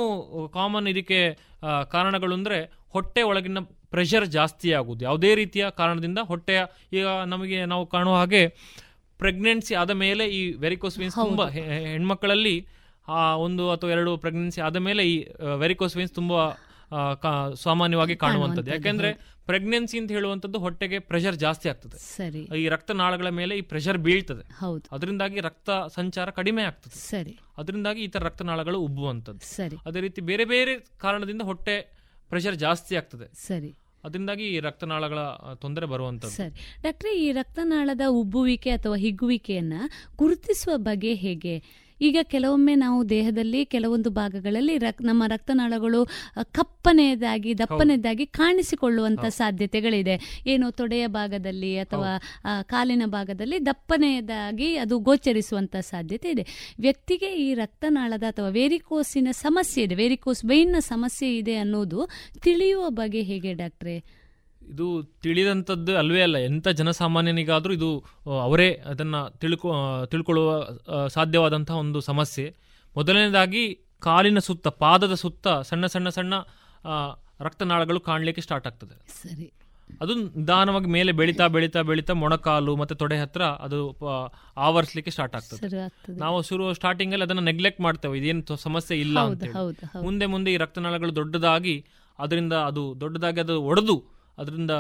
ಕಾಮನ್ 0.54 0.88
ಇದಕ್ಕೆ 0.88 1.20
ಕಾರಣಗಳು 1.92 2.34
ಅಂದ್ರೆ 2.34 2.60
ಹೊಟ್ಟೆ 2.90 3.22
ಒಳಗಿನ 3.22 3.62
ಪ್ರೆಷರ್ 3.90 4.26
ಜಾಸ್ತಿ 4.30 4.72
ಆಗುದು 4.72 5.04
ಯಾವುದೇ 5.06 5.36
ರೀತಿಯ 5.36 5.66
ಕಾರಣದಿಂದ 5.70 6.20
ಹೊಟ್ಟೆಯ 6.24 6.60
ಈಗ 6.94 7.08
ನಮಗೆ 7.26 7.66
ನಾವು 7.66 7.86
ಕಾಣುವ 7.86 8.16
ಹಾಗೆ 8.16 8.44
ಪ್ರೆಗ್ನೆನ್ಸಿ 9.20 9.76
ಆದ 9.76 9.92
ಮೇಲೆ 9.92 10.24
ಈ 10.30 10.42
ವೆರಿಕೋಸ್ 10.58 10.98
ವೇನ್ಸ್ 10.98 11.16
ತುಂಬಾ 11.16 11.46
ಹೆಣ್ಮಕ್ಕಳಲ್ಲಿ 11.94 12.56
ಆ 13.08 13.36
ಒಂದು 13.36 13.72
ಅಥವಾ 13.72 13.92
ಎರಡು 13.92 14.18
ಪ್ರೆಗ್ನೆನ್ಸಿ 14.18 14.62
ಆದ 14.62 14.78
ಮೇಲೆ 14.88 15.04
ಈ 15.10 15.16
ವೆರಿಕೋಸ್ 15.56 15.96
ವೇನ್ಸ್ 15.98 16.14
ತುಂಬಾ 16.14 16.42
ಸಾಮಾನ್ಯವಾಗಿ 17.56 18.16
ಕಾಣುವಂಥದ್ದು. 18.16 18.72
ಯಾಕೆಂದ್ರೆ 18.72 19.36
ಪ್ರೆಗ್ನೆನ್ಸಿ 19.46 20.00
ಅಂತ 20.00 20.12
ಹೇಳುವಂಥದ್ದು 20.12 20.60
ಹೊಟ್ಟೆಗೆ 20.60 21.00
ಪ್ರೆಷರ್ 21.00 21.36
ಜಾಸ್ತಿ 21.36 21.70
ಆಗ್ತದೆ. 21.70 21.98
ಸರಿ. 21.98 22.40
ಈ 22.40 22.68
ರಕ್ತನಾಳಗಳ 22.68 23.30
ಮೇಲೆ 23.30 23.58
ಈ 23.58 23.62
ಪ್ರೆಷರ್ 23.62 23.98
ಬೀಳ್ತದೆ. 23.98 24.54
ಹೌದು. 24.60 24.96
ಅದರಿಂದಾಗಿ 24.96 25.40
ರಕ್ತ 25.40 25.70
ಸಂಚಾರ 25.88 26.30
ಕಡಿಮೆ 26.30 26.64
ಆಗ್ತದೆ. 26.64 26.98
ಸರಿ. 26.98 27.40
ಅದರಿಂದಾಗಿ 27.58 28.02
ಈ 28.02 28.08
ತರ 28.08 28.24
ರಕ್ತನಾಳಗಳು 28.24 28.80
ಉಬ್ಬುವಂಥದ್ದು. 28.80 29.56
ಸರಿ. 29.56 29.78
ಅದೇ 29.86 30.00
ರೀತಿ 30.00 30.22
ಬೇರೆ 30.22 30.46
ಬೇರೆ 30.46 30.80
ಕಾರಣದಿಂದ 30.98 31.42
ಹೊಟ್ಟೆ 31.42 31.82
ಪ್ರೆಷರ್ 32.30 32.56
ಜಾಸ್ತಿ 32.56 32.96
ಆಗ್ತದೆ. 32.96 33.36
ಸರಿ. 33.48 33.74
ಅದರಿಂದಾಗಿ 34.04 34.44
ಈ 34.44 34.60
ರಕ್ತನಾಳಗಳ 34.60 35.20
ತೊಂದರೆ 35.56 35.86
ಬರುವಂಥದ್ದು. 35.86 36.36
ಸರಿ. 36.36 36.82
ಡಾಕ್ಟ್ರೆ 36.84 37.20
ಈ 37.20 37.32
ರಕ್ತನಾಳದ 37.32 38.02
ಉಬ್ಬುವಿಕೆ 38.10 38.70
ಅಥವಾ 38.70 38.96
ಹಿಗ್ಗುವಿಕೆಯನ್ನ 38.96 39.74
ಗುರುತಿಸುವ 40.16 40.78
ಬಗೆ 40.78 41.14
ಹೇಗೆ? 41.14 41.85
ಈಗ 42.02 42.18
ಕೆಲವೊಮ್ಮೆ 42.24 42.76
ನಾವು 42.76 43.10
ದೇಹದಲ್ಲಿ 43.10 43.66
ಕೆಲವೊಂದು 43.66 44.10
ಭಾಗಗಳಲ್ಲಿ 44.10 44.78
ರಕ್ 44.78 45.02
ನಮ್ಮ 45.02 45.24
ರಕ್ತನಾಳಗಳು 45.28 46.02
ಕಪ್ಪನೆಯದಾಗಿ 46.52 47.58
ದಪ್ಪನೆಯದಾಗಿ 47.58 48.26
ಕಾಣಿಸಿಕೊಳ್ಳುವಂತ 48.26 49.26
ಸಾಧ್ಯತೆಗಳಿದೆ. 49.26 50.44
ಏನು 50.48 50.72
ತೊಡೆಯ 50.72 51.08
ಭಾಗದಲ್ಲಿ 51.08 51.78
ಅಥವಾ 51.78 52.12
ಕಾಲಿನ 52.62 53.04
ಭಾಗದಲ್ಲಿ 53.06 53.66
ದಪ್ಪನೆಯದಾಗಿ 53.66 54.76
ಅದು 54.76 55.00
ಗೋಚರಿಸುವಂತ 55.00 55.76
ಸಾಧ್ಯತೆ 55.76 56.30
ಇದೆ. 56.32 56.46
ವ್ಯಕ್ತಿಗೆ 56.80 57.32
ಈ 57.36 57.54
ರಕ್ತನಾಳದ 57.54 58.24
ಅಥವಾ 58.24 58.50
ವೇರಿಕೋಸಿನ 58.50 59.28
ಸಮಸ್ಯೆ 59.32 59.84
ಇದೆ 59.84 59.96
ವೇರಿಕೋಸ್ 59.96 60.46
ಬೈನ್ನ 60.46 60.76
ಸಮಸ್ಯೆ 60.80 61.38
ಇದೆ 61.38 61.56
ಅನ್ನೋದು 61.56 62.10
ತಿಳಿಯುವ 62.42 62.90
ಬಗೆ 62.90 63.22
ಹೇಗೆ 63.22 63.54
ಡಾಕ್ಟ್ರೆ? 63.54 64.25
ಇದು 64.70 65.04
ತಿಳಿದಂಥದ್ದು 65.24 65.98
ಅಲ್ವೇ 65.98 66.22
ಅಲ್ಲ. 66.22 66.38
ಎಂಥ 66.38 66.68
ಜನಸಾಮಾನ್ಯನಿಗಾದರೂ 66.68 67.74
ಇದು 67.74 67.90
ಅವರೇ 68.44 68.70
ಅದನ್ನು 68.86 69.38
ತಿಳ್ಕೊ 69.38 69.70
ತಿಳ್ಕೊಳ್ಳುವ 70.06 70.62
ಸಾಧ್ಯವಾದಂಥ 70.62 71.14
ಸಾಧ್ಯವಾದಂತಹ 71.14 71.76
ಒಂದು 71.76 72.02
ಸಮಸ್ಯೆ. 72.02 72.56
ಮೊದಲನೇದಾಗಿ 72.96 73.80
ಕಾಲಿನ 74.00 74.40
ಸುತ್ತ 74.40 74.68
ಪಾದದ 74.68 75.14
ಸುತ್ತ 75.14 75.48
ಸಣ್ಣ 75.48 75.86
ಸಣ್ಣ 75.86 76.10
ಸಣ್ಣ 76.10 76.34
ರಕ್ತನಾಳಗಳು 77.42 78.00
ಕಾಣಲಿಕ್ಕೆ 78.00 78.42
ಸ್ಟಾರ್ಟ್ 78.42 78.68
ಆಗ್ತದೆ. 78.68 78.96
ಸರಿ. 79.22 79.54
ಅದು 80.02 80.14
ನಿಧಾನವಾಗಿ 80.14 80.86
ಮೇಲೆ 80.86 81.12
ಬೆಳೀತಾ 81.12 81.48
ಬೆಳೀತಾ 81.48 81.82
ಬೆಳೀತಾ 81.82 82.14
ಮೊಣಕಾಲು 82.14 82.76
ಮತ್ತೆ 82.76 82.96
ತೊಡೆ 82.96 83.18
ಹತ್ರ 83.18 83.42
ಅದು 83.42 83.98
ಆವರಿಸ್ಲಿಕ್ಕೆ 84.58 85.12
ಸ್ಟಾರ್ಟ್ 85.12 85.36
ಆಗ್ತದೆ. 85.36 86.16
ನಾವು 86.18 86.42
ಶುರು 86.42 86.74
ಸ್ಟಾರ್ಟಿಂಗಲ್ಲಿ 86.74 87.24
ಅದನ್ನ 87.24 87.40
ನೆಗ್ಲೆಕ್ಟ್ 87.40 87.82
ಮಾಡ್ತೇವೆ. 87.82 88.18
ಇದೇನು 88.18 88.56
ಸಮಸ್ಯೆ 88.56 89.00
ಇಲ್ಲ 89.00 89.20
ಅಂತ. 89.20 89.44
ಮುಂದೆ 90.04 90.26
ಮುಂದೆ 90.26 90.54
ಈ 90.54 90.58
ರಕ್ತನಾಳಗಳು 90.58 91.16
ದೊಡ್ಡದಾಗಿ 91.16 91.86
ಅದರಿಂದ 92.20 92.54
ಅದು 92.54 92.94
ದೊಡ್ಡದಾಗಿ 93.02 93.40
ಅದು 93.40 93.62
ಒಡೆದು 93.62 94.15
ಅದರಿಂದ 94.38 94.72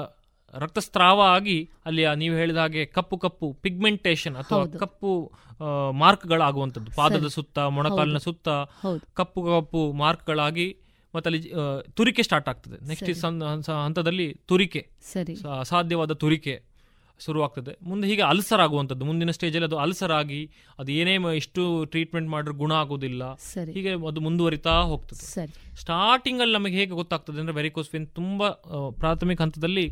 ರಕ್ತಸ್ರಾವ 0.53 1.22
ಆಗಿ 1.22 1.70
ಅಲ್ಲಿ 1.86 2.16
ನೀವು 2.16 2.36
ಹೇಳಿದ 2.36 2.58
ಹಾಗೆ 2.58 2.86
ಕಪ್ಪು 2.86 3.18
ಕಪ್ಪು 3.18 3.53
ಪಿಗ್ಮೆಂಟೇಷನ್ 3.53 4.36
ಅಥವಾ 4.36 4.66
ಕಪ್ಪು 4.66 5.32
ಮಾರ್ಕ್ಗಳಾಗುವಂಥದ್ದು. 5.91 6.91
ಪಾದದ 6.91 7.28
ಸುತ್ತ 7.28 7.60
ಮೊಣಕಾಲಿನ 7.60 8.18
ಸುತ್ತ. 8.18 8.49
ಕಪ್ಪು 9.14 9.43
ಕಪ್ಪು 9.43 9.93
ಮಾರ್ಕ್ಗಳಾಗಿ 9.93 10.78
ಮತ್ತೆ 11.16 11.30
ಅಲ್ಲಿ 11.30 11.53
ತುರಿಕೆ 11.91 12.24
ಸ್ಟಾರ್ಟ್ 12.24 12.49
ಆಗ್ತದೆ. 12.49 12.88
ನೆಕ್ಸ್ಟ್. 12.88 13.70
ಹಂತದಲ್ಲಿ 13.70 14.34
ತುರಿಕೆ. 14.47 14.89
ಸರಿ. 15.14 15.38
ಅಸಾಧ್ಯವಾದ 15.60 16.12
ತುರಿಕೆ. 16.12 16.75
ಶುರುವಾಗ್ತದೆ. 17.20 17.78
ಮುಂದೆ 17.82 18.07
ಹೀಗೆ 18.07 18.22
ಅಲ್ಸರ್ 18.22 18.61
ಆಗುವಂಥದ್ದು 18.61 19.05
ಮುಂದಿನ 19.05 19.32
ಸ್ಟೇಜಲ್ಲಿ 19.32 19.66
ಅದು 19.66 19.78
ಅಲ್ಸರ್ 19.78 20.11
ಆಗಿ 20.11 20.51
ಅದು 20.80 20.91
ಏನೇ 20.91 21.36
ಎಷ್ಟು 21.36 21.86
ಟ್ರೀಟ್ಮೆಂಟ್ 21.86 22.30
ಮಾಡಿದ್ರು 22.30 22.53
ಗುಣ 22.53 22.74
ಆಗೋದಿಲ್ಲ. 22.74 23.24
ಹೀಗೆ 23.74 24.07
ಅದು 24.07 24.22
ಮುಂದುವರಿತಾ 24.22 24.76
ಹೋಗ್ತದೆ. 24.82 25.20
ಸ್ಟಾರ್ಟಿಂಗಲ್ಲಿ 25.20 25.80
ಸ್ಟಾರ್ಟಿಂಗ್ 25.80 26.41
ಅಲ್ಲಿ 26.41 26.53
ನಮಗೆ 26.53 26.78
ಹೇಗೆ 26.78 26.91
ಗೊತ್ತಾಗ್ತದೆ 26.91 27.39
ಅಂದ್ರೆ 27.39 27.55
ವೆರಿಕೋಸ್ 27.55 27.89
ವೆನ್ 27.93 28.07
ತುಂಬಾ 28.07 28.49
ಪ್ರಾಥಮಿಕ 28.99 29.41
ಹಂತದಲ್ಲಿ 29.41 29.91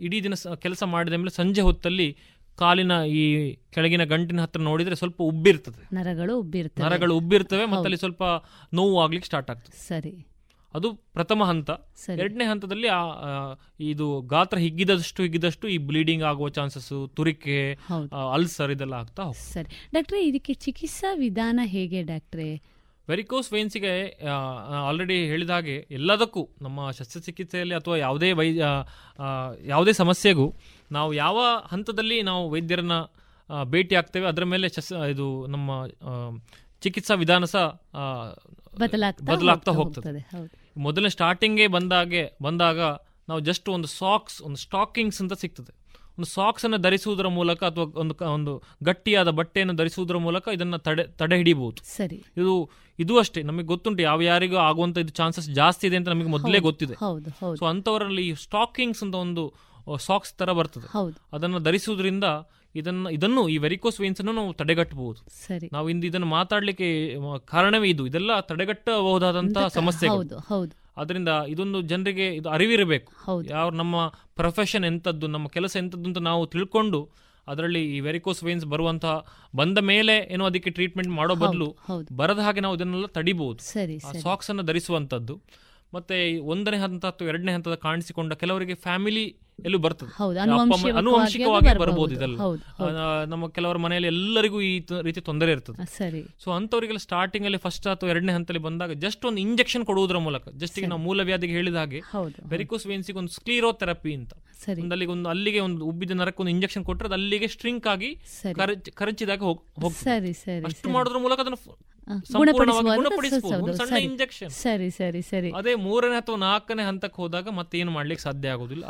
ಇಡೀ 0.00 0.20
ದಿನ 0.22 0.34
ಕೆಲಸ 0.54 0.82
ಮಾಡಿದ 0.82 1.12
ಮೇಲೆ 1.12 1.30
ಸಂಜೆ 1.30 1.60
ಹೊತ್ತಲ್ಲಿ 1.60 2.16
ಕಾಲಿನ 2.56 2.92
ಈ 3.08 3.22
ಕೆಳಗಿನ 3.52 4.04
ಗಂಟಿನ 4.04 4.40
ಹತ್ರ 4.40 4.60
ನೋಡಿದ್ರೆ 4.60 4.94
ಸ್ವಲ್ಪ 4.94 5.22
ಉಬ್ಬಿರ್ತದೆ. 5.22 5.94
ನರಗಳು 5.94 6.38
ಉಬ್ಬಿರ್ತವೆ. 6.38 6.84
ನರಗಳು 6.86 7.16
ಉಬ್ಬಿರ್ತವೆ 7.16 7.64
ಮತ್ತೆ 7.64 7.84
ಅಲ್ಲಿ 7.84 7.96
ಸ್ವಲ್ಪ 7.96 8.22
ನೋವು 8.74 9.02
ಆಗ್ಲಿಕ್ಕೆ 9.02 9.26
ಸ್ಟಾರ್ಟ್ 9.26 9.50
ಆಗ್ತದೆ. 9.50 9.88
ಸರಿ. 9.88 10.26
ಅದು 10.74 10.88
ಪ್ರಥಮ 11.12 11.44
ಹಂತ. 11.44 11.70
ಎರಡನೇ 12.16 12.44
ಹಂತದಲ್ಲಿ 12.44 12.88
ಆ, 12.90 13.00
ಇದು 13.86 14.06
ಗಾತ್ರ 14.30 14.58
ಹಿಗ್ಗಿದಷ್ಟು 14.58 15.22
ಹಿಗ್ಗಿದಷ್ಟು 15.22 15.68
ಈ 15.68 15.78
ಬ್ಲೀಡಿಂಗ್ 15.88 16.24
ಆಗುವ 16.24 16.48
ಚಾನ್ಸಸ್ 16.50 16.92
ತುರಿಕೆ 17.14 17.56
ಅಲ್ಸರ್ 18.32 18.70
ಇದೆಲ್ಲ 18.70 18.94
ಆಗ್ತಾ 18.94 19.24
ಸರಿ. 19.46 19.70
ಡಾಕ್ಟ್ರೆ 19.94 20.20
ಇದಕ್ಕೆ 20.26 20.54
ಚಿಕಿತ್ಸಾ 20.64 21.10
ವಿಧಾನ 21.18 21.60
ಹೇಗೆ 21.68 22.02
ಡಾಕ್ಟ್ರೆ? 22.04 22.48
ವೆರಿಕೋಸ್ 23.08 23.48
ವೇನ್ಸಿಗೆ 23.52 23.92
ಆಲ್ರೆಡಿ 24.82 25.16
ಹೇಳಿದ 25.26 25.50
ಹಾಗೆ 25.50 25.74
ಎಲ್ಲದಕ್ಕೂ 25.90 26.48
ನಮ್ಮ 26.62 26.90
ಶಸ್ತ್ರಚಿಕಿತ್ಸೆಯಲ್ಲಿ 26.90 27.74
ಅಥವಾ 27.74 27.96
ಯಾವುದೇ 27.96 28.28
ವೈ 28.32 28.46
ಯಾವುದೇ 29.66 29.92
ಸಮಸ್ಯೆಗೂ 29.92 30.46
ನಾವು 30.90 31.10
ಯಾವ 31.16 31.38
ಹಂತದಲ್ಲಿ 31.66 32.22
ನಾವು 32.22 32.44
ವೈದ್ಯರನ್ನ 32.50 32.96
ಭೇಟಿ 33.64 33.94
ಆಗ್ತೇವೆ 33.94 34.26
ಅದರ 34.26 34.44
ಮೇಲೆ 34.44 34.68
ಶಸ್ 34.68 34.92
ಇದು 35.10 35.26
ನಮ್ಮ 35.46 35.70
ಚಿಕಿತ್ಸಾ 36.82 37.14
ವಿಧಾನ 37.14 37.44
ಸಹ 37.46 37.64
ಬದಲಾಗ್ತಾ 38.78 39.26
ಬದಲಾಗ್ತಾ 39.30 39.72
ಹೋಗ್ತಾ 39.72 40.00
ಹೋಗ್ತದೆ. 40.00 40.20
ಮೊದಲನೇ 40.76 41.08
ಸ್ಟಾರ್ಟಿಂಗೇ 41.08 41.66
ಬಂದಾಗೆ 41.66 42.32
ಬಂದಾಗ 42.42 42.80
ನಾವು 43.28 43.40
ಜಸ್ಟ್ 43.40 43.68
ಒಂದು 43.68 43.88
ಸಾಕ್ಸ್ 43.88 44.42
ಒಂದು 44.42 44.56
ಸ್ಟಾಕಿಂಗ್ಸ್ 44.56 45.22
ಅಂತ 45.22 45.32
ಸಿಗ್ತದೆ. 45.32 45.82
ಒಂದು 46.18 46.24
ಸಾಕ್ಸ್ 46.24 46.64
ಅನ್ನು 46.64 46.78
ಧರಿಸುವುದರ 46.78 47.28
ಮೂಲಕ 47.28 47.64
ಅಥವಾ 47.64 47.84
ಒಂದು 48.00 48.24
ಒಂದು 48.24 48.62
ಗಟ್ಟಿಯಾದ 48.82 49.30
ಬಟ್ಟೆಯನ್ನು 49.30 49.74
ಧರಿಸುವುದರ 49.74 50.16
ಮೂಲಕ 50.16 50.48
ಇದನ್ನ 50.52 50.76
ತಡೆ 50.76 51.04
ತಡೆ 51.04 51.36
ಹಿಡಿಬಹುದು 51.36 51.96
ಸರಿ. 51.96 52.24
ಇದು 52.36 52.70
ಇದು 52.98 53.18
ಅಷ್ಟೇ. 53.18 53.42
ನಮಗೆ 53.42 53.64
ಗೊತ್ತುಂಟು 53.64 54.02
ಯಾವ 54.02 54.22
ಯಾರಿಗೂ 54.22 54.56
ಆಗುವಂತ 54.56 54.98
ಇದು 54.98 55.08
ಚಾನ್ಸಸ್ 55.08 55.48
ಜಾಸ್ತಿ 55.48 55.86
ಇದೆ 55.86 55.96
ಅಂತ 55.96 56.08
ನಮಗೆ 56.08 56.28
ಮೊದಲೇ 56.28 56.58
ಗೊತ್ತಿದೆ. 56.58 56.94
ಸೊ 57.58 57.66
ಅಂತವರಲ್ಲಿ 57.66 58.34
ಸ್ಟಾಕಿಂಗ್ಸ್ 58.34 59.02
ಅಂತ 59.02 59.14
ಒಂದು 59.14 59.54
ಸಾಕ್ಸ್ 59.98 60.34
ತರ 60.34 60.52
ಬರ್ತದೆ. 60.52 60.86
ಅದನ್ನ 60.86 61.12
ಅದನ್ನು 61.32 61.58
ಧರಿಸುವುದರಿಂದ 61.58 62.24
ಇದನ್ನ 62.74 63.06
ಇದನ್ನು 63.12 63.48
ಈ 63.48 63.56
ವೆರಿಕೋಸ್ 63.56 64.00
ವೈನ್ಸ್ 64.00 64.20
ಅನ್ನು 64.20 64.32
ನಾವು 64.32 64.52
ತಡೆಗಟ್ಟಬಹುದು. 64.52 65.20
ಸರಿ. 65.46 65.68
ನಾವು 65.72 65.90
ಇಂದು 65.90 66.06
ಇದನ್ನು 66.06 66.26
ಮಾತಾಡ್ಲಿಕ್ಕೆ 66.26 66.88
ಕಾರಣವೇ 67.38 67.88
ಇದು. 67.88 68.06
ಇದೆಲ್ಲ 68.06 68.40
ತಡೆಗಟ್ಟಬಹುದಾದಂತಹ 68.40 69.68
ಸಮಸ್ಯೆ 69.68 69.80
ಸಮಸ್ಯೆಗಳು. 69.82 70.38
ಹೌದು 70.38 70.82
ಅದರಿಂದ 70.96 71.28
ಇದೊಂದು 71.48 71.80
ಜನರಿಗೆ 71.80 72.34
ಇದು 72.34 72.48
ಅರಿವಿರಬೇಕು. 72.48 73.12
ಯಾವ 73.50 73.70
ನಮ್ಮ 73.70 74.08
ಪ್ರೊಫೆಷನ್ 74.08 74.84
ಎಂತದ್ದು 74.84 75.26
ನಮ್ಮ 75.26 75.48
ಕೆಲಸ 75.48 75.76
ಎಂತದ್ದು 75.76 76.04
ಅಂತ 76.04 76.18
ನಾವು 76.18 76.46
ತಿಳ್ಕೊಂಡು 76.46 77.10
ಅದರಲ್ಲಿ 77.46 77.96
ಈ 77.96 78.00
ವೆರಿಕೋಸ್ 78.00 78.44
ವೈನ್ಸ್ 78.44 78.66
ಬರುವಂತಹ 78.66 79.26
ಬಂದ 79.56 79.78
ಮೇಲೆ 79.78 80.16
ಏನೋ 80.32 80.44
ಅದಕ್ಕೆ 80.44 80.70
ಟ್ರೀಟ್ಮೆಂಟ್ 80.70 81.10
ಮಾಡೋ 81.10 81.34
ಬದಲು 81.34 81.76
ಬರದ 82.16 82.38
ಹಾಗೆ 82.38 82.60
ನಾವು 82.60 82.76
ಇದನ್ನೆಲ್ಲ 82.76 83.06
ತಡಿಬಹುದು. 83.06 83.60
ಸಾಕ್ಸ್ 84.22 84.50
ಅನ್ನು 84.50 84.62
ಧರಿಸುವಂತದ್ದು. 84.62 85.40
ಮತ್ತೆ 85.94 86.38
ಒಂದನೇ 86.38 86.76
ಹಂತ 86.76 87.06
ಅಥವಾ 87.06 87.28
ಎರಡನೇ 87.28 87.52
ಹಂತದ 87.52 87.74
ಕಾಣಿಸಿಕೊಂಡ 87.74 88.32
ಕೆಲವರಿಗೆ 88.32 88.74
ಫ್ಯಾಮಿಲಿ 88.74 89.24
ಎಲ್ಲೂ 89.58 89.78
ಬರ್ತದೆ. 89.78 90.10
ಅನುವಂಶಿಕವಾಗಿ 90.96 91.78
ಬರಬಹುದು 91.78 92.14
ಇದೆಲ್ಲ. 92.14 92.36
ನಮ್ಮ 93.24 93.48
ಕೆಲವರ 93.48 93.76
ಮನೆಯಲ್ಲಿ 93.76 94.06
ಎಲ್ಲರಿಗೂ 94.06 94.60
ಈ 94.60 94.72
ರೀತಿ 95.02 95.20
ತೊಂದರೆ 95.20 95.52
ಇರ್ತದೆ. 95.52 95.86
ಸರಿ. 95.98 96.22
ಸೊ 96.44 96.50
ಅಂತವರಿಗೆಲ್ಲ 96.50 96.98
ಸ್ಟಾರ್ಟಿಂಗ್ 96.98 97.46
ಅಲ್ಲಿ 97.46 97.58
ಫಸ್ಟ್ 97.58 97.86
ಅಥವಾ 97.86 98.10
ಎರಡನೇ 98.10 98.32
ಹಂತದಲ್ಲಿ 98.32 98.62
ಬಂದಾಗ 98.62 98.92
ಜಸ್ಟ್ 98.92 99.24
ಒಂದು 99.24 99.40
ಇಂಜೆಕ್ಷನ್ 99.40 99.84
ಕೊಡುವುದರ 99.86 100.18
ಮೂಲಕ 100.18 100.48
ಜಸ್ಟ್ 100.56 100.78
ಈಗ 100.78 100.88
ನಾವು 100.88 101.00
ಮೂಲವ್ಯಾಧಿಗೆ 101.00 101.52
ಹೇಳಿದ 101.52 101.74
ಹಾಗೆ 101.74 102.00
ಬೆರಿಕೋಸ್ 102.00 102.50
ವೆರಿಕೋಸ್ 102.50 102.86
ವೇನ್ಸಿಗೆ 102.86 103.18
ಒಂದು 103.18 103.32
ಸ್ಕ್ಲೀರೋಥೆರಪಿ 103.32 104.14
ಅಂತ. 104.14 104.32
ಸರಿ. 104.64 104.80
ಒಂದು 104.82 104.92
ಅಲ್ಲಿಗೆ 104.92 105.12
ಒಂದು 105.12 105.28
ಅಲ್ಲಿಗೆ 105.28 105.60
ಒಂದು 105.60 105.84
ಉಬ್ಬಿದ 105.84 106.10
ನರಕ್ಕೆ 106.10 106.42
ಒಂದು 106.42 106.50
ಇಂಜೆಕ್ಷನ್ 106.50 106.84
ಕೊಟ್ಟರೆ 106.84 107.08
ಅಲ್ಲಿಗೆ 107.08 107.48
ಸ್ಟ್ರಿಂಕ್ 107.48 107.86
ಆಗಿ 107.86 108.10
ಕರಚಿದಾಗ 108.94 109.40
ಹೋಗ್ 109.40 109.62
ಹೋಗ್ತದೆ. 109.80 110.04
ಸರಿ 110.04 110.32
ಸರಿ 110.32 110.64
ಅಷ್ಟು 110.64 110.90
ಮಾಡೋದ್ರ 110.90 111.18
ಮೂಲಕ 111.18 111.40
ಅದನ್ನು 111.40 111.60
ಸರಿ. 113.90 114.04
ಇಂಜೆಕ್ಷನ್ 114.04 114.50
ಸರಿ 114.50 114.90
ಸರಿ 114.90 115.22
ಸರಿ. 115.22 115.50
ಅದೇ 115.50 115.74
ಮೂರನೇ 115.74 116.16
ಅಥವಾ 116.16 116.36
ನಾಲ್ಕನೇ 116.36 116.82
ಹಂತಕ್ಕೆ 116.82 117.22
ಹೋದಾಗ 117.22 117.48
ಮತ್ತೆ 117.48 117.78
ಏನು 117.78 117.90
ಮಾಡ್ಲಿಕ್ಕೆ 117.90 118.22
ಸಾಧ್ಯ 118.22 118.48
ಆಗುದಿಲ್ಲ. 118.48 118.84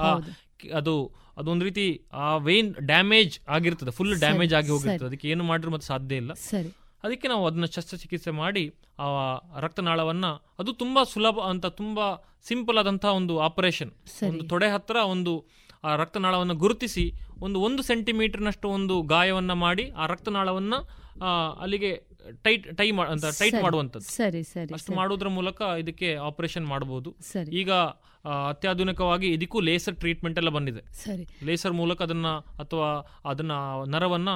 ಅದು 0.74 1.12
ಅದೊಂದು 1.36 1.64
ರೀತಿ 1.64 2.06
ಆ 2.12 2.36
ವೇನ್ 2.36 2.74
ಡ್ಯಾಮೇಜ್ 2.74 3.40
ಆಗಿರ್ತದೆ. 3.48 3.90
ಫುಲ್ 3.90 4.18
ಡ್ಯಾಮೇಜ್ 4.18 4.54
ಆಗಿ 4.54 4.68
ಹೋಗಿರ್ತದೆ. 4.68 5.06
ಅದಕ್ಕೆ 5.06 5.28
ಏನು 5.28 5.44
ಮಾಡಿದ್ರು 5.44 5.70
ಮತ್ತೆ 5.70 5.86
ಸಾಧ್ಯ 5.86 6.16
ಇಲ್ಲ. 6.16 6.32
ಸರಿ. 6.32 6.68
ಅದಕ್ಕೆ 7.04 7.28
ನಾವು 7.28 7.46
ಅದನ್ನ 7.46 7.64
ಶಸ್ತ್ರಚಿಕಿತ್ಸೆ 7.64 8.30
ಮಾಡಿ 8.30 8.74
ಆ 8.98 9.06
ರಕ್ತನಾಳವನ್ನ 9.60 10.26
ಅದು 10.58 10.72
ತುಂಬಾ 10.72 11.04
ಸುಲಭ 11.04 11.38
ಅಂತ 11.40 11.66
ತುಂಬಾ 11.66 12.06
ಸಿಂಪಲ್ 12.48 12.78
ಆದಂತಹ 12.78 13.08
ಒಂದು 13.14 13.40
ಆಪರೇಷನ್ 13.40 13.90
ಒಂದು 14.28 14.44
ತೊಡೆ 14.48 14.68
ಹತ್ರ 14.70 14.96
ಒಂದು 14.96 15.46
ಆ 15.84 15.96
ರಕ್ತನಾಳವನ್ನು 15.96 16.54
ಗುರುತಿಸಿ 16.54 17.12
ಒಂದು 17.40 17.60
ಒಂದು 17.60 17.82
ಸೆಂಟಿಮೀಟರ್ನಷ್ಟು 17.82 18.68
ಒಂದು 18.68 19.02
ಗಾಯವನ್ನ 19.02 19.52
ಮಾಡಿ 19.52 19.90
ಆ 19.90 20.06
ರಕ್ತನಾಳವನ್ನ 20.06 20.74
ಅಲ್ಲಿಗೆ 21.60 21.90
ಟೈಟ್ 22.42 22.76
ಟೈ 22.76 22.90
ಅಂತ 22.90 23.24
ಟೈಟ್ 23.24 23.54
ಮಾಡುವಂತದ್ದು 23.54 23.62
ಮಾಡುವಂಥದ್ದು. 23.62 24.06
ಸರಿ 24.06 24.42
ಸರಿ 24.42 24.74
ಅಷ್ಟು 24.74 24.94
ಮಾಡೋದ್ರ 24.94 25.28
ಮೂಲಕ 25.28 25.62
ಇದಕ್ಕೆ 25.78 26.14
ಆಪರೇಷನ್ 26.14 26.66
ಮಾಡಬಹುದು 26.66 27.16
ಸರಿ. 27.20 27.56
ಈಗ 27.56 27.72
ಅತ್ಯಾಧುನಿಕವಾಗಿ 28.48 29.26
ಇದಕ್ಕೂ 29.26 29.60
ಲೇಸರ್ 29.60 29.96
ಟ್ರೀಟ್ಮೆಂಟ್ 29.96 30.38
ಎಲ್ಲ 30.38 30.48
ಬಂದಿದೆ. 30.48 30.94
ಸರಿ. 30.94 31.26
ಲೇಸರ್ 31.44 31.72
ಮೂಲಕ 31.72 32.02
ಅದನ್ನ 32.02 32.26
ಅಥವಾ 32.36 33.18
ಅದನ್ನ 33.24 33.52
ನರವನ್ನ 33.86 34.28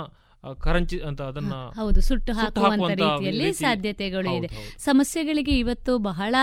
ಕರಂಚಿ 0.54 0.98
ಅಂತ 1.00 1.22
ಅದನ್ನ 1.22 1.54
ಹೌದು 1.54 2.00
ಸುಟ್ಟು 2.00 2.32
ಹಾಕುವಂತ 2.32 2.90
ರೀತಿಯಲ್ಲಿ 2.90 3.52
ಸಾಧ್ಯತೆಗಳು 3.52 4.36
ಇದೆ 4.36 4.48
ಸಮಸ್ಯೆಗಳಿಗೆ 4.78 5.58
ಇವತ್ತು 5.58 5.98
ಬಹಳ 5.98 6.34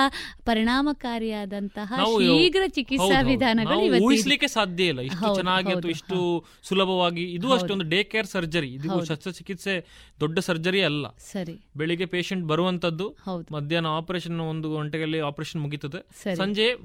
ಪರಿಣಾಮಕಾರಿಯಾದಂತಹ 0.45 1.93
ಶೀಘ್ರ 2.03 2.63
ಚಿಕಿತ್ಸಾ. 2.67 3.21
ವಿಧಾನಗಳು 3.21 4.03
ಊಹಿಸ್ಲಿಕ್ಕೆ 4.03 4.47
ಸಾಧ್ಯ 4.47 4.83
ಇಲ್ಲ. 4.85 4.99
ಇಷ್ಟು 5.01 5.35
ಚೆನ್ನಾಗಿ 5.35 5.73
ಅಥವಾ 5.73 5.89
ಇಷ್ಟು 5.89 6.45
ಸುಲಭವಾಗಿ 6.63 7.23
ಇದು 7.23 7.53
ಅಷ್ಟೊಂದು 7.53 7.89
ಡೇ 7.89 8.03
ಕೇರ್ 8.03 8.27
ಸರ್ಜರಿ 8.27 8.69
ಇದು. 8.69 9.05
ಶಸ್ತ್ರಚಿಕಿತ್ಸೆ 9.05 9.85
ದೊಡ್ಡ 10.19 10.39
ಸರ್ಜರಿ 10.39 10.83
ಅಲ್ಲ. 10.83 11.07
ಸರಿ. 11.07 11.55
ಬೆಳಿಗ್ಗೆ 11.77 12.05
ಪೇಷಂಟ್ 12.05 12.45
ಬರುವಂತದ್ದು. 12.45 13.07
ಮಧ್ಯಾಹ್ನ 13.51 13.87
ಆಪರೇಷನ್ 13.87 14.39
ಒಂದು 14.39 14.75
ಗಂಟೆಯಲ್ಲಿ 14.75 15.19
ಆಪರೇಷನ್ 15.19 15.61
ಮುಗೀತದೆ. 15.61 16.35
ಸಂಜೆ 16.35 16.75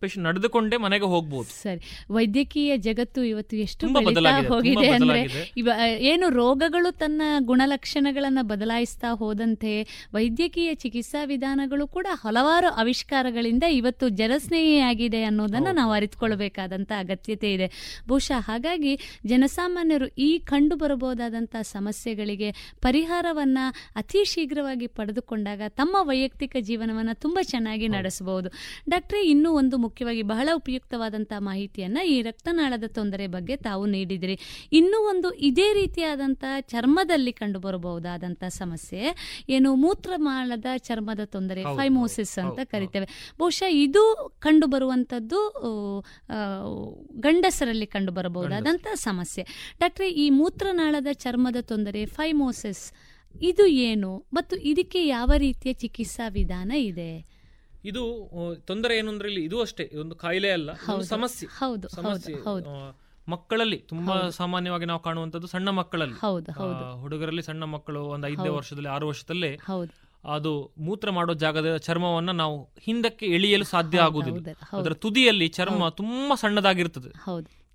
ಪೇಷಂಟ್ 0.00 0.26
ನಡೆದುಕೊಂಡೇ 0.26 0.76
ಮನೆಗೆ 0.76 1.04
ಹೋಗ್ಬೋದು. 1.04 1.48
ಸರಿ. 1.62 1.80
ವೈದ್ಯಕೀಯ 2.10 2.76
ಜಗತ್ತು 2.76 3.24
ಇವತ್ತು 3.24 3.56
ಎಷ್ಟು 3.56 3.86
ಹೋಗಿದೆ 4.48 4.88
ಅಂದ್ರೆ 4.88 5.52
ಏನು 6.04 6.28
ರೋಗ 6.28 6.62
ರೋಗಗಳು 6.64 6.90
ತನ್ನ 6.98 7.22
ಗುಣಲಕ್ಷಣಗಳನ್ನು 7.40 8.42
ಬದಲಾಯಿಸ್ತಾ 8.48 9.08
ಹೋದಂತೆ 9.12 9.72
ವೈದ್ಯಕೀಯ 10.14 10.74
ಚಿಕಿತ್ಸಾ 10.74 11.20
ವಿಧಾನಗಳು 11.24 11.84
ಕೂಡ 11.86 12.06
ಹಲವಾರು 12.22 12.68
ಆವಿಷ್ಕಾರಗಳಿಂದ 12.72 13.64
ಇವತ್ತು 13.70 14.08
ಜನಸ್ನೇಹಿಯಾಗಿದೆ 14.20 15.20
ಅನ್ನೋದನ್ನು 15.22 15.72
ನಾವು 15.72 15.92
ಅರಿತುಕೊಳ್ಳಬೇಕಾದಂಥ 15.92 16.90
ಅಗತ್ಯತೆ 16.98 17.48
ಇದೆ. 17.52 17.66
ಬಹುಶಃ 18.08 18.40
ಹಾಗಾಗಿ 18.40 18.92
ಜನಸಾಮಾನ್ಯರು 19.26 20.08
ಈ 20.18 20.38
ಕಂಡು 20.38 20.76
ಬರಬಹುದಾದಂಥ 20.76 21.56
ಸಮಸ್ಯೆಗಳಿಗೆ 21.72 22.50
ಪರಿಹಾರವನ್ನು 22.80 23.64
ಅತಿ 23.96 24.22
ಶೀಘ್ರವಾಗಿ 24.24 24.86
ಪಡೆದುಕೊಂಡಾಗ 24.86 25.62
ತಮ್ಮ 25.68 25.96
ವೈಯಕ್ತಿಕ 26.00 26.56
ಜೀವನವನ್ನು 26.60 27.20
ತುಂಬ 27.20 27.38
ಚೆನ್ನಾಗಿ 27.42 27.88
ನಡೆಸಬಹುದು. 27.88 28.48
ಡಾಕ್ಟ್ರೇ 28.90 29.22
ಇನ್ನೂ 29.26 29.52
ಒಂದು 29.52 29.78
ಮುಖ್ಯವಾಗಿ 29.78 30.22
ಬಹಳ 30.22 30.48
ಉಪಯುಕ್ತವಾದಂಥ 30.54 31.32
ಮಾಹಿತಿಯನ್ನು 31.50 32.04
ಈ 32.06 32.16
ರಕ್ತನಾಳದ 32.22 32.88
ತೊಂದರೆ 32.92 33.26
ಬಗ್ಗೆ 33.26 33.56
ತಾವು 33.68 33.84
ನೀಡಿದಿರಿ. 33.86 34.38
ಇನ್ನೂ 34.72 35.00
ಒಂದು 35.08 35.30
ಇದೇ 35.50 35.68
ರೀತಿಯಾದಂಥ 35.72 36.44
ಚರ್ಮದಲ್ಲಿ 36.60 37.32
ಕಂಡು 37.32 37.58
ಬರಬಹುದಾದಂಥ 37.58 38.44
ಸಮಸ್ಯೆ 38.48 39.02
ಏನು 39.48 39.74
ಮೂತ್ರಮಾಳದ 39.74 40.66
ಚರ್ಮದ 40.76 41.20
ತೊಂದರೆ 41.24 41.62
ಫೈಮೋಸಿಸ್ 41.76 42.38
ಅಂತ 42.38 42.60
ಕರಿತೇವೆ. 42.64 43.08
ಬಹುಶಃ 43.38 43.66
ಇದು 43.70 44.32
ಕಂಡು 44.38 44.66
ಬರುವಂಥದ್ದು 44.66 45.40
ಆ, 46.30 46.38
ಗಂಡಸರಲ್ಲಿ 47.18 47.86
ಕಂಡು 47.86 48.12
ಬರಬಹುದಾದಂಥ 48.12 48.86
ಸಮಸ್ಯೆ. 48.94 49.44
ಡಾಕ್ಟ್ರೆ 49.80 50.10
ಈ 50.10 50.30
ಮೂತ್ರನಾಳದ 50.30 51.06
ಚರ್ಮದ 51.12 51.56
ತೊಂದರೆ 51.60 52.06
ಫೈಮೋಸಿಸ್ 52.06 52.92
ಇದು 53.42 53.66
ಏನು? 53.66 54.24
ಮತ್ತು 54.32 54.56
ಇದಕ್ಕೆ 54.56 55.06
ಯಾವ 55.06 55.32
ರೀತಿಯ 55.36 55.72
ಚಿಕಿತ್ಸಾ 55.72 56.28
ವಿಧಾನ 56.28 56.72
ಇದೆ? 56.72 57.34
ಇದು 57.84 58.02
ತೊಂದರೆ 58.66 58.98
ಏನು 58.98 59.10
ಅಂದ್ರೆ 59.10 59.28
ಇಲ್ಲಿ 59.28 59.44
ಇದು 59.44 59.60
ಅಷ್ಟೇ 59.60 59.90
ಒಂದು 60.00 60.14
ಕಾಯಿಲೆ 60.14 60.50
ಅಲ್ಲ 60.50 60.72
ಸಮಸ್ಯೆ. 61.02 61.48
ಹೌದು, 61.58 61.88
ಸಮಸ್ಯೆ 61.88 62.34
ಹೌದು, 62.34 62.70
ಮಕ್ಕಳಲ್ಲಿ 63.28 63.76
ತುಂಬಾ 63.76 64.28
ಸಾಮಾನ್ಯವಾಗಿ 64.30 64.84
ನಾವು 64.84 65.00
ಕಾಣುವಂತದ್ದು 65.00 65.46
ಸಣ್ಣ 65.46 65.68
ಮಕ್ಕಳಲ್ಲಿ. 65.68 66.18
ಹುಡುಗರಲ್ಲಿ 67.00 67.42
ಸಣ್ಣ 67.42 67.64
ಮಕ್ಕಳು 67.64 68.04
ಒಂದು 68.04 68.26
ಐದನೇ 68.26 68.48
ವರ್ಷದಲ್ಲಿ 68.48 68.88
ಆರು 68.88 69.08
ವರ್ಷದಲ್ಲೇ. 69.08 69.58
ಅದು 70.24 70.72
ಮೂತ್ರ 70.78 71.10
ಮಾಡೋ 71.10 71.34
ಜಾಗದ 71.34 71.76
ಚರ್ಮವನ್ನ 71.76 72.30
ನಾವು 72.30 72.68
ಹಿಂದಕ್ಕೆ 72.78 73.26
ಎಳೆಯಲು 73.26 73.64
ಸಾಧ್ಯ 73.64 74.00
ಆಗುವುದಿಲ್ಲ. 74.00 74.38
ಅದರ 74.72 74.92
ತುದಿಯಲ್ಲಿ 74.92 75.48
ಚರ್ಮ 75.48 75.88
ತುಂಬಾ 75.88 76.34
ಸಣ್ಣದಾಗಿರ್ತದೆ. 76.34 77.10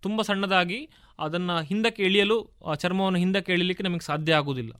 ತುಂಬಾ 0.02 0.22
ಸಣ್ಣದಾಗಿ 0.22 0.90
ಅದನ್ನ 1.20 1.60
ಹಿಂದಕ್ಕೆ 1.60 2.04
ಎಳೆಯಲು 2.04 2.52
ಆ 2.66 2.74
ಚರ್ಮವನ್ನು 2.74 3.20
ಹಿಂದಕ್ಕೆ 3.20 3.54
ಎಳಿಲಿಕ್ಕೆ 3.54 3.84
ನಮಗೆ 3.84 4.06
ಸಾಧ್ಯ 4.06 4.34
ಆಗುದಿಲ್ಲ 4.34 4.72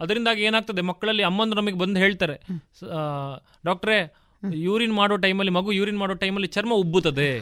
ಅದರಿಂದಾಗಿ 0.00 0.42
ಏನಾಗ್ತದೆ 0.42 0.82
ಮಕ್ಕಳಲ್ಲಿ 0.82 1.22
ಅಮ್ಮಂದ್ರು 1.22 1.60
ನಮಗೆ 1.60 1.78
ಬಂದು 1.78 2.00
ಹೇಳ್ತಾರೆ 2.00 2.36
ಡಾಕ್ಟ್ರೆ 3.64 4.14
ಯೂರಿನ್ 4.52 4.94
ಮಾಡೋ 4.94 5.16
ಟೈಮಲ್ಲಿ 5.16 5.52
ಮಗು 5.52 5.72
ಯೂರಿನ್ 5.72 5.98
ಮಾಡೋ 5.98 6.14
ಟೈಮಲ್ಲಿ 6.14 6.46
ಚರ್ಮ 6.46 6.72
ಉಬ್ಬುತ್ತದೆ. 6.74 7.40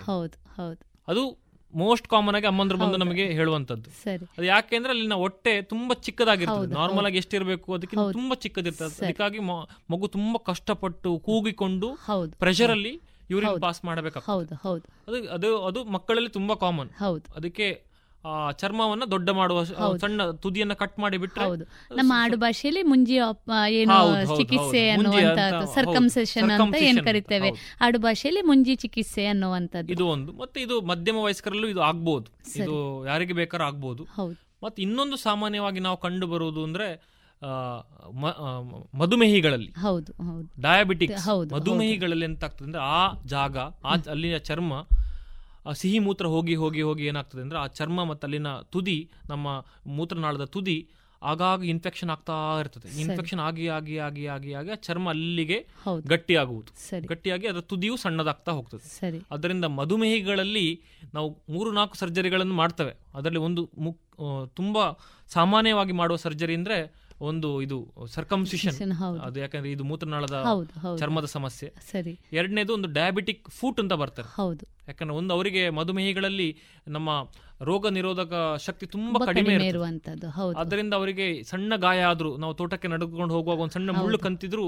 ಅದು 1.08 1.41
ಮೋಸ್ಟ್ 1.74 2.08
ಕಾಮನ್ 2.08 2.34
ಆಗಿ 2.34 2.46
ಅಮ್ಮಂದ್ರು 2.46 2.78
ಬಂದು. 2.78 2.96
ನಮಗೆ 2.96 3.26
ಹೇಳುವಂತದ್ದು 3.26 3.90
ಅದು 4.38 4.44
ಯಾಕೆಂದ್ರೆ 4.44 4.92
ಅಲ್ಲಿನ 4.92 5.14
ಹೊಟ್ಟೆ 5.14 5.62
ತುಂಬಾ 5.62 5.94
ಚಿಕ್ಕದಾಗಿರ್ತದೆ. 5.94 6.74
ನಾರ್ಮಲ್ 6.74 7.06
ಆಗಿ. 7.06 7.16
ಎಷ್ಟಿರಬೇಕು 7.16 7.74
ಅದಕ್ಕಿಂತ 7.74 8.12
ತುಂಬಾ 8.12 8.34
ಚಿಕ್ಕದಿರ್ತದೆ. 8.34 9.06
ಅದಕ್ಕಾಗಿ 9.06 9.38
ಮಗು 9.38 10.08
ತುಂಬಾ 10.08 10.40
ಕಷ್ಟಪಟ್ಟು 10.46 11.18
ಕೂಗಿಕೊಂಡು 11.18 11.90
ಪ್ರೆಷರ್ 12.38 12.70
ಅಲ್ಲಿ 12.70 13.00
ಯೂರಿನ್ 13.30 13.60
ಪಾಸ್ 13.60 13.84
ಮಾಡಬೇಕಾಗ್ತದೆ. 13.84 14.58
ಹೌದು 14.68 14.86
ಅದು 15.08 15.28
ಅದು 15.30 15.50
ಅದು 15.66 15.84
ಮಕ್ಕಳಲ್ಲಿ 15.84 16.30
ತುಂಬಾ 16.30 16.54
ಕಾಮನ್ 16.54 16.90
ಹೌದು. 16.98 17.36
ಅದಕ್ಕೆ 17.36 17.91
ಚರ್ಮವನ್ನ 18.56 19.02
ದೊಡ್ಡ 19.10 19.30
ಮಾಡುವ 19.30 19.64
ಸಣ್ಣ 19.96 20.30
ತುದಿಯನ್ನ 20.30 20.72
ಕಟ್ 20.72 20.98
ಮಾಡಿ 20.98 21.16
ಬಿಟ್ರೆ 21.16 21.44
ಹೌದು. 21.44 21.64
ನಮ್ಮ 21.96 22.12
ಆಡು 22.16 22.36
ಭಾಷೆಯಲ್ಲಿ 22.36 22.82
ಮುಂಜಿ 22.82 23.16
ಏನು 23.70 23.96
ಚಿಕಿತ್ಸೆ 24.36 24.82
ಅನ್ನುವಂಥದ್ದು. 24.88 25.74
ಸರ್ಕಮ್ಸೆಷನ್ 25.74 26.50
ಅಂತ 26.50 26.74
ಏನ್ 26.80 27.00
ಕರಿತೇವೆ. 27.04 27.50
ಆಡು 27.80 27.98
ಭಾಷೆಯಲ್ಲಿ 27.98 28.42
ಮುಂಜಿ 28.42 28.74
ಚಿಕಿತ್ಸೆ 28.76 29.26
ಅನ್ನುವಂಥದ್ದು. 29.26 29.92
ಇದು 29.92 30.06
ಒಂದು. 30.06 30.32
ಮತ್ತೆ 30.32 30.60
ಇದು 30.60 30.80
ಮಧ್ಯಮ 30.80 31.16
ವಯಸ್ಕರಲ್ಲೂ 31.16 31.68
ಇದು 31.68 31.82
ಆಗ್ಬಹುದು. 31.82 32.28
ಇದು 32.56 33.06
ಯಾರಿಗೆ 33.06 33.32
ಬೇಕಾದ್ರೂ 33.32 33.66
ಆಗ್ಬಹುದು 33.66 34.04
ಹೌದು. 34.04 34.36
ಮತ್ತೆ 34.64 34.82
ಇನ್ನೊಂದು 34.82 35.16
ಸಾಮಾನ್ಯವಾಗಿ 35.16 35.80
ನಾವು 35.80 35.96
ಕಂಡು 35.96 36.26
ಬರುವುದು 36.26 36.62
ಅಂದ್ರೆ 36.64 36.88
ಮಧುಮೇಹಿಗಳಲ್ಲಿ. 38.94 39.70
ಹೌದು 39.80 40.12
ಹೌದು. 40.12 40.62
ಡಯಾಬಿಟಿಕ್ಸ್ 40.62 41.52
ಮಧುಮೇಹಿಗಳಲ್ಲಿ 41.52 42.24
ಎಂತ 42.24 42.44
ಆಗ್ತದೆ 42.44 42.66
ಅಂದ್ರೆ 42.66 42.82
ಆ 42.82 43.12
ಜಾಗ 43.26 43.56
ಆ 43.58 43.94
ಅಲ್ಲಿನ 44.10 44.36
ಚರ್ಮ 44.36 44.72
ಸಿಹಿ 45.72 45.98
ಮೂತ್ರ 45.98 46.26
ಹೋಗಿ 46.26 46.54
ಹೋಗಿ 46.54 46.82
ಹೋಗಿ 46.82 47.06
ಏನಾಗ್ತದೆ 47.06 47.42
ಅಂದ್ರೆ 47.42 47.58
ಆ 47.58 47.66
ಚರ್ಮ 47.66 48.04
ಮತ್ತು 48.04 48.24
ಅಲ್ಲಿನ 48.24 48.46
ತುದಿ 48.70 49.10
ನಮ್ಮ 49.28 49.48
ಮೂತ್ರನಾಳದ 49.86 50.44
ತುದಿ 50.44 50.88
ಆಗಾಗ 51.22 51.64
ಇನ್ಫೆಕ್ಷನ್ 51.64 52.10
ಆಗ್ತಾ 52.10 52.32
ಇರ್ತದೆ. 52.60 53.00
ಇನ್ಫೆಕ್ಷನ್ 53.00 53.40
ಆಗಿ 53.40 53.68
ಆಗಿ 53.68 53.98
ಆಗಿ 53.98 54.26
ಆಗಿ 54.26 54.52
ಆಗಿ 54.52 54.70
ಆ 54.70 54.74
ಚರ್ಮ 54.74 55.08
ಅಲ್ಲಿಗೆ. 55.08 55.66
ಗಟ್ಟಿಯಾಗುವುದು. 56.08 56.72
ಗಟ್ಟಿಯಾಗಿ 57.06 57.46
ಅದರ 57.46 57.60
ತುದಿಯು 57.60 57.96
ಸಣ್ಣದಾಗ್ತಾ 57.96 58.52
ಹೋಗ್ತದೆ. 58.52 58.82
ಅದರಿಂದ 59.30 59.64
ಮಧುಮೇಹಿಗಳಲ್ಲಿ 59.64 60.82
ನಾವು 61.14 61.38
ಮೂರು 61.48 61.72
ನಾಲ್ಕು 61.72 61.96
ಸರ್ಜರಿಗಳನ್ನು 61.96 62.54
ಮಾಡ್ತೇವೆ. 62.54 62.94
ಅದರಲ್ಲಿ 63.14 63.38
ಒಂದು 63.38 63.70
ಮುಕ್ 63.78 64.00
ಆ, 64.20 64.44
ತುಂಬಾ 64.44 64.84
ಸಾಮಾನ್ಯವಾಗಿ 65.28 65.92
ಮಾಡುವ 65.92 66.16
ಸರ್ಜರಿ 66.16 66.54
ಅಂದ್ರೆ 66.54 66.76
ಒಂದು 67.20 67.62
ಇದು 67.62 67.76
ಸರ್ಕಂಸಿಷನ್ 68.06 68.74
ಅದು 69.20 69.40
ಯಾಕಂದ್ರೆ 69.40 69.70
ಇದು 69.72 69.84
ಮೂತ್ರನಾಳದ. 69.84 70.32
ಚರ್ಮದ 70.98 71.24
ಸಮಸ್ಯೆ. 71.24 71.72
ಎರಡನೇದು 72.32 72.74
ಒಂದು 72.74 72.88
ಡಯಾಬಿಟಿಕ್ 72.88 73.48
ಫೂಟ್ 73.50 73.80
ಅಂತ 73.80 73.92
ಬರ್ತಾರೆ 73.92 74.28
ಹೌದು. 74.36 74.64
ಯಾಕಂದ್ರೆ 74.88 75.16
ಒಂದು 75.18 75.34
ಅವರಿಗೆ 75.34 75.70
ಮಧುಮೇಹಿಗಳಲ್ಲಿ 75.70 76.50
ನಮ್ಮ 76.88 77.10
ರೋಗ 77.64 77.88
ನಿರೋಧಕ 77.88 78.32
ಶಕ್ತಿ 78.64 78.86
ತುಂಬಾ 78.86 79.26
ಕಡಿಮೆ 79.26 79.52
ಇರುವಂತದ್ದು. 79.66 80.28
ಅದರಿಂದ 80.62 80.94
ಅವರಿಗೆ 80.94 81.42
ಸಣ್ಣ 81.42 81.72
ಗಾಯ 81.76 81.98
ಆದ್ರೂ 82.02 82.36
ನಾವು 82.36 82.54
ತೋಟಕ್ಕೆ 82.54 82.88
ನಡೆದುಕೊಂಡು 82.88 83.34
ಹೋಗುವಾಗ 83.34 83.58
ಒಂದು 83.58 83.72
ಸಣ್ಣ 83.72 83.90
ಮುಳ್ಳು 83.90 84.18
ಕಂತಿದ್ರು. 84.18 84.64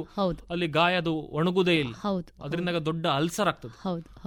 ಅಲ್ಲಿ 0.51 0.67
ಗಾಯ 0.67 0.97
ಅದು 0.97 1.15
ಒಣಗುದೇ 1.39 1.75
ಇಲ್ಲ. 1.75 1.95
ಅದರಿಂದ 2.43 2.69
ದೊಡ್ಡ 2.69 3.07
ಅಲ್ಸರ್ 3.07 3.49
ಆಗ್ತದೆ. 3.49 3.75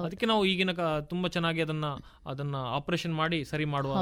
ಅದಕ್ಕೆ 0.06 0.26
ನಾವು 0.26 0.46
ಈಗಿನ 0.46 0.72
ತುಂಬಾ 1.00 1.30
ಚೆನ್ನಾಗಿ 1.30 1.62
ಅದನ್ನ 1.62 1.86
ಅದನ್ನ 2.26 2.56
ಆಪರೇಷನ್ 2.56 3.16
ಮಾಡಿ 3.16 3.44
ಸರಿ 3.44 3.66
ಮಾಡುವ 3.66 3.94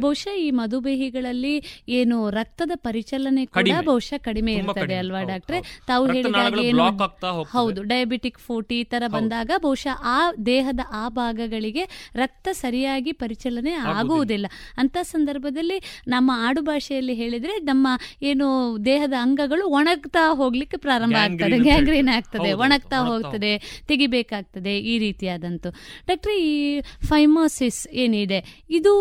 ಬಹುಶಃ 0.00 0.34
ಈ 0.36 0.50
ಮಧುಮೇಹಿಗಳಲ್ಲಿ 0.50 1.54
ಏನು 1.88 2.30
ರಕ್ತದ 2.30 2.70
ಪರಿಚಲನೆ 2.76 3.46
ಕೂಡ. 3.46 3.68
ಬಹುಶಃ 3.84 4.18
ಕಡಿಮೆ 4.18 4.54
ಇರ್ತದೆ 4.54 4.94
ಅಲ್ವಾ 4.94 5.22
ಡಾಕ್ಟ್ರೆ? 5.22 5.60
ತಾವು 5.86 6.06
ಹೇಳಿದ 6.06 6.36
ಹೇಳಿದಾಗ. 6.36 7.42
ಹೌದು 7.50 7.82
ಡಯಾಬಿಟಿಕ್ 7.82 8.38
ಫೋರ್ಟಿ 8.38 8.80
ಈ 8.80 8.84
ತರ 8.84 9.02
ಬಂದಾಗ 9.08 9.50
ಬಹುಶಃ 9.62 9.98
ಆ 10.04 10.18
ದೇಹದ 10.46 10.80
ಆ 10.92 11.08
ಭಾಗಗಳಿಗೆ 11.24 11.84
ರಕ್ತ 12.14 12.48
ಸರಿಯಾಗಿ 12.52 13.12
ಪರಿಚಲನೆ 13.22 13.72
ಆಗುವುದಿಲ್ಲ. 13.94 14.46
ಅಂತ 14.78 14.96
ಸಂದರ್ಭದಲ್ಲಿ 15.02 15.78
ನಮ್ಮ 16.08 16.30
ಆಡು 16.46 16.62
ಭಾಷೆಯಲ್ಲಿ 16.62 17.14
ಹೇಳಿದ್ರೆ 17.14 17.54
ನಮ್ಮ 17.70 17.88
ಏನು 18.22 18.46
ದೇಹದ 18.84 19.14
ಅಂಗಗಳು 19.20 19.64
ಒಣಗ್ತಾ 19.68 20.24
ಹೋಗ್ಲಿಕ್ಕೆ 20.32 20.76
ಪ್ರಾರಂಭ 20.76 21.16
ಆಗ್ತದೆ. 21.16 21.58
ಗ್ಯಾಂಗ್ರೀನ್. 21.58 22.10
ಆಗ್ತದೆ. 22.16 22.52
ಒಣಗ್ತಾ 22.52 22.64
ಒಣಗ್ತಾ 22.64 22.98
ಹೋಗ್ತದೆ. 23.10 23.52
ತೆಗಿಬೇಕಾಗ್ತದೆ 23.88 24.72
ಈ 24.92 24.94
ರೀತಿಯಾದಂತು. 24.98 25.70
ಡಾಕ್ಟ್ರೆ 26.08 26.34
ಈ 26.42 26.80
ಫೈಮೋಸಿಸ್ 27.08 27.80
ಏನಿದೆ? 28.02 28.40
ಇದು 28.70 28.92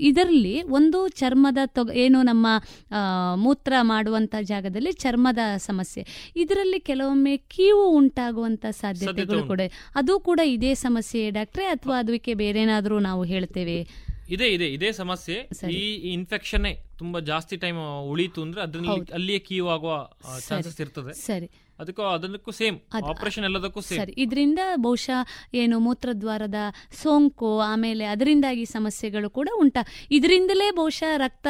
ಇದರಲ್ಲಿ 0.00 0.54
ಒಂದು 0.78 1.00
ಚರ್ಮದ 1.20 1.58
ತೊಗ 1.76 1.90
ಏನು 2.04 2.20
ನಮ್ಮ 2.22 2.46
ಮೂತ್ರ 3.36 3.72
ಮಾಡುವಂತ 3.82 4.34
ಜಾಗದಲ್ಲಿ 4.42 4.92
ಚರ್ಮದ 5.02 5.42
ಸಮಸ್ಯೆ. 5.66 6.02
ಇದರಲ್ಲಿ 6.36 6.80
ಕೆಲವೊಮ್ಮೆ 6.80 7.34
ಕೀವು 7.52 7.84
ಉಂಟಾಗುವಂತ 7.96 8.66
ಸಾಧ್ಯತೆಗಳು 8.70 9.42
ಕೂಡ 9.44 9.60
ಅದು 9.94 10.14
ಕೂಡ 10.20 10.40
ಇದೇ 10.44 10.72
ಸಮಸ್ಯೆ 10.74 11.22
ಡಾಕ್ಟ್ರೆ. 11.30 11.64
ಅಥವಾ 11.70 11.98
ಅದಕ್ಕೆ 11.98 12.34
ಬೇರೇನಾದರೂ 12.34 12.98
ನಾವು 12.98 13.24
ಹೇಳ್ತೇವೆ? 13.24 13.88
ಇದೆ 14.30 14.48
ಇದೆ 14.48 14.72
ಇದೇ 14.72 14.92
ಸಮಸ್ಯೆ. 14.92 15.48
ಈ 15.72 16.12
ಇನ್ಫೆಕ್ಷನ್ 16.12 16.98
ತುಂಬಾ 16.98 17.20
ಜಾಸ್ತಿ 17.20 17.56
ಟೈಮ್ 17.56 18.02
ಉಳಿತು 18.02 18.42
ಅಂದ್ರೆ 18.42 18.62
ಅದ್ರಲ್ಲಿ. 18.62 19.12
ಅಲ್ಲಿಯೇ 19.12 19.38
ಕೀವ್ 19.38 19.68
ಆಗುವ 19.68 20.10
ಚಾನ್ಸಸ್ 20.48 20.80
ಇರ್ತದೆ. 20.80 21.14
ಸರಿ. 21.14 21.50
ಅದಕ್ಕೂ 21.80 22.02
ಅದಕ್ಕೂ 22.02 22.50
ಸೇಮ್ 22.50 22.76
ಆಪರೇಷನ್ 23.10 23.44
ಎಲ್ಲದಕ್ಕೂ 23.44 23.80
ಸೇಮ್. 23.80 24.00
ಸರಿ 24.00 24.14
ಇದರಿಂದ 24.18 24.60
ಬಹುಶಃ 24.76 25.20
ಏನು 25.54 25.78
ಮೂತ್ರದ್ವಾರದ 25.78 26.58
ಸೋಂಕು 27.02 27.50
ಆಮೇಲೆ 27.60 28.04
ಅದರಿಂದಾಗಿ 28.04 28.64
ಸಮಸ್ಯೆಗಳು 28.64 29.30
ಕೂಡ 29.30 29.48
ಉಂಟಾ. 29.58 29.82
ಇದರಿಂದಲೇ 30.10 30.70
ಬಹುಶಃ 30.70 31.12
ರಕ್ತ 31.16 31.46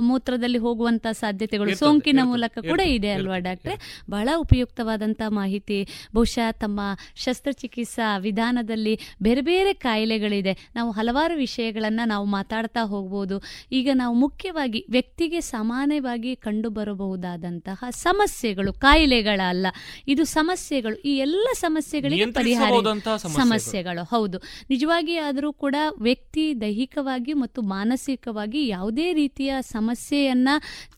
ಮೂತ್ರದಲ್ಲಿ 0.00 0.58
ಹೋಗುವಂತ 0.58 1.06
ಸಾಧ್ಯತೆಗಳು 1.12 1.76
ಸೋಂಕಿನ 1.76 2.20
ಮೂಲಕ 2.22 2.58
ಕೂಡ 2.68 2.80
ಇದೆ 2.80 3.10
ಅಲ್ವಾ 3.10 3.38
ಡಾಕ್ಟ್ರೆ? 3.38 3.76
ಬಹಳ 4.10 4.28
ಉಪಯುಕ್ತವಾದಂತಹ 4.36 5.28
ಮಾಹಿತಿ. 5.28 5.78
ಬಹುಶಃ 6.14 6.50
ತಮ್ಮ 6.50 6.80
ಶಸ್ತ್ರಚಿಕಿತ್ಸಾ 7.16 8.08
ವಿಧಾನದಲ್ಲಿ 8.18 8.94
ಬೇರೆ 9.22 9.40
ಬೇರೆ 9.40 9.72
ಕಾಯಿಲೆಗಳಿದೆ. 9.86 10.54
ನಾವು 10.74 10.90
ಹಲವಾರು 10.90 11.36
ವಿಷಯಗಳನ್ನ 11.36 12.00
ನಾವು 12.04 12.26
ಮಾತಾಡ್ತಾ 12.36 12.82
ಹೋಗ್ಬೋದು. 12.82 13.38
ಈಗ 13.72 13.88
ನಾವು 13.94 14.14
ಮುಖ್ಯವಾಗಿ 14.14 14.86
ವ್ಯಕ್ತಿಗೆ 14.90 15.40
ಸಾಮಾನ್ಯವಾಗಿ 15.40 16.36
ಕಂಡುಬರಬಹುದಾದಂತಹ 16.36 17.90
ಸಮಸ್ಯೆಗಳು 17.90 18.72
ಕಾಯಿಲೆಗಳ. 18.72 19.28
ಅಲ್ಲ. 19.38 19.66
ಇದು 20.08 20.24
ಸಮಸ್ಯೆಗಳು. 20.24 20.96
ಈ 20.96 21.16
ಎಲ್ಲ 21.16 21.48
ಸಮಸ್ಯೆಗಳಿಗೆ 21.54 22.26
ಪರಿಹಾರ 22.26 22.72
ಸಮಸ್ಯೆಗಳು. 23.16 23.48
ಸಮಸ್ಯೆಗಳು. 23.48 24.04
ಹೌದು. 24.04 24.38
ನಿಜವಾಗಿ 24.70 25.16
ಆದರೂ 25.16 25.52
ಕೂಡ 25.52 25.74
ವ್ಯಕ್ತಿ 26.00 26.60
ದೈಹಿಕವಾಗಿ 26.60 27.32
ಮತ್ತು 27.32 27.62
ಮಾನಸಿಕವಾಗಿ 27.62 28.66
ಯಾವುದೇ 28.66 29.12
ರೀತಿಯ 29.12 29.54
ಸಮಸ್ಯೆಯನ್ನ 29.60 30.48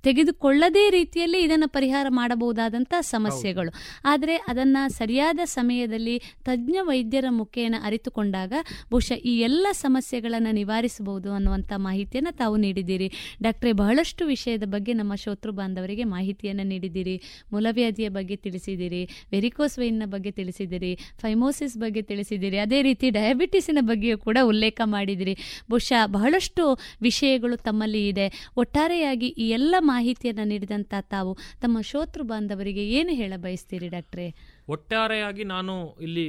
ತೆಗೆದುಕೊಳ್ಳದೇ 0.02 0.90
ರೀತಿಯಲ್ಲಿ 0.90 1.40
ಇದನ್ನು 1.40 1.68
ಪರಿಹಾರ 1.68 2.06
ಮಾಡಬಹುದಾದಂತಹ 2.08 3.00
ಸಮಸ್ಯೆಗಳು. 3.00 3.72
ಆದರೆ 4.04 4.36
ಅದನ್ನ 4.36 4.76
ಸರಿಯಾದ 4.88 5.40
ಸಮಯದಲ್ಲಿ 5.44 6.18
ತಜ್ಞ 6.44 6.76
ವೈದ್ಯರ 6.80 7.24
ಮುಖೇನ 7.28 7.74
ಅರಿತುಕೊಂಡಾಗ 7.82 8.52
ಬಹುಶಃ 8.90 9.12
ಈ 9.12 9.40
ಎಲ್ಲ 9.40 9.66
ಸಮಸ್ಯೆಗಳನ್ನು 9.72 10.54
ನಿವಾರಿಸಬಹುದು 10.54 11.32
ಅನ್ನುವಂಥ 11.32 11.72
ಮಾಹಿತಿಯನ್ನು 11.76 12.36
ತಾವು 12.36 12.56
ನೀಡಿದ್ದೀರಿ. 12.56 13.12
ಡಾಕ್ಟ್ರೆ 13.42 13.72
ಬಹಳಷ್ಟು 13.72 14.26
ವಿಷಯದ 14.26 14.62
ಬಗ್ಗೆ 14.64 14.92
ನಮ್ಮ 14.92 15.14
ಶೋತೃ 15.14 15.50
ಬಾಂಧವರಿಗೆ 15.50 16.04
ಮಾಹಿತಿಯನ್ನು 16.04 16.62
ನೀಡಿದ್ದೀರಿ. 16.62 17.22
ಮೂಲವ್ಯಾಧಿಯ 17.52 18.08
ಬಗ್ಗೆ 18.08 18.21
ತಿಳಿಸಿದ್ದೀರಿ 18.44 19.02
ವೆರಿಕೋಸ್ 19.32 19.76
ವೈನ್ನ 19.80 20.06
ಬಗ್ಗೆ 20.14 20.32
ತಿಳಿಸಿದ್ದೀರಿ 20.38 20.92
ಫೈಮೋಸಿಸ್ 21.22 21.76
ಬಗ್ಗೆ 21.84 22.02
ತಿಳಿಸಿದ್ದೀರಿ 22.10 22.58
ಅದೇ 22.66 22.78
ರೀತಿ 22.88 23.06
ಡಯಾಬಿಟಿಸಿನ 23.18 23.82
ಬಗ್ಗೆಯೂ 23.90 24.18
ಕೂಡ 24.26 24.38
ಉಲ್ಲೇಖ 24.52 24.80
ಮಾಡಿದಿರಿ. 24.94 25.34
ಬಹುಶಃ 25.70 26.02
ಬಹಳಷ್ಟು 26.16 26.64
ವಿಷಯಗಳು 27.08 27.56
ತಮ್ಮಲ್ಲಿ 27.68 28.02
ಇದೆ. 28.12 28.26
ಒಟ್ಟಾರೆಯಾಗಿ 28.62 29.28
ಈ 29.44 29.46
ಎಲ್ಲ 29.58 29.74
ಮಾಹಿತಿಯನ್ನು 29.92 30.44
ನೀಡಿದಂಥ 30.52 30.94
ತಾವು 31.14 31.32
ತಮ್ಮ 31.64 31.76
ಶ್ರೋತೃ 31.90 32.24
ಬಾಂಧವರಿಗೆ 32.32 32.84
ಏನು 32.98 33.14
ಹೇಳ 33.20 33.32
ಬಯಸ್ತೀರಿ 33.46 33.88
ಡಾಕ್ಟ್ರೆ? 33.96 34.26
ಒಟ್ಟಾರೆಯಾಗಿ 34.74 35.44
ನಾನು 35.54 35.74
ಇಲ್ಲಿ 36.06 36.26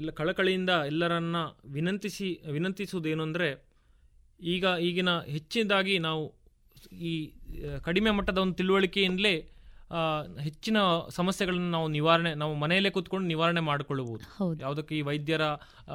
ಎಲ್ಲ 0.00 0.10
ಕಳಕಳಿಯಿಂದ 0.20 0.72
ಎಲ್ಲರನ್ನ 0.90 1.38
ವಿನಂತಿಸಿ, 1.76 2.28
ವಿನಂತಿಸುವುದೇನು 2.56 3.22
ಅಂದರೆ, 3.28 3.48
ಈಗ 4.54 4.64
ಈಗಿನ 4.88 5.10
ಹೆಚ್ಚಿನದಾಗಿ 5.34 5.96
ನಾವು 6.06 6.22
ಈ 7.10 7.12
ಕಡಿಮೆ 7.86 8.10
ಮಟ್ಟದ 8.18 8.38
ಒಂದು 8.38 8.56
ತಿಳುವಳಿಕೆಯಿಂದಲೇ 8.60 9.32
ಹೆಚ್ಚಿನ 10.42 10.76
ಸಮಸ್ಯೆಗಳನ್ನು 11.08 11.70
ನಾವು 11.70 11.88
ನಿವಾರಣೆ 11.88 12.34
ನಾವು 12.34 12.54
ಮನೆಯಲ್ಲೇ 12.54 12.90
ಕೂತ್ಕೊಂಡು 12.90 13.26
ನಿವಾರಣೆ 13.26 13.60
ಮಾಡಿಕೊಳ್ಳಬಹುದು 13.60 14.36
ಹೌದು. 14.36 14.60
ಯಾವುದಕ್ಕೆ 14.60 14.98
ಈ 14.98 15.00
ವೈದ್ಯರ 15.00 15.42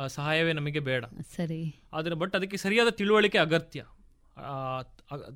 ಸಹಾಯವೇ 0.07 0.53
ನಮಗೆ 0.53 0.79
ಬೇಡ. 0.79 1.05
ಸರಿ. 1.05 1.75
ಆದರೆ 1.93 2.15
ಬಟ್ 2.15 2.35
ಅದಕ್ಕೆ 2.35 2.57
ಸರಿಯಾದ 2.57 2.89
ತಿಳುವಳಿಕೆ 2.89 3.37
ಅಗತ್ಯ. 3.37 3.81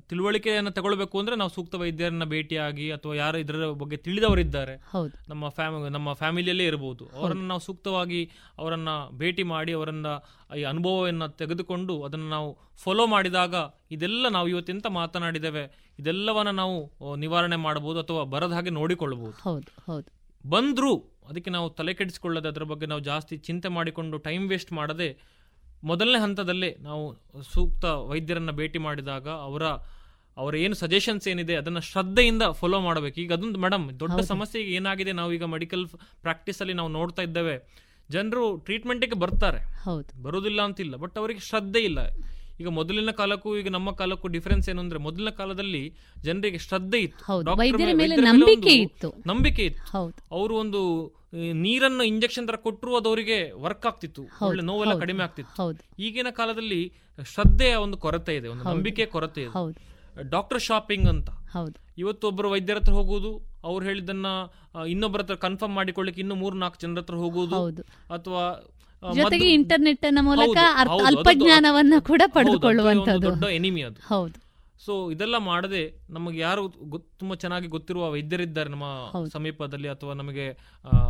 ತಿಳುವಳಿಕೆಯನ್ನು 0.08 0.70
ತಗೊಳ್ಬೇಕು 0.70 1.18
ಅಂದ್ರೆ 1.18 1.36
ನಾವು 1.36 1.50
ಸೂಕ್ತ 1.50 1.74
ವೈದ್ಯರನ್ನ 1.74 2.24
ಭೇಟಿಯಾಗಿ 2.24 2.92
ಅಥವಾ 2.92 3.14
ಯಾರು 3.14 3.38
ಇದರ 3.38 3.70
ಬಗ್ಗೆ 3.72 3.96
ತಿಳಿದವರಿದ್ದಾರೆ. 3.96 4.74
ನಮ್ಮ 5.28 5.48
ಫ್ಯಾಮ್ 5.48 5.90
ನಮ್ಮ 5.90 6.12
ಫ್ಯಾಮಿಲಿಯಲ್ಲೇ 6.12 6.64
ಇರಬಹುದು 6.64 7.06
ಅವರನ್ನು 7.16 7.46
ನಾವು 7.46 7.60
ಸೂಕ್ತವಾಗಿ 7.60 8.20
ಅವರನ್ನ 8.58 8.88
ಭೇಟಿ 9.10 9.42
ಮಾಡಿ 9.42 9.72
ಅವರನ್ನ 9.72 10.06
ಈ 10.56 10.62
ಅನುಭವವನ್ನು 10.62 11.28
ತೆಗೆದುಕೊಂಡು 11.36 12.02
ಅದನ್ನು 12.02 12.28
ನಾವು 12.28 12.48
ಫಾಲೋ 12.82 13.06
ಮಾಡಿದಾಗ 13.06 13.54
ಇದೆಲ್ಲ 13.90 14.28
ನಾವು 14.28 14.48
ಇವತ್ತಿಂತ 14.48 14.86
ಮಾತನಾಡಿದ್ದೇವೆ 14.86 15.64
ಇದೆಲ್ಲವನ್ನ 15.98 16.50
ನಾವು 16.50 16.76
ನಿವಾರಣೆ 17.16 17.56
ಮಾಡಬಹುದು 17.56 18.00
ಅಥವಾ 18.00 18.24
ಬರದ 18.24 18.52
ಹಾಗೆ 18.52 18.70
ನೋಡಿಕೊಳ್ಳಬಹುದು. 18.70 19.36
ಹೌದು 19.42 19.72
ಹೌದು. 19.86 20.08
ಬಂದ್ರು 20.44 20.92
ಅದಕ್ಕೆ 21.28 21.50
ನಾವು 21.50 21.70
ತಲೆ 21.70 21.94
ಕೆಡಿಸಿಕೊಳ್ಳದೆ 21.94 22.48
ಅದರ 22.48 22.62
ಬಗ್ಗೆ 22.62 22.86
ನಾವು 22.86 23.00
ಜಾಸ್ತಿ 23.00 23.36
ಚಿಂತೆ 23.38 23.68
ಮಾಡಿಕೊಂಡು 23.68 24.18
ಟೈಮ್ 24.18 24.48
ವೇಸ್ಟ್ 24.48 24.72
ಮಾಡದೆ 24.72 25.39
ಮೊದಲನೇ 25.84 26.18
ಹಂತದಲ್ಲಿ 26.18 26.74
ನಾವು 26.80 27.16
ಸೂಕ್ತ 27.54 27.84
ವೈದ್ಯರನ್ನ 27.84 28.50
ಭೇಟಿ 28.50 28.78
ಮಾಡಿದಾಗ 28.78 29.28
ಅವರ 29.28 29.62
ಅವರ 30.36 30.54
ಏನು 30.56 30.74
ಸಜೆಷನ್ಸ್ 30.74 31.28
ಏನಿದೆ 31.28 31.54
ಅದನ್ನ 31.54 31.78
ಶ್ರದ್ಧೆಯಿಂದ 31.78 32.42
ಫಾಲೋ 32.42 32.80
ಮಾಡಬೇಕು. 32.80 33.20
ಈಗ 33.20 33.32
ಅದೊಂದು 33.32 33.58
ಮೇಡಮ್ 33.58 34.00
ದೊಡ್ಡ. 34.00 34.20
ಸಮಸ್ಯೆ 34.20 34.62
ಈಗ 34.62 34.74
ಏನಾಗಿದೆ? 34.74 35.12
ನಾವು 35.12 35.32
ಈಗ 35.32 35.44
ಮೆಡಿಕಲ್ 35.44 35.88
ಪ್ರಾಕ್ಟೀಸಲ್ಲಿ 36.20 36.72
ನಾವು 36.72 36.88
ನೋಡ್ತಾ 36.88 37.22
ಇದ್ದೇವೆ. 37.22 37.80
ಜನರು 38.10 38.56
ಟ್ರೀಟ್ಮೆಂಟಿಗೆ 38.56 39.14
ಬರ್ತಾರೆ. 39.14 39.58
ಹೌದು. 39.58 40.22
ಬರುವುದಿಲ್ಲ 40.22 40.62
ಅಂತಿಲ್ಲ 40.62 40.96
ಬಟ್ 40.96 41.18
ಅವರಿಗೆ 41.18 41.40
ಶ್ರದ್ಧೆ 41.40 41.80
ಇಲ್ಲ. 41.80 41.98
ಈಗ 42.60 42.68
ಮೊದಲಿನ 42.68 43.10
ಕಾಲಕ್ಕೂ 43.10 43.56
ಈಗ 43.56 43.68
ನಮ್ಮ 43.68 43.90
ಕಾಲಕ್ಕೂ 43.90 44.28
ಡಿಫರೆನ್ಸ್ 44.28 44.68
ಏನು 44.68 44.80
ಅಂದ್ರೆ 44.80 44.98
ಮೊದಲಿನ 44.98 45.28
ಕಾಲದಲ್ಲಿ 45.28 45.94
ಜನರಿಗೆ 46.22 46.58
ಶ್ರದ್ಧೆ 46.58 46.98
ಇತ್ತು. 46.98 47.42
ನಂಬಿಕೆ 48.22 48.70
ಇತ್ತು. 48.70 49.14
ನಂಬಿಕೆ 49.26 49.64
ಇತ್ತು. 49.64 49.98
ಹೌದು. 49.98 50.34
ಅವರು 50.34 50.56
ಒಂದು 50.56 51.12
ನೀರನ್ನು 51.60 52.04
ಇಂಜೆಕ್ಷನ್ 52.04 52.48
ತರ 52.48 52.56
ಕೊಟ್ಟರು 52.56 52.96
ಅದು 52.96 53.08
ಅವರಿಗೆ 53.08 53.52
ವರ್ಕ್ 53.56 53.86
ಆಗ್ತಿತ್ತು. 53.86 54.22
ಒಳ್ಳೆ 54.46 54.62
ನೋವೆಲ್ಲ 54.62 54.94
ಕಡಿಮೆ 54.98 55.22
ಆಗ್ತಿತ್ತು. 55.22 55.54
ಈಗಿನ 55.98 56.30
ಕಾಲದಲ್ಲಿ 56.30 56.80
ಶ್ರದ್ಧೆಯ 57.26 57.74
ಒಂದು 57.76 57.96
ಕೊರತೆ 57.96 58.36
ಇದೆ 58.36 58.48
ಒಂದು 58.48 58.64
ನಂಬಿಕೆ 58.70 59.06
ಕೊರತೆ 59.06 59.42
ಇದೆ. 59.42 59.52
ಡಾಕ್ಟರ್ 60.30 60.60
ಶಾಪಿಂಗ್ 60.60 61.08
ಅಂತ. 61.08 61.28
ಇವತ್ತು 61.98 62.28
ಒಬ್ಬರು 62.28 62.50
ವೈದ್ಯರ 62.50 62.78
ಹತ್ರ 62.78 62.92
ಹೋಗುವುದು 62.92 63.30
ಅವ್ರು 63.64 63.86
ಹೇಳಿದ್ದನ್ನ 63.86 64.26
ಇನ್ನೊಬ್ಬರ 64.86 65.20
ಹತ್ರ 65.20 65.34
ಕನ್ಫರ್ಮ್ 65.36 65.74
ಮಾಡಿಕೊಳ್ಳಿಕ್ಕೆ 65.74 66.20
ಇನ್ನು 66.20 66.34
ಮೂರ್ 66.34 66.56
ನಾಲ್ಕು 66.56 66.78
ಜನರ 66.80 67.00
ಹತ್ರ 67.00 67.14
ಹೋಗುವುದು 67.14 67.56
ಅಥವಾ 68.12 68.42
ಜೊತೆಗೆ 69.02 69.48
ಇಂಟರ್ನೆಟ್ 69.52 70.06
ಮೂಲಕ 70.22 70.58
ಅಲ್ಪ 71.06 71.28
ಜ್ಞಾನವನ್ನ 71.40 71.94
ಕೂಡ 72.06 72.22
ಪಡೆದುಕೊಳ್ಳುವಂಥದ್ದು 72.32 73.26
ದೊಡ್ಡ 73.28 73.44
ಎನಿಮಿ 73.52 73.82
ಅದು. 73.82 74.00
ಹೌದು. 74.08 74.36
ಸೊ 74.80 74.92
ಇದೆಲ್ಲ 75.10 75.36
ಮಾಡದೆ 75.44 75.82
ನಮಗೆ 76.10 76.38
ಯಾರು 76.38 76.62
ತುಂಬಾ 77.18 77.34
ಚೆನ್ನಾಗಿ 77.34 77.68
ಗೊತ್ತಿರುವ 77.68 78.04
ವೈದ್ಯರಿದ್ದಾರೆ 78.10 78.70
ನಮ್ಮ 78.70 78.86
ಸಮೀಪದಲ್ಲಿ 79.34 79.88
ಅಥವಾ 79.88 80.14
ನಮಗೆ 80.14 80.46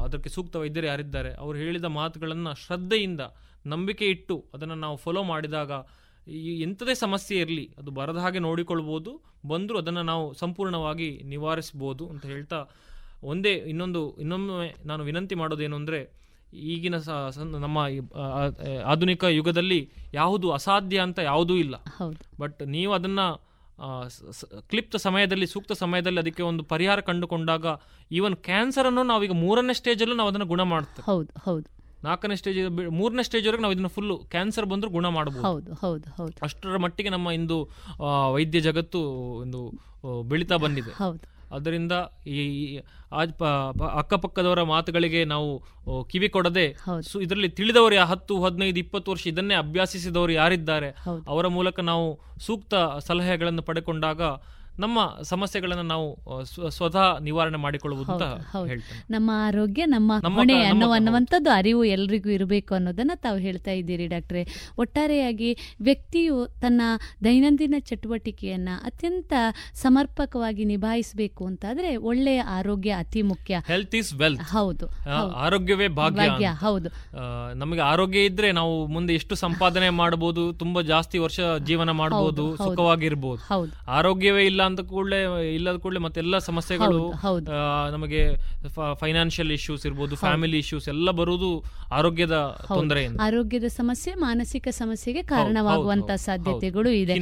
ಅದಕ್ಕೆ 0.03 0.29
ಸೂಕ್ತ 0.29 0.57
ವೈದ್ಯರು 0.57 0.87
ಯಾರಿದ್ದಾರೆ 0.87 1.31
ಅವರು 1.39 1.57
ಹೇಳಿದ 1.59 1.89
ಮಾತುಗಳನ್ನ 1.97 2.53
ಶ್ರದ್ಧೆಯಿಂದ 2.63 3.23
ನಂಬಿಕೆ 3.65 4.07
ಇಟ್ಟು 4.07 4.37
ಅದನ್ನು 4.55 4.75
ನಾವು 4.77 4.97
ಫಾಲೋ 4.97 5.23
ಮಾಡಿದಾಗ 5.25 5.73
ಈ 6.45 6.53
ಎಂಥದೇ 6.63 6.95
ಸಮಸ್ಯೆ 6.97 7.37
ಇರಲಿ 7.39 7.67
ಅದು 7.79 7.91
ಬರದ 7.91 8.19
ಹಾಗೆ 8.19 8.39
ನೋಡಿಕೊಳ್ಬೋದು 8.39 9.13
ಬಂದರೂ 9.47 9.79
ಅದನ್ನು 9.79 10.03
ನಾವು 10.03 10.25
ಸಂಪೂರ್ಣವಾಗಿ 10.35 11.11
ನಿವಾರಿಸ್ಬೋದು 11.25 12.05
ಅಂತ 12.09 12.25
ಹೇಳ್ತಾ 12.27 12.59
ಒಂದೇ 13.23 13.53
ಇನ್ನೊಂದು 13.67 14.01
ಇನ್ನೊಮ್ಮೆ 14.17 14.69
ನಾನು 14.85 15.05
ವಿನಂತಿ 15.05 15.35
ಮಾಡೋದೇನು 15.35 15.77
ಅಂದರೆ 15.77 16.01
ಈಗಿನ 16.69 16.97
ನಮ್ಮ 17.59 17.79
ಆಧುನಿಕ 18.85 19.25
ಯುಗದಲ್ಲಿ 19.33 19.81
ಯಾವುದು 20.15 20.47
ಅಸಾಧ್ಯ 20.53 20.99
ಅಂತ 21.01 21.19
ಯಾವುದೂ 21.25 21.57
ಇಲ್ಲ. 21.57 21.75
ಬಟ್ 22.41 22.61
ನೀವು 22.69 22.93
ಅದನ್ನ 22.93 23.21
ಕ್ಲಿಪ್ತ 24.71 24.97
ಸಮಯದಲ್ಲಿ 24.97 25.47
ಸೂಕ್ತ 25.47 25.73
ಸಮಯದಲ್ಲಿ 25.73 26.21
ಅದಕ್ಕೆ 26.21 26.43
ಒಂದು 26.43 26.63
ಪರಿಹಾರ 26.65 27.01
ಕಂಡುಕೊಂಡಾಗ 27.01 27.67
ಈವನ್ 28.11 28.37
ಕ್ಯಾನ್ಸರ್ 28.49 28.87
ಅನ್ನು 28.87 29.03
ನಾವೀಗ 29.03 29.35
ಮೂರನೇ 29.43 29.75
ಸ್ಟೇಜಲ್ಲೂ 29.75 30.17
ನಾವು 30.17 30.29
ಅದನ್ನು 30.29 30.47
ಗುಣ 30.47 30.63
ಮಾಡ್ತೇವೆ. 30.73 31.05
ಹೌದು 31.07 31.31
ಹೌದು. 31.45 31.67
ನಾಲ್ಕನೇ 32.05 32.37
ಸ್ಟೇಜ್ 32.37 32.59
ಮೂರನೇ 32.91 33.23
ಸ್ಟೇಜ್ 33.23 33.47
ವರೆಗೆ 33.49 33.63
ನಾವು 33.63 33.75
ಇದನ್ನು 33.75 33.89
ಫುಲ್ 33.89 34.13
ಕ್ಯಾನ್ಸರ್ 34.31 34.67
ಬಂದರೂ 34.67 34.91
ಗುಣ 34.91 35.07
ಮಾಡಬಹುದು 35.09 35.47
ಹೌದು 35.49 35.73
ಹೌದು 35.75 36.07
ಹೌದು. 36.11 36.37
ಅಷ್ಟರ 36.43 36.77
ಮಟ್ಟಿಗೆ 36.77 37.09
ನಮ್ಮ 37.09 37.31
ಇಂದು 37.31 37.59
ವೈದ್ಯ 38.33 38.61
ಜಗತ್ತು 38.61 39.01
ಒಂದು 39.43 39.61
ಬೆಳೀತಾ 40.29 40.57
ಬಂದಿದೆ. 40.57 40.93
ಹೌದು. 41.03 41.21
ಅದರಿಂದ 41.51 41.95
ಈ 42.27 42.39
ಆಜ್ 43.13 43.33
ಅಕ್ಕಪಕ್ಕದವರ 43.99 44.63
ಮಾತುಗಳಿಗೆ 44.69 45.25
ನಾವು 45.25 45.49
ಕಿವಿ 46.09 46.29
ಕೊಡದೆ 46.29 46.67
ಸೊ 47.03 47.21
ಇದರಲ್ಲಿ 47.21 47.49
ತಿಳಿದವರು 47.49 47.97
ಹತ್ತು 48.05 48.43
ಹದಿನೈದು 48.45 48.79
ಇಪ್ಪತ್ತು 48.79 49.11
ವರ್ಷ 49.11 49.27
ಇದನ್ನೇ 49.27 49.55
ಅಭ್ಯಾಸಿಸಿದವರು 49.55 50.33
ಯಾರಿದ್ದಾರೆ? 50.33 50.91
ಅವರ 51.29 51.47
ಮೂಲಕ 51.49 51.81
ನಾವು 51.81 52.07
ಸೂಕ್ತ 52.39 52.75
ಸಲಹೆಗಳನ್ನು 52.99 53.63
ಪಡೆಕೊಂಡಾಗ 53.63 54.23
ನಮ್ಮ 54.81 54.99
ಸಮಸ್ಯೆಗಳನ್ನು 55.23 55.83
ನಾವು 55.83 56.07
ಸ್ವತಃ 56.71 57.19
ನಿವಾರಣೆ 57.21 57.57
ಮಾಡಿಕೊಳ್ಳುವುದು. 57.57 58.17
ನಮ್ಮ 59.11 59.31
ಆರೋಗ್ಯ 59.41 59.87
ನಮ್ಮ 59.87 60.13
ಹೊಣೆ 60.35 60.63
ಅನ್ನೋ 60.65 60.91
ಅನ್ನುವಂಥದ್ದು 60.91 61.51
ಅರಿವು 61.51 61.85
ಎಲ್ರಿಗೂ 61.85 62.31
ಇರಬೇಕು 62.31 62.75
ಅನ್ನೋದನ್ನ 62.75 63.11
ತಾವು 63.17 63.39
ಹೇಳ್ತಾ 63.39 63.71
ಇದ್ದೀರಿ 63.71 64.07
ಡಾಕ್ಟ್ರೆ 64.07 64.43
ಒಟ್ಟಾರೆಯಾಗಿ 64.79 65.51
ವ್ಯಕ್ತಿಯು 65.81 66.37
ತನ್ನ 66.61 66.83
ದೈನಂದಿನ 67.25 67.75
ಚಟುವಟಿಕೆಯನ್ನ 67.81 68.69
ಅತ್ಯಂತ 68.85 69.33
ಸಮರ್ಪಕವಾಗಿ 69.75 70.65
ನಿಭಾಯಿಸಬೇಕು 70.65 71.47
ಅಂತಾದ್ರೆ 71.47 71.97
ಒಳ್ಳೆಯ 71.97 72.41
ಆರೋಗ್ಯ 72.51 72.91
ಅತಿ 72.99 73.23
ಮುಖ್ಯ 73.23 73.63
ಹೆಲ್ತ್ 73.67 73.95
ಇಸ್ 73.95 74.15
ವೆಲ್ತ್ 74.15 74.43
ಹೌದು. 74.43 74.87
ಆರೋಗ್ಯವೇ 75.39 75.89
ಭಾಗ್ಯ 75.89 76.49
ಹೌದು. 76.61 76.89
ನಮಗೆ 77.55 77.81
ಆರೋಗ್ಯ 77.81 78.25
ಇದ್ರೆ 78.25 78.53
ನಾವು 78.53 78.87
ಮುಂದೆ 78.87 79.15
ಎಷ್ಟು 79.15 79.35
ಸಂಪಾದನೆ 79.35 79.91
ಮಾಡಬಹುದು 79.91 80.53
ತುಂಬಾ 80.53 80.83
ಜಾಸ್ತಿ 80.83 81.19
ವರ್ಷ 81.19 81.41
ಜೀವನ 81.65 81.91
ಮಾಡಬಹುದು 81.91 82.43
ಹೌದು, 82.43 82.57
ಹೌದು. 82.57 82.71
ಸುಖವಾಗಿರ್ಬೋದು. 82.71 83.41
ಆರೋಗ್ಯವೇ 83.91 84.47
ಇಲ್ಲ 84.47 84.63
ಅಂತ 84.71 84.83
ಕೂಡಲೇ 84.93 85.21
ಇಲ್ಲದ 85.57 85.77
ಕೂಡಲೇ 85.85 86.01
ಮತ್ತೆಲ್ಲ 86.07 86.39
ಸಮಸ್ಯೆಗಳು. 86.49 87.01
ನಮಗೆ 87.95 88.23
ಫೈನಾನ್ಷಿಯಲ್ 89.03 89.53
ಇಶ್ಯೂಸ್ 89.59 89.85
ಇರ್ಬೋದು 89.91 90.17
ಫ್ಯಾಮಿಲಿ 90.23 90.59
ಇಶ್ಯೂಸ್ 90.65 90.89
ಎಲ್ಲ 90.95 91.11
ಬರುವುದು 91.21 91.51
ಆರೋಗ್ಯದ 91.99 92.37
ತೊಂದರೆ 92.75 93.03
ಆರೋಗ್ಯದ 93.29 93.69
ಸಮಸ್ಯೆ 93.79 94.13
ಮಾನಸಿಕ 94.27 94.69
ಸಮಸ್ಯೆಗೆ 94.81 95.23
ಕಾರಣವಾಗುವಂತ 95.33 96.11
ಸಾಧ್ಯತೆಗಳು 96.27 96.91
ಇದೆ. 97.03 97.15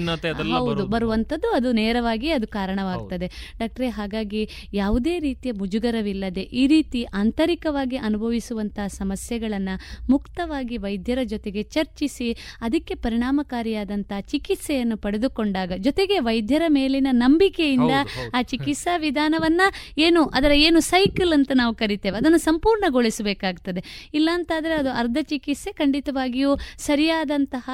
ಹೌದು 0.57 0.87
ಬರುವಂತದ್ದು 0.95 1.49
ಅದು 1.59 1.69
ನೇರವಾಗಿ 1.73 2.29
ಅದು 2.37 2.47
ಕಾರಣವಾಗ್ತದೆ. 2.59 3.29
ಡಾಕ್ಟ್ರೆ 3.61 3.89
ಹಾಗಾಗಿ 3.99 4.43
ಯಾವುದೇ 4.73 5.15
ರೀತಿಯ 5.19 5.53
ಮುಜುಗರವಿಲ್ಲದೆ 5.61 6.43
ಈ 6.61 6.65
ರೀತಿ 6.67 7.01
ಆಂತರಿಕವಾಗಿ 7.21 7.97
ಅನುಭವಿಸುವಂತಹ 8.09 8.87
ಸಮಸ್ಯೆಗಳನ್ನ 9.01 9.71
ಮುಕ್ತವಾಗಿ 10.11 10.77
ವೈದ್ಯರ 10.85 11.21
ಜೊತೆಗೆ 11.33 11.63
ಚರ್ಚಿಸಿ 11.77 12.29
ಅದಕ್ಕೆ 12.61 12.95
ಪರಿಣಾಮಕಾರಿಯಾದಂತಹ 13.05 14.21
ಚಿಕಿತ್ಸೆಯನ್ನು 14.33 14.97
ಪಡೆದುಕೊಂಡಾಗ 15.05 15.73
ಜೊತೆಗೆ 15.87 16.19
ವೈದ್ಯರ 16.19 16.65
ಮೇಲಿನ 16.69 17.09
ನಂಬಿಕೆಯಿಂದ. 17.39 17.95
ಆ 18.35 18.43
ಚಿಕಿತ್ಸಾ 18.43 18.93
ವಿಧಾನವನ್ನ 18.97 19.63
ಏನು 20.07 20.21
ಅದರ 20.39 20.53
ಏನು 20.67 20.79
ಸೈಕಲ್ 20.93 21.33
ಅಂತ 21.37 21.51
ನಾವು 21.55 21.73
ಕರಿತೇವೆ 21.75 22.17
ಅದನ್ನು 22.21 22.41
ಸಂಪೂರ್ಣಗೊಳಿಸಬೇಕಾಗ್ತದೆ. 22.47 23.81
ಇಲ್ಲಾಂತಾದರೆ 24.15 24.75
ಅದು 24.75 24.91
ಅರ್ಧ 25.01 25.19
ಚಿಕಿತ್ಸೆ 25.23 25.71
ಖಂಡಿತವಾಗಿಯೂ 25.81 26.51
ಸರಿಯಾದಂತಹ 26.87 27.69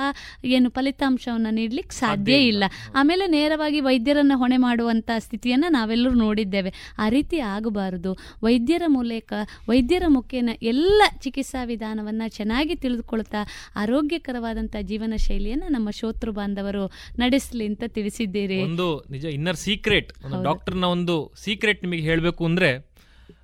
ಏನು 0.57 0.69
ಫಲಿತಾಂಶವನ್ನು 0.71 1.51
ನೀಡಲಿಕ್ಕೆ 1.51 1.97
ಸಾಧ್ಯ 1.97 2.37
ಇಲ್ಲ. 2.53 2.65
ಆಮೇಲೆ 2.95 3.27
ನೇರವಾಗಿ 3.37 3.81
ವೈದ್ಯರನ್ನು 3.81 4.37
ಹೊಣೆ 4.43 4.57
ಮಾಡುವಂಥ 4.57 5.11
ಸ್ಥಿತಿಯನ್ನ 5.19 5.65
ನಾವೆಲ್ಲರೂ 5.69 6.15
ನೋಡಿದ್ದೇವೆ. 6.25 6.73
ಆ 6.99 7.09
ರೀತಿ 7.09 7.39
ಆಗಬಾರದು. 7.55 8.13
ವೈದ್ಯರ 8.43 8.85
ಮೂಲಕ 8.97 9.33
ವೈದ್ಯರ 9.69 10.05
ಮುಖೇನ 10.09 10.51
ಎಲ್ಲ 10.75 11.03
ಚಿಕಿತ್ಸಾ 11.25 11.63
ವಿಧಾನವನ್ನು 11.65 12.29
ಚೆನ್ನಾಗಿ 12.39 12.75
ತಿಳಿದುಕೊಳ್ತಾ 12.85 13.43
ಆರೋಗ್ಯಕರವಾದಂಥ 13.77 14.77
ಜೀವನ 14.91 15.15
ಶೈಲಿಯನ್ನು 15.27 15.69
ನಮ್ಮ 15.69 15.89
ಶೋತೃ 16.01 16.31
ಬಾಂಧವರು 16.31 16.85
ನಡೆಸಲಿ 17.19 17.67
ಅಂತ 17.71 17.85
ತಿಳಿಸಿದ್ದೀರಿ 17.97 18.61
ಒಂದು 18.63 18.89
ನಿಜ 19.11 19.25
ಇನ್ನರ್ 19.45 19.57
ಸೀಕ್ರೆಟ್ 19.57 20.11
ಒಂದು. 20.25 20.43
ಡಾಕ್ಟರ್ನ 20.43 20.85
ಒಂದು 20.85 21.15
ಸೀಕ್ರೆಟ್ 21.37 21.81
ನಿಮಗೆ 21.83 22.03
ಹೇಳಬೇಕು 22.03 22.43
ಅಂದ್ರೆ 22.45 22.69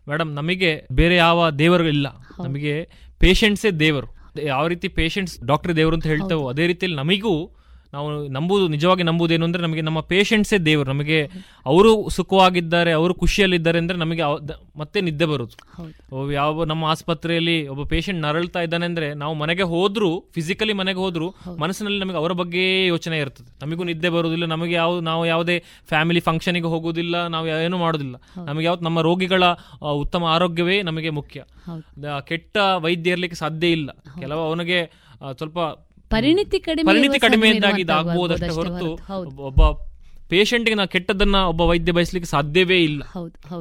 ಮೇಡಮ್ 0.09 0.31
ನಮಗೆ 0.35 0.71
ಬೇರೆ 0.93 1.17
ಯಾವ 1.17 1.51
ದೇವರು 1.51 1.89
ಇಲ್ಲ 1.89 2.09
ನಮಗೆ 2.45 2.75
ಪೇಷಂಟ್ಸೇ 3.19 3.71
ದೇವರು. 3.71 4.09
ಯಾವ 4.43 4.67
ರೀತಿ 4.67 4.89
ಪೇಷಂಟ್ಸ್ 4.89 5.35
ಡಾಕ್ಟರ್ 5.45 5.77
ದೇವರು 5.77 5.97
ಅಂತ 5.97 6.07
ಹೇಳ್ತೇವೋ 6.07 6.45
ಅದೇ 6.49 6.67
ರೀತಿಯಲ್ಲಿ 6.67 6.99
ನಮಿಗೂ 6.99 7.33
ನಾವು 7.93 8.09
ನಂಬುದು 8.29 8.65
ನಿಜವಾಗಿ 8.69 9.05
ನಂಬುದೇನು 9.09 9.45
ಅಂದರೆ 9.47 9.63
ನಮಗೆ 9.63 9.83
ನಮ್ಮ 9.87 10.01
ಪೇಷಂಟ್ಸೇ 10.11 10.59
ದೇವರು. 10.69 10.89
ನಮಗೆ 10.93 11.19
ಅವರು 11.67 11.91
ಸುಖವಾಗಿದ್ದಾರೆ 12.11 12.93
ಅವರು 12.93 13.15
ಖುಷಿಯಲ್ಲಿದ್ದಾರೆ 13.15 13.79
ಅಂದರೆ 13.83 13.99
ನಮಗೆ 13.99 14.23
ಮತ್ತೆ 14.77 14.99
ನಿದ್ದೆ 15.07 15.27
ಬರುತ್ತೆ 15.33 15.59
ಯಾವ 16.33 16.65
ನಮ್ಮ 16.65 16.85
ಆಸ್ಪತ್ರೆಯಲ್ಲಿ 16.85 17.57
ಒಬ್ಬ 17.69 17.85
ಪೇಷಂಟ್ 17.93 18.21
ನರಳ್ತಾ 18.27 18.63
ಇದ್ದಾನೆ 18.67 18.87
ಅಂದರೆ 18.91 19.09
ನಾವು 19.23 19.35
ಮನೆಗೆ 19.43 19.67
ಹೋದರೂ 19.73 20.11
ಫಿಸಿಕಲಿ 20.35 20.77
ಮನೆಗೆ 20.81 21.01
ಹೋದರೂ 21.05 21.29
ಮನಸ್ಸಿನಲ್ಲಿ 21.65 22.01
ನಮಗೆ 22.05 22.19
ಅವರ 22.23 22.33
ಬಗ್ಗೆ 22.43 22.65
ಯೋಚನೆ 22.87 23.19
ಇರ್ತದೆ. 23.25 23.49
ನಮಗೂ 23.63 23.85
ನಿದ್ದೆ 23.91 24.13
ಬರುವುದಿಲ್ಲ 24.17 24.49
ನಮಗೆ 24.55 24.77
ಯಾವ 24.81 25.01
ನಾವು 25.11 25.25
ಯಾವುದೇ 25.27 25.57
ಫ್ಯಾಮಿಲಿ 25.89 26.23
ಫಂಕ್ಷನಿಗೆ 26.29 26.71
ಹೋಗುವುದಿಲ್ಲ 26.75 27.27
ನಾವು 27.35 27.49
ಏನು 27.67 27.79
ಮಾಡೋದಿಲ್ಲ 27.85 28.17
ನಮಗೆ 28.49 28.67
ಯಾವತ್ತು 28.69 28.87
ನಮ್ಮ 28.89 29.01
ರೋಗಿಗಳ 29.09 29.45
ಉತ್ತಮ 30.05 30.25
ಆರೋಗ್ಯವೇ 30.37 30.79
ನಮಗೆ 30.91 31.13
ಮುಖ್ಯ. 31.21 31.41
ಕೆಟ್ಟ 32.31 32.57
ವೈದ್ಯ 32.85 33.15
ಇರಲಿಕ್ಕೆ 33.15 33.39
ಸಾಧ್ಯ 33.45 33.77
ಇಲ್ಲ. 33.79 33.91
ಕೆಲವು 34.21 34.43
ಅವನಿಗೆ 34.49 34.81
ಸ್ವಲ್ಪ 35.39 35.59
ಪರಿಣಿತಿ 36.11 36.61
ಕಡಿಮೆ 36.61 36.87
ಪರಿಣಿತಿ 36.87 37.19
ಕಡಿಮೆಯಿಂದಾಗಿ 37.19 37.83
ಹೊರತು 38.57 38.89
ಒಬ್ಬ 39.43 39.63
ಪೇಷಂಟ್ಗೆ 40.29 40.75
ನಾವು 40.75 40.89
ಕೆಟ್ಟದನ್ನ 40.89 41.37
ಒಬ್ಬ 41.45 41.61
ವೈದ್ಯ 41.61 41.93
ಬಯಸಲಿಕ್ಕೆ 41.93 42.31
ಸಾಧ್ಯವೇ 42.31 42.79
ಇಲ್ಲ. 42.81 43.03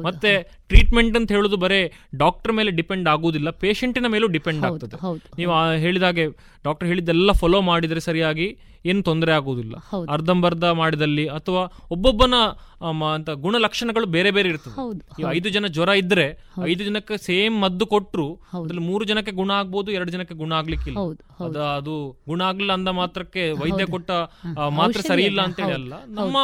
ಮತ್ತೆ 0.04 0.32
ಟ್ರೀಟ್ಮೆಂಟ್ 0.70 1.18
ಅಂತ 1.20 1.30
ಹೇಳೋದು 1.36 1.58
ಬರೇ 1.64 1.80
ಡಾಕ್ಟರ್ 2.24 2.54
ಮೇಲೆ 2.60 2.72
ಡಿಪೆಂಡ್ 2.80 3.08
ಆಗುವುದಿಲ್ಲ 3.14 3.50
ಪೇಷಂಟಿನ 3.64 4.08
ಮೇಲೂ 4.14 4.28
ಡಿಪೆಂಡ್ 4.38 4.64
ಆಗ್ತದೆ. 4.70 4.96
ನೀವು 5.40 5.52
ಹೇಳಿದಾಗೆ 5.84 6.26
ಡಾಕ್ಟರ್ 6.64 6.88
ಹೇಳಿದ್ದೆಲ್ಲ 6.92 7.32
ಫಾಲೋ 7.42 7.60
ಮಾಡಿದ್ರೆ 7.70 8.02
ಸರಿಯಾಗಿ 8.08 8.48
ಏನು 8.90 9.02
ತೊಂದರೆ 9.06 9.32
ಆಗುವುದಿಲ್ಲ. 9.38 9.74
ಅರ್ಧಂಬರ್ಧ 10.14 10.66
ಮಾಡಿದಲ್ಲಿ 10.80 11.24
ಅಥವಾ 11.38 11.62
ಒಬ್ಬೊಬ್ಬನ 11.94 12.36
ಅಂತ 13.14 13.30
ಗುಣಲಕ್ಷಣಗಳು 13.44 14.06
ಬೇರೆ 14.14 14.30
ಬೇರೆ 14.36 14.48
ಇರ್ತದೆ. 14.52 14.76
ಐದು 15.38 15.48
ಜನ 15.56 15.66
ಜ್ವರ 15.76 15.90
ಇದ್ರೆ 16.02 16.24
ಐದು 16.72 16.82
ಜನಕ್ಕೆ 16.86 17.16
ಸೇಮ್ 17.26 17.56
ಮದ್ದು 17.64 17.86
ಕೊಟ್ಟರು 17.92 18.26
ಅದ್ರಲ್ಲಿ 18.60 18.84
ಮೂರು 18.90 19.04
ಜನಕ್ಕೆ 19.10 19.32
ಗುಣ 19.40 19.50
ಆಗ್ಬೋದು 19.58 19.90
ಎರಡು 19.96 20.10
ಜನಕ್ಕೆ 20.14 20.36
ಗುಣ 20.42 20.52
ಆಗ್ಲಿಕ್ಕಿಲ್ಲ. 20.60 20.98
ಅದು 21.76 21.96
ಗುಣ 22.30 22.40
ಆಗ್ಲಿಲ್ಲ 22.48 22.72
ಅಂದ 22.78 22.92
ಮಾತ್ರಕ್ಕೆ 23.00 23.44
ವೈದ್ಯ 23.62 23.86
ಕೊಟ್ಟ 23.94 24.10
ಮಾತ್ರ 24.78 25.00
ಸರಿ 25.10 25.26
ಇಲ್ಲ 25.30 25.40
ಅಂತೇಳಿ 25.48 25.74
ಅಲ್ಲ. 25.80 25.92
ನಮ್ಮ 26.20 26.38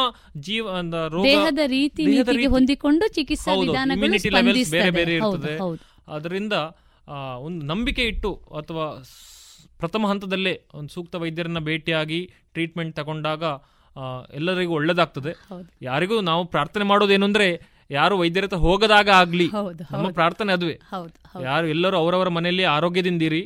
ಜೀವ 0.47 0.67
ರೋಗದ 1.15 1.63
ರೀತಿ. 1.77 2.05
ಹೊಂದಿಕೊಂಡು 2.57 3.07
ಚಿಕಿತ್ಸಾ 3.17 3.55
ಹೌದು, 4.17 4.35
ಲೆವೆಲ್ಸ್ 4.35 4.71
ಬೇರೆ 4.71 4.91
ಬೇರೆ 4.91 5.11
ಇರ್ತದೆ. 5.15 5.57
ಅದರಿಂದ 6.07 6.53
ಒಂದು 7.39 7.65
ನಂಬಿಕೆ 7.65 8.01
ಇಟ್ಟು 8.03 8.33
ಅಥವಾ 8.57 9.03
ಪ್ರಥಮ 9.77 10.07
ಹಂತದಲ್ಲೇ 10.07 10.61
ಒಂದು 10.73 10.89
ಸೂಕ್ತ 10.89 11.15
ವೈದ್ಯರನ್ನ 11.15 11.59
ಭೇಟಿಯಾಗಿ 11.59 12.31
ಟ್ರೀಟ್ಮೆಂಟ್ 12.53 12.95
ತಗೊಂಡಾಗ 12.95 13.43
ಎಲ್ಲರಿಗೂ 14.33 14.73
ಒಳ್ಳೇದಾಗ್ತದೆ. 14.73 15.31
ಯಾರಿಗೂ 15.81 16.21
ನಾವು 16.21 16.45
ಪ್ರಾರ್ಥನೆ 16.45 16.83
ಮಾಡೋದೇನು 16.83 17.25
ಅಂದ್ರೆ 17.25 17.47
ಯಾರು 17.91 18.17
ವೈದ್ಯರ 18.17 18.43
ಹತ್ರ 18.43 18.57
ಹೋಗದಾಗ 18.57 19.09
ಆಗ್ಲಿ 19.09 19.47
ನಮ್ಮ 19.91 20.07
ಪ್ರಾರ್ಥನೆ 20.13 20.53
ಅದುವೇ. 20.53 20.79
ಯಾರು 21.43 21.67
ಎಲ್ಲರೂ 21.67 21.97
ಅವರವರ 21.97 22.29
ಮನೆಯಲ್ಲಿ 22.29 22.63
ಆರೋಗ್ಯದಿಂದಿರಿ. 22.63 23.41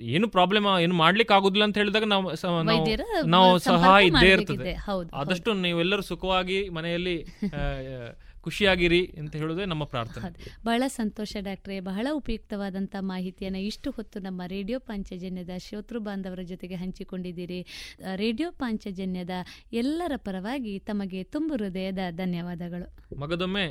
ಏನು 0.00 0.28
ಪ್ರಾಬ್ಲಮ್ 0.28 0.78
ಏನು 0.80 0.94
ಮಾಡ್ಲಿಕ್ಕೆ 0.94 1.34
ಆಗುದಿಲ್ಲ 1.34 1.64
ಅಂತ 1.64 1.78
ಹೇಳಿದಾಗ 1.78 2.04
ನಾವು 2.04 2.28
ನಾವು- 3.26 3.58
ಸಹಾಯ 3.58 4.04
ಇದ್ದೇ 4.04 4.26
ಇರ್ತದೆ. 4.32 4.72
ಆದಷ್ಟು 5.14 5.54
ನೀವೆಲ್ಲರೂ 5.54 6.02
ಸುಖವಾಗಿ 6.02 6.68
ಮನೆಯಲ್ಲಿ 6.68 7.16
ಖುಷಿಯಾಗಿರಿ 8.46 9.00
ಅಂತ 9.18 9.36
ಹೇಳುವುದೇ 9.36 9.64
ನಮ್ಮ 9.64 9.84
ಪ್ರಾರ್ಥನೆ. 9.84 10.26
ಬಹಳ 10.64 10.82
ಸಂತೋಷ 10.86 11.36
ಡಾಕ್ಟ್ರೆ. 11.40 11.80
ಬಹಳ 11.80 12.06
ಉಪಯುಕ್ತವಾದಂಥ 12.12 12.96
ಮಾಹಿತಿಯನ್ನು 13.00 13.58
ಇಷ್ಟು 13.58 13.90
ಹೊತ್ತು 13.90 14.18
ನಮ್ಮ 14.18 14.42
ರೇಡಿಯೋ 14.46 14.78
ಪಾಂಚಜನ್ಯದ 14.78 15.50
ಶ್ರೋತೃ 15.58 15.98
ಬಾಂಧವರ 15.98 16.42
ಜೊತೆಗೆ 16.42 16.74
ಹಂಚಿಕೊಂಡಿದ್ದೀರಿ. 16.74 17.60
ರೇಡಿಯೋ 18.16 18.50
ಪಾಂಚಜನ್ಯದ 18.50 19.30
ಎಲ್ಲರ 19.72 20.12
ಪರವಾಗಿ 20.16 20.78
ತಮಗೆ 20.78 21.22
ತುಂಬು 21.24 21.54
ಹೃದಯದ 21.54 21.98
ಧನ್ಯವಾದಗಳು. 22.10 23.18
ಮಗದೊಮ್ಮೆ 23.20 23.64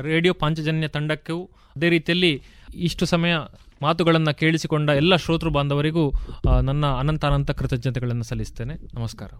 ರೇಡಿಯೋ 0.00 0.34
ಪಾಂಚಜನ್ಯ 0.34 0.88
ತಂಡಕ್ಕೂ 0.88 1.38
ಅದೇ 1.76 1.88
ರೀತಿಯಲ್ಲಿ 1.88 2.42
ಇಷ್ಟು 2.74 3.06
ಸಮಯ 3.06 3.34
ಮಾತುಗಳನ್ನು 3.82 4.34
ಕೇಳಿಸಿಕೊಂಡ 4.34 4.90
ಎಲ್ಲ 4.90 5.16
ಶ್ರೋತೃ 5.16 5.48
ಬಾಂಧವರಿಗೂ 5.48 6.04
ನನ್ನ 6.62 6.86
ಅನಂತ 6.86 7.24
ಅನಂತ 7.24 7.50
ಕೃತಜ್ಞತೆಗಳನ್ನು 7.50 8.22
ಸಲ್ಲಿಸ್ತೇನೆ. 8.22 8.74
ನಮಸ್ಕಾರ. 8.94 9.30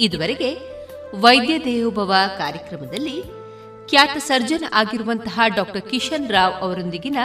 ಇದುವರೆಗೆ 0.00 0.50
ವೈದ್ಯ 1.14 1.58
ದೇವೋಭವ 1.58 2.14
ಕಾರ್ಯಕ್ರಮದಲ್ಲಿ 2.38 3.22
ಖ್ಯಾತ 3.88 4.16
ಸರ್ಜನ್ 4.18 4.72
ಆಗಿರುವಂತಹ 4.72 5.40
ಡಾಕ್ಟರ್ 5.56 5.82
ಕಿಶನ್ 5.82 6.28
ರಾವ್ 6.28 6.54
ಅವರೊಂದಿಗಿನ 6.60 7.16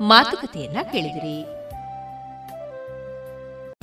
ಮಾತುಕತೆಯನ್ನ 0.00 0.76
ಕೇಳಿದಿರಿ. 0.92 1.53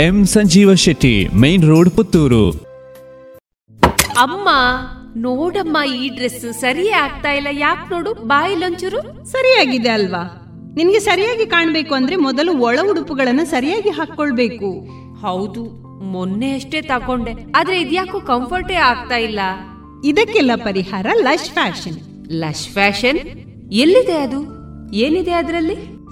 M 0.00 0.26
Sanjeeva 0.26 0.74
Shetty 0.74 1.28
main 1.28 1.64
road 1.64 1.90
Puttur. 1.90 2.50
ಅಮ್ಮ 4.18 4.48
ನೋಡಮ್ಮ 5.16 5.76
ಈ 5.94 6.08
ಡ್ರೆಸ್ 6.08 6.52
ಸರಿಯೇ 6.52 6.90
ಆಗ್ತಾ 6.90 7.32
ಇಲ್ಲ. 7.32 7.46
ಯಾಕೆ 7.52 7.94
ನೋಡು 7.94 8.14
ಬಾಯಿಲೊಂಚೂರು 8.14 9.26
ಸರಿಯಾಗಿದೆ 9.26 9.88
ಅಲ್ವಾ? 9.88 10.40
ನಿನ್ಗೆ 10.74 11.00
ಸರಿಯಾಗಿ 11.00 11.46
ಕಾಣ್ಬೇಕು 11.46 11.94
ಅಂದ್ರೆ 11.94 12.16
ಮೊದಲು 12.16 12.58
ಒಳ 12.58 12.78
ಉಡುಪುಗಳನ್ನ 12.90 13.40
ಸರಿಯಾಗಿ 13.44 13.88
ಹಾಕೊಳ್ಬೇಕು 13.88 14.88
ಹೌದು 15.20 15.64
ಮೊನ್ನೆ 16.04 16.54
ಅಷ್ಟೇ 16.54 16.82
ತಕೊಂಡೆ 16.82 17.32
ಆದ್ರೆ 17.56 17.80
ಇದ್ಯಾಕೋ 17.80 18.20
ಕಂಫರ್ಟೇ 18.20 18.74
ಆಗ್ತಾ 18.74 19.16
ಇಲ್ಲ. 19.16 19.40
ಇದಕ್ಕೆಲ್ಲ 20.04 20.50
ಪರಿಹಾರ 20.54 21.06
ಲಶ್ 21.22 21.50
ಫ್ಯಾಷನ್. 21.50 22.28
Lush 22.30 22.68
fashion? 22.68 23.18
ಎಲ್ಲಿದೆ 23.72 24.16
ಅದು? 24.16 24.40
ಏನಿದೆ 24.94 25.30
ಅದರಲ್ಲಿ? 25.30 25.93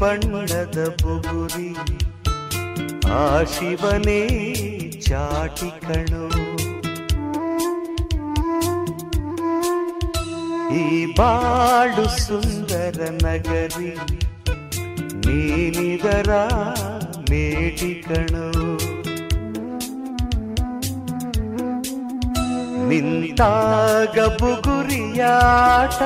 ಬಣ್ಣದ 0.00 0.78
ಬುಗುರಿ 1.02 1.70
ಆ 3.12 3.42
ಶಿವನೇ 3.44 4.20
ಚಾಟಿ 5.06 5.70
ಕಣು 5.80 6.24
ಈ 10.74 10.84
ಬಾಳು 11.14 12.04
ಸುಂದರ 12.18 12.98
ನಗರಿ 13.22 13.92
ನೀನಿದರ 15.24 16.30
ಮೇಟಿಕಣು 17.30 18.46
ನಿಂತಾಗ 22.88 24.18
ಬುಗುರಿಯಾಟ, 24.40 26.00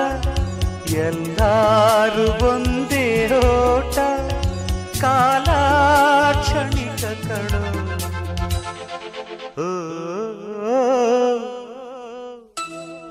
ಎಲ್ಲಾರು 1.05 2.27
ಒಂದೇ 2.49 3.07
ಓಟ 3.41 3.97
ಕಾಲ 5.01 5.49
ಕ್ಷಣಿಕ 6.41 7.03
ಕಣು 7.27 7.62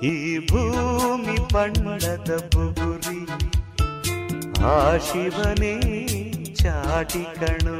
ಈ 0.10 0.16
ಭೂಮಿ 0.50 1.38
ಪಣ್ಮಡದ 1.54 2.30
ಬುಗುರಿ, 2.54 3.22
ಆ 4.72 4.76
ಶಿವನೇ 5.08 5.76
ಚಾಟಿ 6.60 7.24
ಕಣು. 7.40 7.78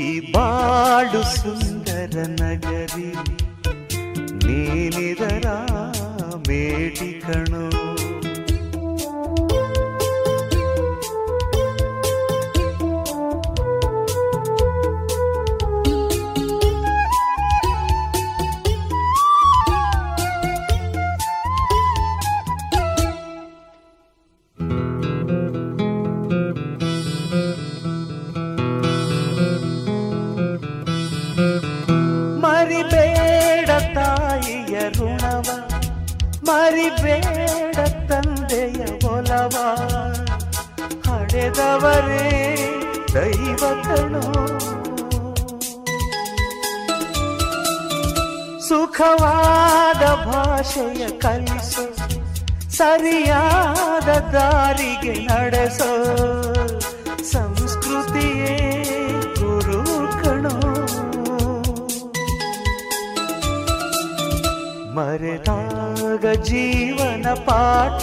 ಈ 0.00 0.04
ಬಾಳು 0.34 1.22
ಸುಂದರ 1.36 2.14
ನಗರಿ 2.40 3.10
ನೀನಿದರ 4.44 5.46
ಮೇಟಿ 6.48 7.10
ಕಣು. 7.26 7.64
ಮರಿಬೇಡ 37.02 37.76
ತಂದೆಯ 38.08 39.06
ಒಲವ 39.06 39.56
ಹಡೆದವರೇ 41.06 42.26
ದೈವತನು. 43.14 44.22
ಸುಖವಾದ 48.68 50.02
ಭಾಷೆಯ 50.26 51.08
ಕಲಿಸು 51.18 51.84
ಸರಿಯಾದ 52.76 54.08
ದಾರಿಗೆ 54.34 55.14
ನಡೆಸೋ 55.26 55.92
ಸಂಸ್ಕೃತಿಯೇ 57.32 58.56
ಗುರು 59.40 59.82
ಕಣೋ. 60.24 60.56
ಮರೆತಾಗ 65.72 66.24
ಜೀವನ 66.48 67.26
ಪಾಠ 67.46 68.02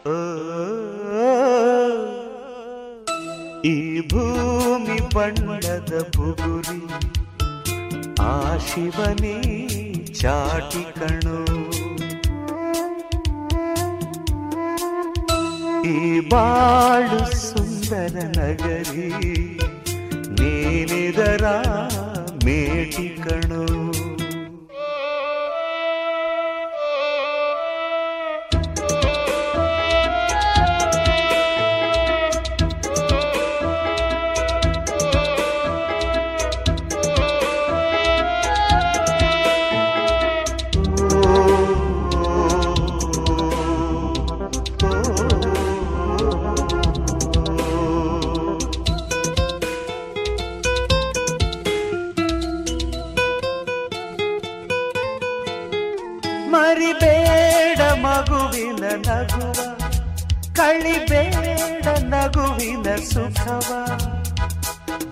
ಓ, 0.08 0.16
ಈ 3.64 3.76
ಭೂಮಿ 4.10 4.98
ಬಣ್ಣದ 5.14 5.92
ಬುಗುರಿ 6.16 6.80
ಆ 8.22 8.32
ಶಿವನೇ 8.66 9.36
ಚಾಟಿ 10.14 10.84
ಕಣೋ. 10.98 11.38
ಈ 15.90 15.96
ಬಾಳು 16.30 17.20
ಸುಂದರ 17.88 18.22
ನಗರಿ 18.36 19.06
ನೀಲಿದರ 20.38 21.44
ಮೇಟಿ 22.44 23.06
ಕಣೋ 23.24 23.62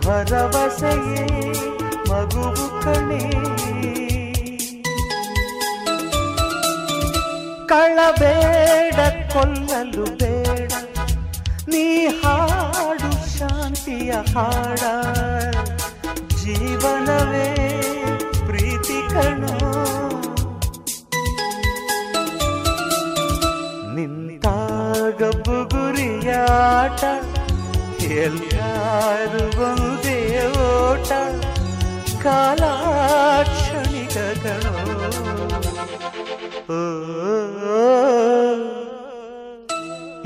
ಭರವಸೆಯೇ 0.07 1.53
ಮಗುವು 2.11 2.83
ಕಣೆ. 2.83 3.31
ಕಳಬೇಡ, 7.67 8.95
ಕೊಲ್ಲಲು 9.33 10.05
ಬೇಡ. 10.05 10.73
ನೀ 11.69 12.07
ಹಾಡು 12.07 13.39
ಶಾಂತಿಯ 13.39 14.13
ಹಾಡ. 14.13 14.81
ಜೀವನವೇ 16.37 17.57
ಪ್ರೀತಿ 18.47 19.11
ಕಣೋ. 19.11 19.57
ನಿಂತಾಗ 23.95 25.31
ಬುಗುರಿಯಾಟ 25.31 27.05
ಎಲ್ಲಾರು 28.03 29.63
ಒಂದೇ 29.63 29.96
ಓಟ 30.49 31.11
ಕಾಲಾಕ್ಷಣಿಕಗಳು. 32.25 32.75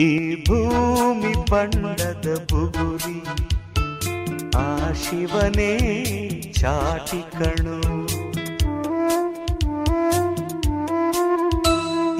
ಈ 0.09 0.10
ಭೂಮಿ 0.47 1.32
ಬಣ್ಣದ 1.51 2.28
ಬುಗುರಿ, 2.51 3.18
ಆ 4.62 4.66
ಶಿವನೇ 5.02 5.72
ಚಾಟಿ 6.60 7.20
ಕಣು. 7.38 7.78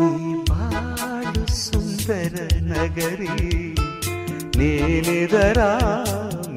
ಈ 0.07 0.11
ಬಾಳು 0.51 1.45
ಸುಂದರ 1.63 2.35
ನಗರಿ 2.71 3.35
ನೀನಿದರ 4.59 5.61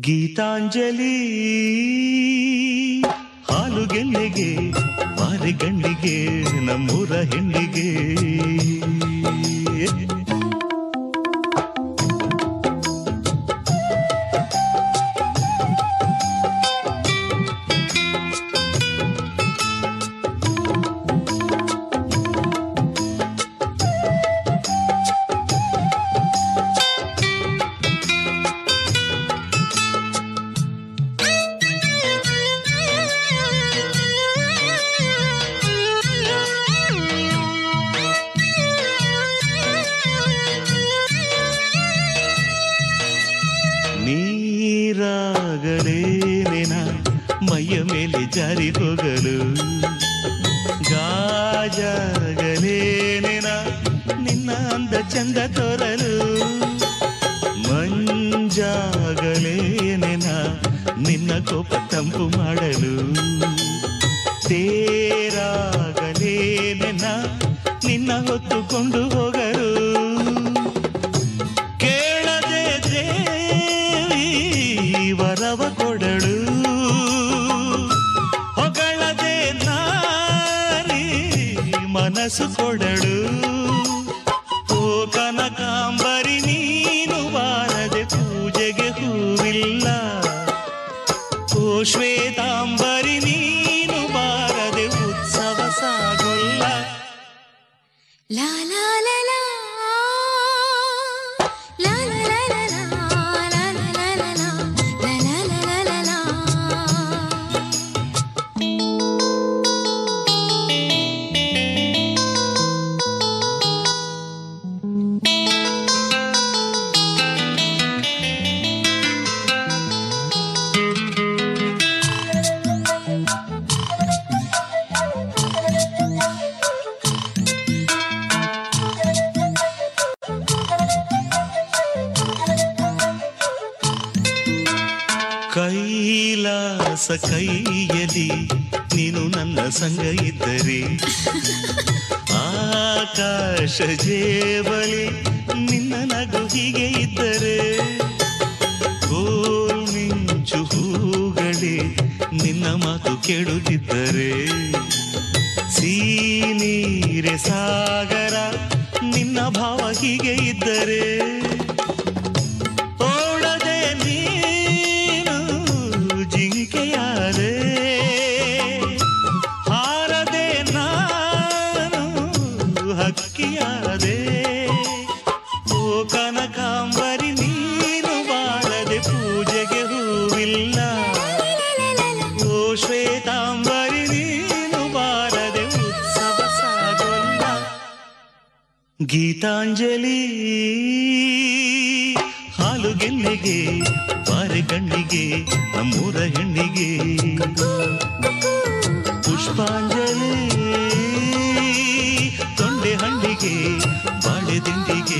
ಗೀತಾಂಜಲಿ. 0.00 1.16
ಹಾಲು 3.50 3.86
ಗೆಲ್ಲಿಗೆ 3.86 4.70
ಮಾರಿ 5.20 5.52
ಗಂಡಿಗೆ 5.52 6.42
ನಮ್ಮೂರ 6.60 7.12
ಹೆಣ್ಣಿಗೆ. 7.12 8.39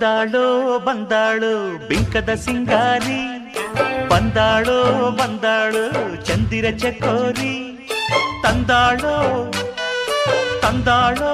ಬಂದಾಳೋ 0.00 0.42
ಬಂದಾಳು 0.78 1.50
ಬಿಂಕದ 1.86 2.32
ಸಿಂಗಾರಿ 2.34 3.22
ಬಂದಾಳೋ 4.10 4.76
ಬಂದಾಳು 5.10 5.82
ಚಂದಿರ 6.26 6.66
ಚಕೋರಿ 6.78 7.54
ತಂದಾಳೋ 8.44 9.14
ತಂದಾಳೋ 10.62 11.32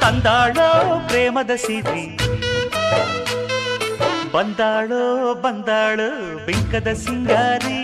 ತಂದಾಳೋ 0.00 0.68
ಪ್ರೇಮದ 1.08 1.54
ಸಿರಿ 1.56 2.06
ಬಂದಾಳೋ 4.32 5.02
ಬಂದಾಳು 5.42 6.08
ಬಿಂಕದ 6.46 6.92
ಸಿಂಗಾರಿ 7.04 7.80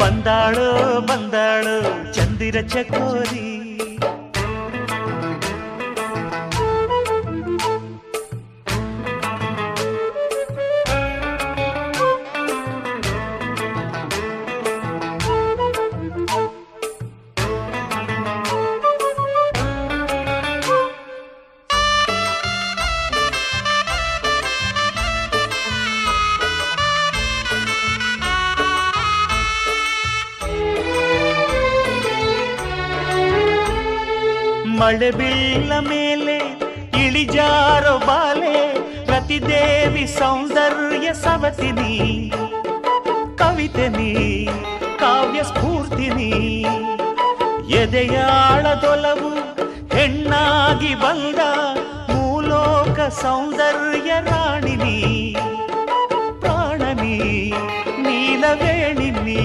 ಬಂದಾಳೋ 0.00 0.68
ಬಂದಾಳು 1.02 1.76
ಚಂದಿರ 2.12 2.56
ಚಕೋರಿ 2.68 3.49
ಮಳೆ 34.89 35.09
ಬೀಳ 35.11 35.71
ಮೇಲೆ 35.89 36.37
ಇಳಿಜಾರೋ 37.03 37.95
ಬಾಲೆ 38.07 38.55
ರತಿದೇವಿ 39.09 40.05
ಸೌಂದರ್ಯ 40.17 41.07
ಸವತಿನಿ 41.23 41.93
ಕವಿತೆ 43.41 43.87
ನೀ 43.89 44.11
ಕಾವ್ಯ 44.99 45.41
ಸ್ಫೂರ್ತಿನಿ 45.43 46.31
ಎದೆಯಾಳದೊಲವು 47.81 49.31
ಹೆಣ್ಣಾಗಿ 49.95 50.93
ಬಂದ 50.95 51.41
ಮೂಲೋಕ 52.13 52.99
ಸೌಂದರ್ಯ 53.21 54.11
ರಾಣಿನಿ 54.27 54.97
ಪ್ರಾಣನಿ 56.39 57.17
ನೀಲವೇಣಿನಿ 58.05 59.41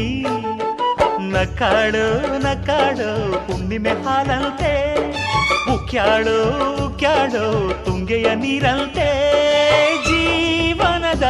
ನಕಾಡು 1.36 2.06
ನಕ್ಕಾಳು 2.40 3.10
ಹುಣ್ಣಿಮೆ 3.46 3.90
ಹಾಲಂತೆ. 3.90 4.74
ಉಕ್ಯಾಳು 5.74 6.38
ಉಕ್ಯಾಳು, 6.86 7.46
ತುಂಗೆಯ 7.86 8.28
ನೀರಂತೆ. 8.36 9.08
ಜೀವನದ 10.08 11.26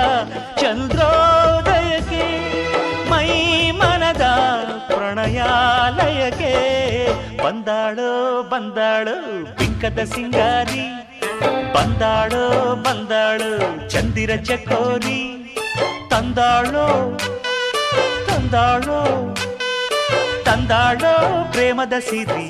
ಚಂದ್ರೋದಯಕ್ಕೆ, 0.57 2.25
ಮೈ 3.09 3.29
ಮನದ 3.71 4.25
ಪ್ರಣಯಾಲಯಕ್ಕೆ. 4.87 6.53
ಬಂದಾಳು 7.43 8.11
ಬಂದಾಳು 8.49 9.15
ಬಿಂಕದ 9.55 9.99
ಸಿಂಗಾರಿ. 10.03 10.85
ಬಂದಾಳು 11.73 12.75
ಬಂದಾಳು, 12.75 13.51
ಚಂದಿರ 13.89 14.35
ಚಕೋರಿ. 14.35 15.21
ತಂದಾಳು, 16.09 16.85
ತಂದಾಳೋ 18.27 19.01
ತಂದಾಳೋ 20.45 21.13
ಪ್ರೇಮದ 21.51 21.93
ಸಿರಿ 21.99 22.47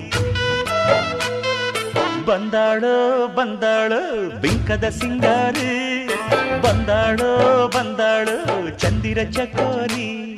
ಬಂದಾಳೋ 2.26 3.28
ಬಂದಾಳೋ 3.28 4.00
ಬಿಂಕದ 4.42 4.90
ಸಿಂಗಾರಿ? 4.90 5.74
ಬಂದಾಳೋ 6.62 7.32
ಬಂದಾಳೋ 7.68 8.38
ಚಂದಿರ 8.78 9.20
ಚಕೋರಿ? 9.32 10.35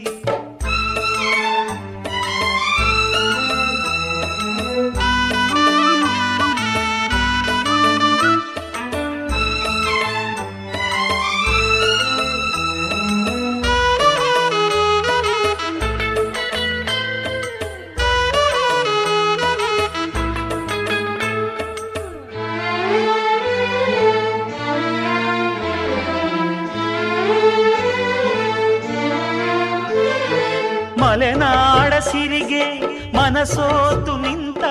ಮನಸೋತು 33.38 34.18
ನಿಂತ 34.18 34.64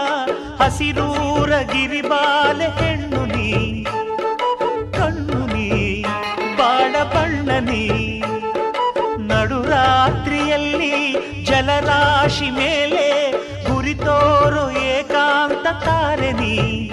ಹಸಿರೂರ 0.63 1.59
ಗಿರಿಬಾಲೆ 1.59 2.69
ಹೆಣ್ಣು 2.69 3.27
ನೀ. 3.27 3.85
ಕಣ್ಣು 4.93 5.47
ನೀ 5.47 6.03
ಬಾಡ 6.57 6.97
ಬಣ್ಣ 7.03 7.51
ನೀ. 7.71 8.21
ನಡುರಾತ್ರಿಯಲ್ಲಿ 9.19 11.13
ಜಲರಾಶಿ 11.45 12.51
ಮೇಲೆ 12.51 13.31
ಗುರಿತೋರು 13.71 14.71
ಏಕಾಂತ 14.71 15.85
ತಾರೆ 15.85 16.33
ನೀ. 16.33 16.91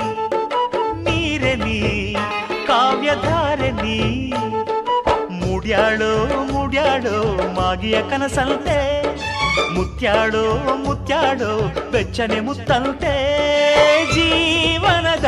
ನೀರೆ 1.03 1.55
ನೀ, 1.55 2.13
ಕಾವ್ಯಧಾರೆ 2.67 3.71
ನೀ. 3.71 4.31
ಮುಡ್ಯಾಳು 5.29 6.43
ಮುಡ್ಯಾಳು, 6.53 7.35
ಮಾಗಿಯ 7.55 8.01
ಕನಸಂತೆ. 8.01 9.03
ಮುತ್ಯಾಡು 9.75 10.43
ಮುತ್ಯಾಡೋ 10.83 11.51
ಬೆಚ್ಚನೆ 11.91 12.39
ಮುತ್ತಂತೆ. 12.39 13.13
ಜೀವನದ 14.13 15.27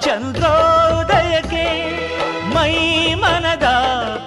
ಚಂದ್ರೋದಯಕ್ಕೆ, 0.00 1.66
ಮೈ 2.54 2.74
ಮನದ 3.14 3.66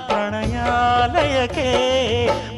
ಪ್ರಣಯಾಲಯಕ್ಕೆ 0.07 1.69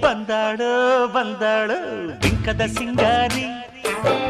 ಬಂದಾಡೋ 0.02 0.74
ಬಂದಾಳು 1.08 1.80
ಬಿಂಕದ 2.22 2.62
ಸಿಂಗಾರಿ. 2.78 3.48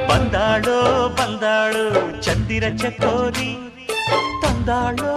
ಬಂದಾಳು 0.10 0.78
ಬಂದಾಳು 1.16 1.86
ಚಂದಿರ 2.22 2.64
ಚಕೋರಿ. 2.78 3.52
ತಂದಾಳು 4.42 5.12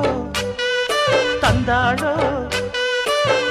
ತಂದಾಳು 1.40 2.12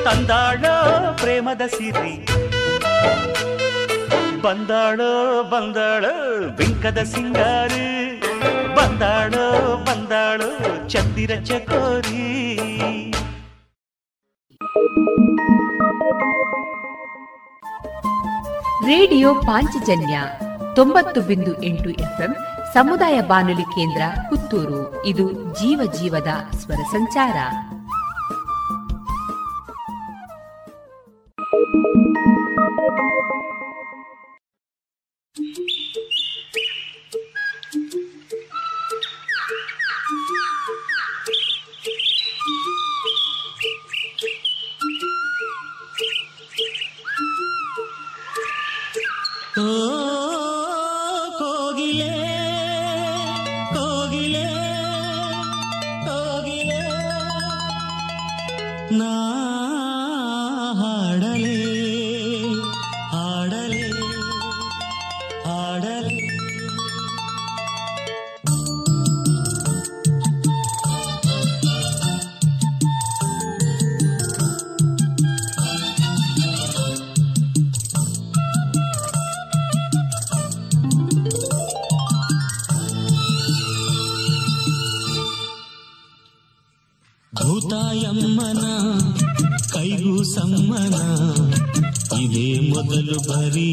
ತಂದಾಳು 0.03 0.73
ಪ್ರೇಮದ 1.18 1.61
ಸಿರಿ. 1.78 2.15
ಬಂದಾಳೋ, 4.41 5.43
ಬಂದಾಳು, 5.43 6.49
ಬಿಂಕದ 6.55 6.97
ಸಿಂಗಾರಿ. 6.97 8.23
ಬಂದಾಳೋ, 8.76 9.77
ಬಂದಾಳು, 9.77 10.89
ಚಂದಿರ 10.89 11.31
ಚಕೋರಿ. 11.45 12.55
ರೇಡಿಯೋ 18.85 19.35
ಪಾಂಚಜನ್ಯ 19.35 20.22
ತೊಂಬತ್ತು 20.76 21.22
ಬಿಂದು 21.22 21.63
ಎಂಟು 21.63 21.89
ಎಫ್ಎಂ 21.89 22.35
ಸಮುದಾಯ 22.73 23.22
ಬಾನುಲಿ 23.22 23.63
ಕೇಂದ್ರ 23.63 24.01
ಪುತ್ತೂರು. 24.30 25.05
ಇದು 25.05 25.31
ಜೀವ 25.31 25.91
ಜೀವದ 25.91 26.55
ಸ್ವರ 26.55 26.76
ಸಂಚಾರ. 26.76 27.35
ಓ 32.84 33.20
ಕೋಗಿಲೆ 35.35 36.11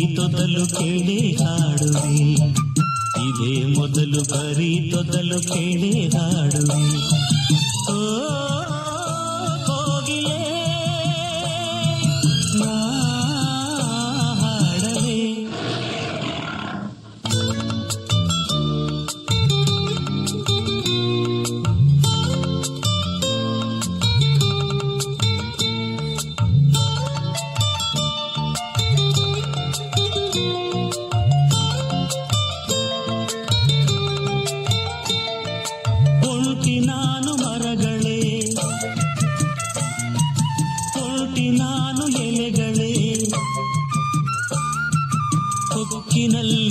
ತೊದಲು 0.06 0.66
ಕೇಳಿ 0.66 1.32
ಹಾಡುವೆ. 1.32 2.32
ಇದೇ 3.28 3.66
ಮೊದಲು 3.78 4.22
ಬರೀ 4.22 4.90
ತೊದಲು 4.90 5.40
ಕೇಳಿ 5.40 6.08
ಹಾಡುವೆ. 6.08 7.08
ಓ 7.92 8.57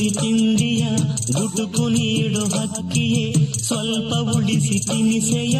ತಿಂಡಿಯ 0.09 0.87
ಗುಟುಕು 1.33 1.87
ನೀಡು 1.87 2.45
ಹಕ್ಕಿಯೇ 2.45 3.33
ಸ್ವಲ್ಪ 3.53 4.35
ಉಳಿಸಿ 4.35 4.87
ತಿನಿಸೆಯ. 4.87 5.59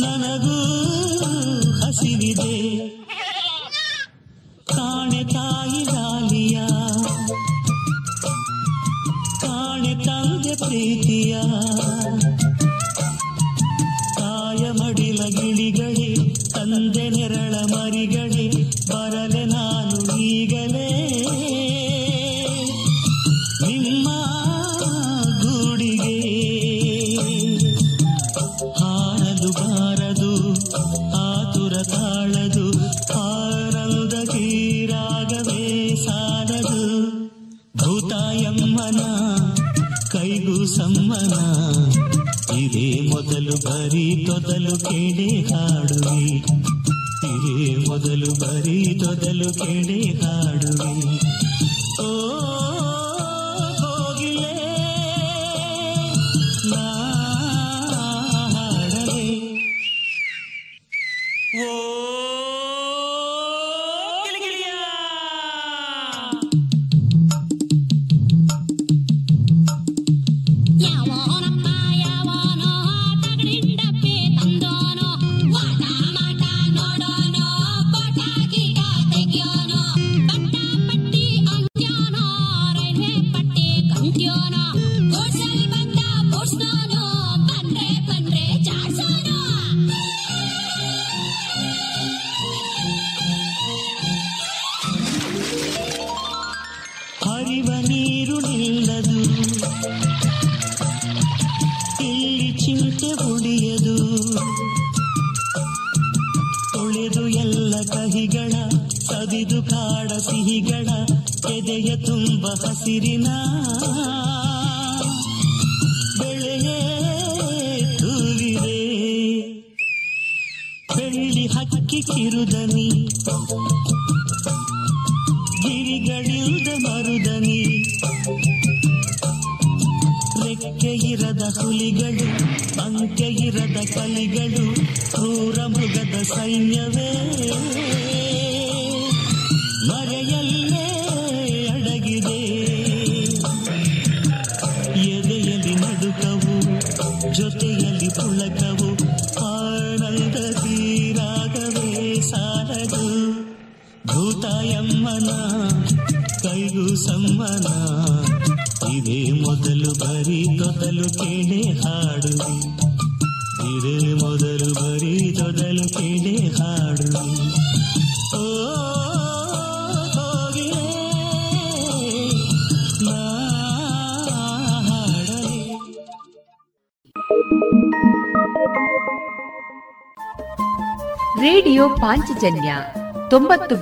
ನನಗೂ 0.00 0.58
ಹಸಿವಿದೆ. 1.86 2.88
ಕಾಣೆ 4.64 5.24
ತಾಯಿ 5.24 5.84
ಲಾಲಿಯ 5.84 6.66
ಕಾಣೆ 9.40 10.04
ತಂದೆ 10.04 10.54
ಪ್ರೀತಿಯ. 10.54 11.36
ಬರೀ 43.84 44.04
ತೊದಲು 44.26 44.74
ಕೆಡೆ 44.78 45.26
ಹಾಡುವೆ 45.48 46.20
ತಿರೇ 47.20 47.66
ಮೊದಲು 47.80 48.30
ಬರೀ 48.34 48.76
ತೊದಲು 48.94 49.48
ಕೆಡೆ 49.54 49.98
ಹಾಡುವೆ 50.20 50.92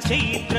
ചൈത്ര 0.00 0.56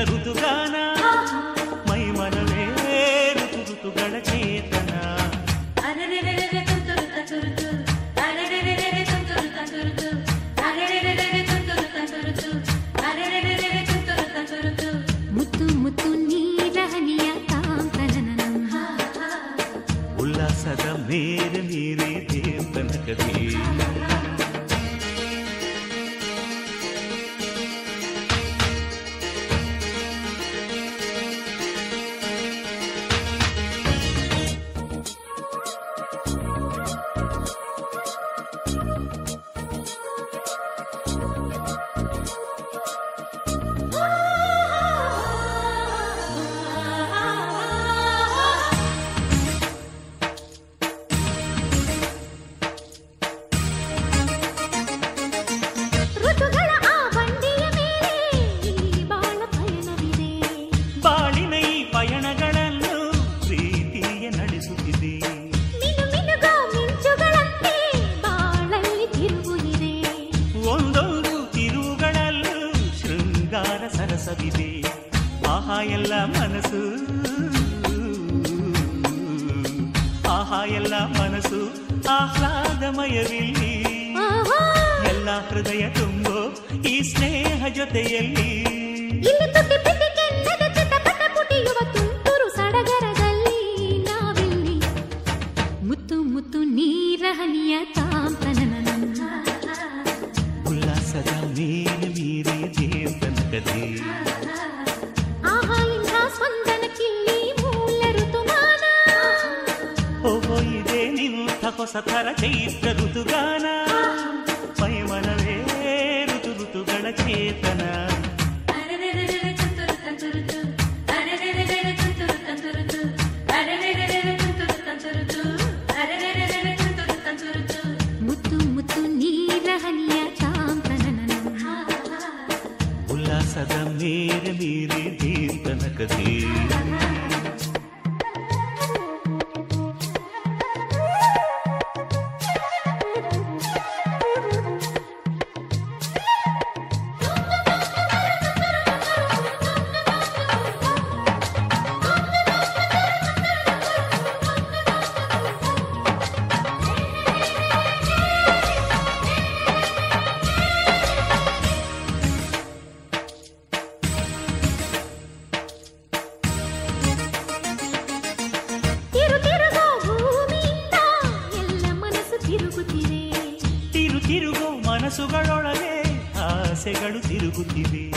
ತಿರುಗೋ 174.40 174.90
ಮನಸ್ಸುಗಳೊಳಗೆ 174.90 175.94
ಆಸೆಗಳು 176.38 177.28
ತಿರುಗುತ್ತಿವೆ. 177.28 178.10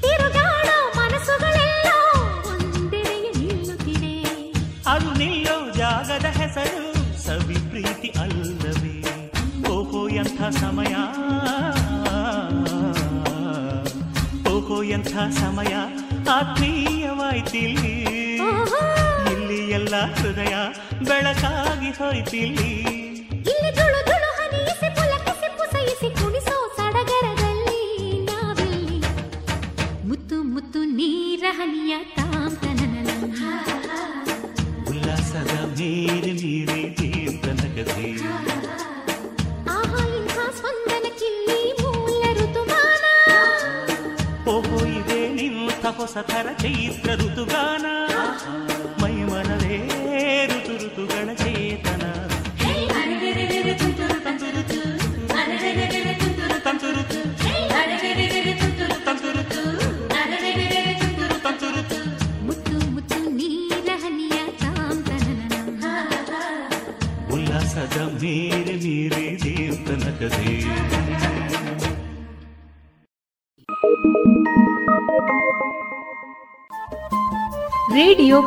ತಿರುಗಾಡೋ 0.00 0.98
ಮನಸ್ಸುಗಳೆಲ್ಲ 0.98 1.88
ಒಂದೆಡೆಗೆ 2.48 3.38
ನಿಲ್ಲುತ್ತಿದೆ 3.38 4.14
ಅದು 4.86 5.14
ನಿಲ್ಲೋ 5.14 5.70
ಜಾಗದ 5.70 6.24
ಹೆಸರು 6.24 6.94
ಸವಿ 7.22 7.54
ಪ್ರೀತಿ 7.54 8.08
ಅಲ್ಲವೇ. 8.20 9.32
ಓಹೋ 9.68 10.08
ಎಂಥ 10.08 10.42
ಸಮಯ. 10.56 10.94
ಓಹೋ 14.50 14.82
ಎಂಥ 14.82 15.12
ಸಮಯ. 15.40 15.74
ಆತ್ಮೀಯವಾಯ್ತಿಲ್ಲಿ. 16.30 18.02
ಇಲ್ಲಿ 19.32 19.70
ಎಲ್ಲ 19.70 20.14
ಹೃದಯ 20.14 20.54
ಬೆಳಕಾಗಿ 21.04 21.90
ಹೋಯ್ತಿಲ್ಲಿ 21.90 22.99
ಹೊಸ 46.60 47.29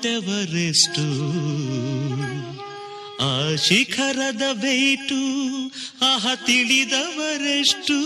ಮೌಂಟ್ 0.00 0.06
ಎವರೆಸ್ಟು 0.10 1.04
ಆ 3.22 3.32
ಶಿಖರದ 3.64 4.44
ಬೇಟು, 4.62 5.18
ಆಹ 6.02 6.34
ತಿಳಿದವರೆಷ್ಟು? 6.46 7.98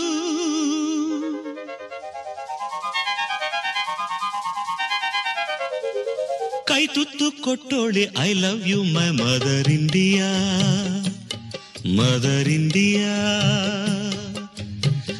ಕೈ 6.67 6.83
ತುತ್ತು 6.87 7.27
ಕೊಟ್ಟೋಳೆ 7.43 8.03
I 8.19 8.31
love 8.33 8.63
you 8.67 8.79
my 8.95 9.09
mother 9.19 9.69
India 9.71 10.29
mother 11.99 12.49
India 12.49 13.13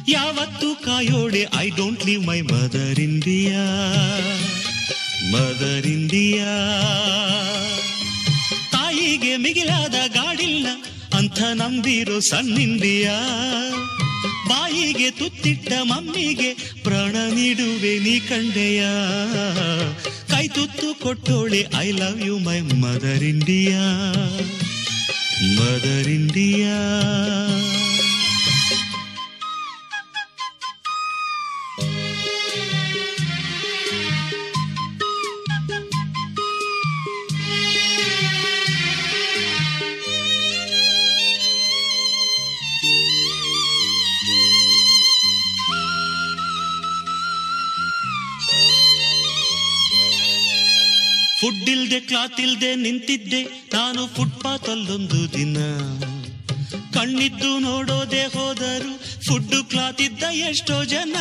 ಯಾವತ್ತು 0.08 0.68
ಕಾಯೋಡೆ 0.86 1.42
I 1.58 1.68
don't 1.76 2.04
leave 2.06 2.24
my 2.26 2.40
mother 2.50 3.00
India 3.00 3.62
mother 5.32 5.86
India 5.86 6.50
ತಾಯಿಗೆ 8.74 9.32
ಮಿಗಿಲಾದ 9.44 9.96
ಗಾಡಿಲ್ಲ, 10.16 10.66
ಅಂಥ 11.18 11.38
ನಂಬಿರೋ 11.60 12.18
ಸಣ್ಣ 12.28 12.56
ಇಂಡಿಯಾ 12.66 13.16
ಬಾಯಿಗೆ 14.50 15.08
ತುತ್ತಿಟ್ಟ 15.10 15.70
ಮಮ್ಮಿಗೆ 15.90 16.50
ಪ್ರಾಣ 16.84 17.16
ನೀಡುವೆ 17.36 17.92
ನೀ 18.04 18.16
ಕಂಡೆಯ. 18.28 18.82
ಕೈ 20.32 20.44
ತುತ್ತು 20.56 20.88
ಕೊಟ್ಟೋಳೆ 21.04 21.62
I 21.84 21.88
love 22.00 22.20
you 22.26 22.36
my 22.38 22.58
mother 22.84 23.24
India 23.32 23.82
mother 25.58 26.10
India 26.18 26.76
food 51.40 51.68
ಇಲ್ದೆ 51.68 52.00
ಕ್ಲಾತ್ 52.00 52.40
ಇಲ್ದೆ 52.40 52.74
ನಿಂತಿದ್ದೆ. 52.74 53.42
ನಾನು 53.74 54.06
ಫುಟ್ಪಾತ್ 54.06 54.68
ಅಲ್ಲೊಂದು 54.68 55.32
ದಿನ. 55.32 55.56
ಕಣ್ಣಿದ್ದು 56.94 57.58
ನೋಡೋದೆ 57.58 58.22
ಹೋದರು 58.22 59.24
ಫುಡ್ 59.26 59.70
ಕ್ಲಾತ್ 59.70 60.00
ಇದ್ದ 60.00 60.22
ಎಷ್ಟೋ 60.22 60.84
ಜನ. 60.84 61.16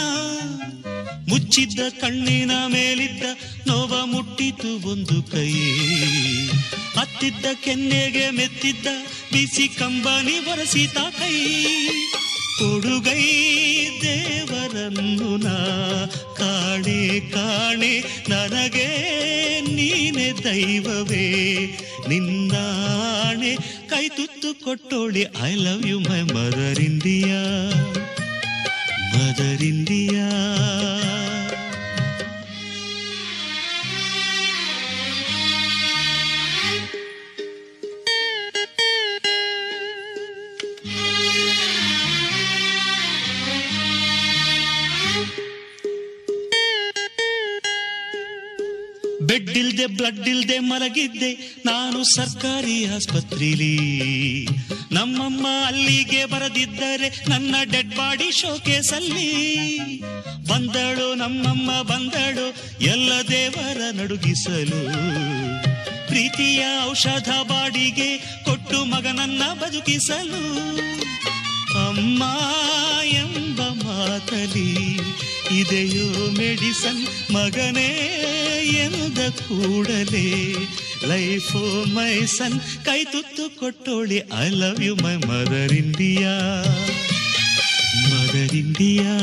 ಮುಚ್ಚಿದ್ದ 1.28 1.80
ಕಣ್ಣಿನ 2.02 2.52
ಮೇಲಿದ್ದ 2.52 3.24
ನೋವ 3.68 4.06
ಮುಟ್ಟಿತು 4.06 4.88
ಒಂದು 4.88 5.24
ಕೈ. 5.24 5.52
ಹತ್ತಿದ್ದ 7.00 7.46
ಕೆನ್ನೆಗೆ 7.64 8.30
ಮೆತ್ತಿದ್ದ 8.30 8.88
ಬಿಸಿ 9.32 9.68
ಕಂಬನಿ 9.68 10.52
ಒರೆಸಿತ 10.52 10.98
ಕೈ. 10.98 11.66
ಕೊಡುಗೈ 12.60 13.23
ದೇವರನ್ನು 14.03 15.38
ನಾ 15.38 15.57
ಕಾಣೆ 16.38 17.19
ಕಾಣೆ 17.19 17.94
ನನಗೆ 18.30 18.88
ನೀನೆ 19.76 20.32
ದೈವವೇ. 20.44 21.26
ನಿನ್ನಾಣೆ 22.10 23.52
ಕೈ 23.90 24.10
ತುತ್ತು 24.10 24.64
ಕೊಟ್ಟೋಳಿ 24.64 25.26
I 25.44 25.56
love 25.56 25.88
you 25.88 25.99
my 25.99 26.22
mother 26.34 26.80
India 26.80 27.41
mother 29.14 29.64
India 29.64 30.27
bed 49.36 49.57
ಇಲ್ದೆ 49.57 49.86
ಬ್ಲಡ್ 49.86 50.28
ಇಲ್ದೆ 50.28 50.60
ಮಲಗಿದ್ದೆ. 50.60 51.62
ನಾನು 51.66 52.16
ಸರ್ಕಾರಿ 52.16 52.86
ಆಸ್ಪತ್ರೆಲಿ. 52.86 54.48
ನಮ್ಮಮ್ಮ 54.91 55.48
ಅಲ್ಲಿಗೆ 55.66 56.26
ಬರದಿದ್ದರೆ 56.26 57.30
ನನ್ನ 57.30 57.56
ಡೆಡ್ 57.72 57.95
ಬಾಡಿ 57.95 58.32
ಶೋಕೇಸಲ್ಲಿ 58.32 59.99
ಬಂದಳು 60.48 61.16
ನಮ್ಮಮ್ಮ, 61.16 61.82
ಬಂದಳು 61.82 62.48
ಎಲ್ಲ 62.84 63.12
ದೇವರ 63.30 64.02
ನಡುಗಿಸಲು. 64.02 64.82
ಪ್ರೀತಿಯ 66.07 66.66
ಔಷಧ 66.90 67.30
ಬಾಡಿಗೆ 67.30 68.18
ಕೊಟ್ಟು 68.18 68.86
ಮಗನನ್ನ 68.86 69.44
ಬದುಕಿಸಲು. 69.53 70.78
ಅಮ್ಮ 71.88 72.24
ಎಂಬ 73.03 73.62
ಮಾತಲಿ 73.62 74.99
ಇದೆಯೋ 75.51 76.31
ಮೆಡಿಸನ್ 76.31 77.34
ಮಗನೇ 77.34 77.89
ಎಂದ 78.67 79.17
ಕೂಡಲೇ. 79.17 80.55
ಲೈಫ್ 81.07 81.55
ಮೈ 81.95 82.26
ಸನ್ 82.26 82.85
ಕೈ 82.85 83.03
ತುತ್ತು 83.03 83.59
ಕೊಟ್ಟೋಳಿ 83.59 84.17
I 84.17 84.49
love 84.49 84.84
you 84.84 84.95
my 84.95 85.15
mother 85.15 85.73
India 85.73 86.63
mother 88.11 88.55
India 88.55 89.13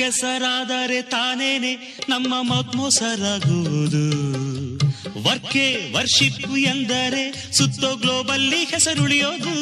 ಕೆಸರಾದರೆ 0.00 1.02
ತಾನೇನೆ 1.02 1.98
ನಮ್ಮ 2.08 2.34
ಮೌತ್ 2.40 2.76
ಮೊಸರಾಗುವುದು 2.76 4.04
ವರ್ಕೆ 5.22 5.92
ವರ್ಷಿಪ್ 5.94 6.58
ಎಂದರೆ 6.58 7.52
ಸುತ್ತೋ 7.52 7.96
ಗ್ಲೋಬಲ್ಲಿ 7.96 8.64
ಹೆಸರುಳಿಯೋದು. 8.64 9.54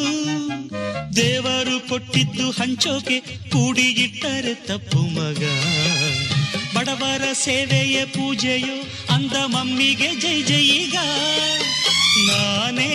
ದೇವರು 1.17 1.89
ಕೊಟ್ಟಿದ್ದು 1.89 2.51
ಹಂಚೋಕೆ 2.51 3.21
ಕೂಡಿ 3.21 3.83
ಇಟ್ಟರೆ 3.83 4.55
ತಪ್ಪು 4.55 4.99
ಮಗ. 4.99 5.43
ಬಡವರ 6.77 7.23
ಸೇವೆಯೇ 7.33 8.05
ಪೂಜೆಯೋ 8.05 8.77
ಅಂದ 9.15 9.37
ಮಮ್ಮಿಗೆ 9.47 10.21
ಜೈ 10.21 10.43
ಜೈಗ 10.43 10.97
ನಾನೇ 12.29 12.93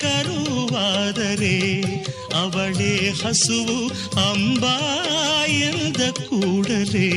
ಕರುವಾದರೆ 0.00 1.56
ಅವಳೇ 2.42 2.94
ಹಸುವು 3.22 3.78
ಅಂಬ 4.28 4.64
ಎಂದ 5.68 6.00
ಕೂಡಲೇ. 6.28 7.08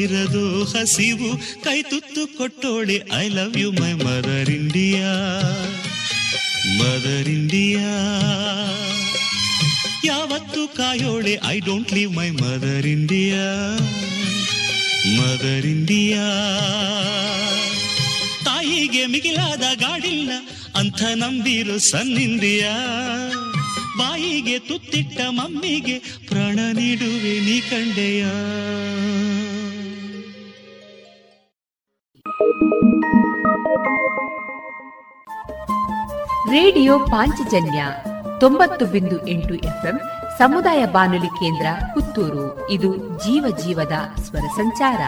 ಇರದು 0.00 0.44
ಹಸಿವು, 0.64 1.30
ಕೈ 1.64 1.82
ತುತ್ತು 1.82 2.22
ಕೊಟ್ಟೋಳೆ 2.36 2.96
I 3.12 3.28
love 3.28 3.56
you 3.58 3.68
my 3.72 3.92
mother 3.92 4.50
India 4.50 5.10
mother 6.80 7.28
India 7.28 7.90
ಯಾವತ್ತು 10.04 10.62
ಕಾಯೋಳೆ 10.76 11.34
I 11.48 11.58
don't 11.60 11.92
leave 11.92 12.12
my 12.16 12.30
mother 12.30 12.86
India 12.86 13.44
mother 15.18 15.66
India 15.66 16.24
ತಾಯಿಗೆ 18.44 19.06
ಮಿಗಿಲಾದ 19.06 19.64
ಗಾಡಿಲ್ಲ, 19.74 20.30
ಅಂಥ 20.76 21.02
ನಂಬಿರು 21.14 21.78
ಸನ್ನಿಂದಿಯ 21.90 22.64
ಬಾಯಿಗೆ 23.98 24.58
ತುತ್ತಿಟ್ಟ 24.58 25.20
ಮಮ್ಮಿಗೆ 25.30 25.98
ಪ್ರಾಣ 26.28 26.58
ನೀಡುವೆ 26.72 27.40
ನೀ 27.40 27.60
ಕಂಡೆಯ. 27.60 28.24
ರೇಡಿಯೋ 36.50 36.98
ಪಾಂಚಜನ್ಯ 36.98 37.84
ತೊಂಬತ್ತು 38.40 38.86
ಬಿಂದು 38.86 39.26
ಎಂಟು 39.26 39.54
ಎಫ್ಎಂ 39.54 40.00
ಸಮುದಾಯ 40.38 40.86
ಬಾನುಲಿ 40.86 41.26
ಕೇಂದ್ರ 41.26 41.66
ಪುತ್ತೂರು. 41.94 42.70
ಇದು 42.70 42.96
ಜೀವ 42.96 43.56
ಜೀವದ 43.56 43.92
ಸ್ವರ 44.20 44.46
ಸಂಚಾರ. 44.56 45.00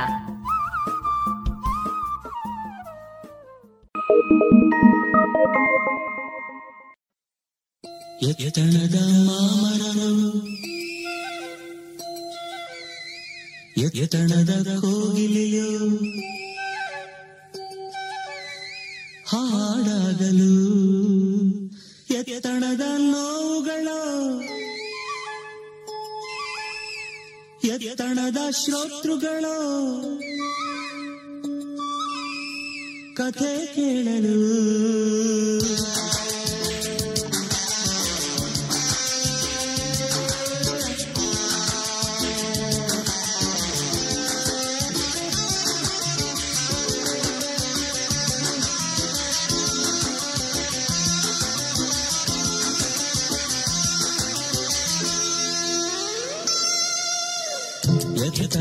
ಎತ್ತಣದ 8.20 8.98
ಮಾಮರರು 9.26 10.12
ಎತ್ತಣದ 13.96 14.52
ಕೋಗಿಲೆಯೋ 14.80 15.68
ಹಾಡಾಗಲು 19.26 20.54
ಎತ್ತಣದ 22.10 22.84
ನೋವುಗಳು 23.12 24.00
ಎತ್ತಣದ 27.84 28.38
ಶ್ರೋತೃಗಳು 28.62 29.56
ಕಥೆ 33.16 33.54
ಕೇಳಲು 33.74 34.38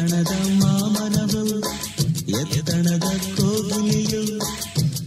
ಎತ್ತಣದ 0.06 0.34
ಮಾಮನವು 0.60 1.44
ಎತ್ತಣದ 2.40 3.06
ಕೋಗಿಲೆಯು 3.38 4.22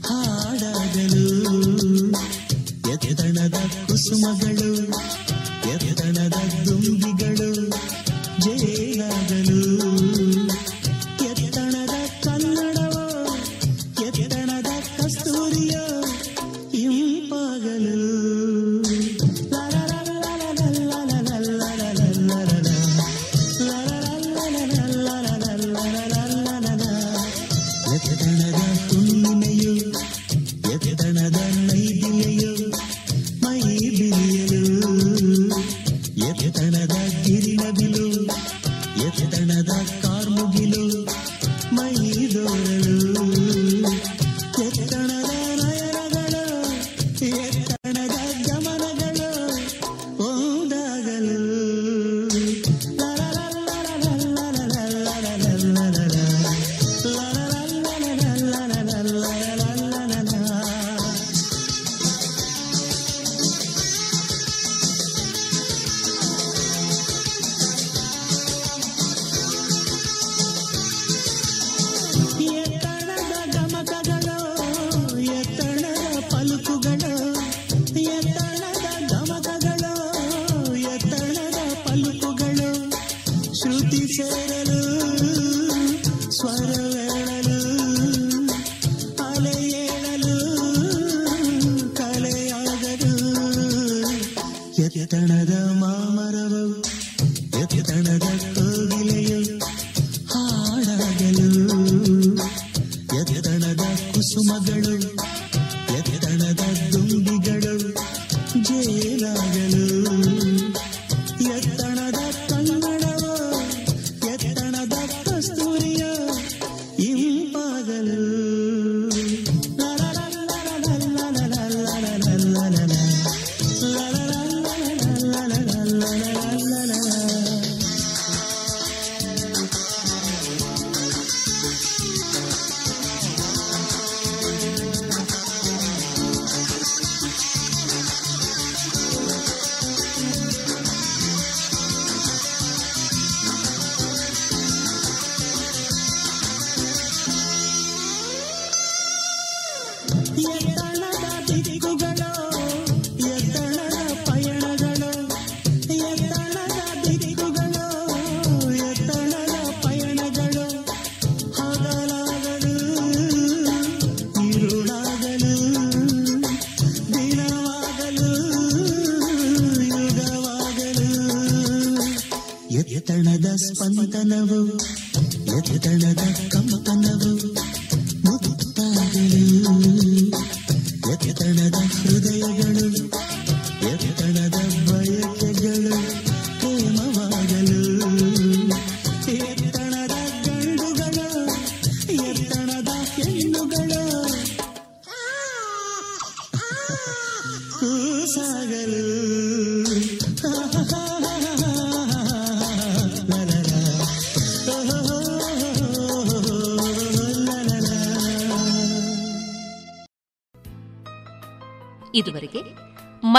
ಹಾಡಾಗಲು 0.07 1.27
ಎತ್ತಣದ 2.93 3.59
ಕುಸುಮಗಳು 3.87 4.71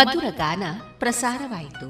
ಮಧುರ 0.07 0.23
ಗಾನ 0.37 0.63
ಪ್ರಸಾರವಾಯಿತು. 0.99 1.89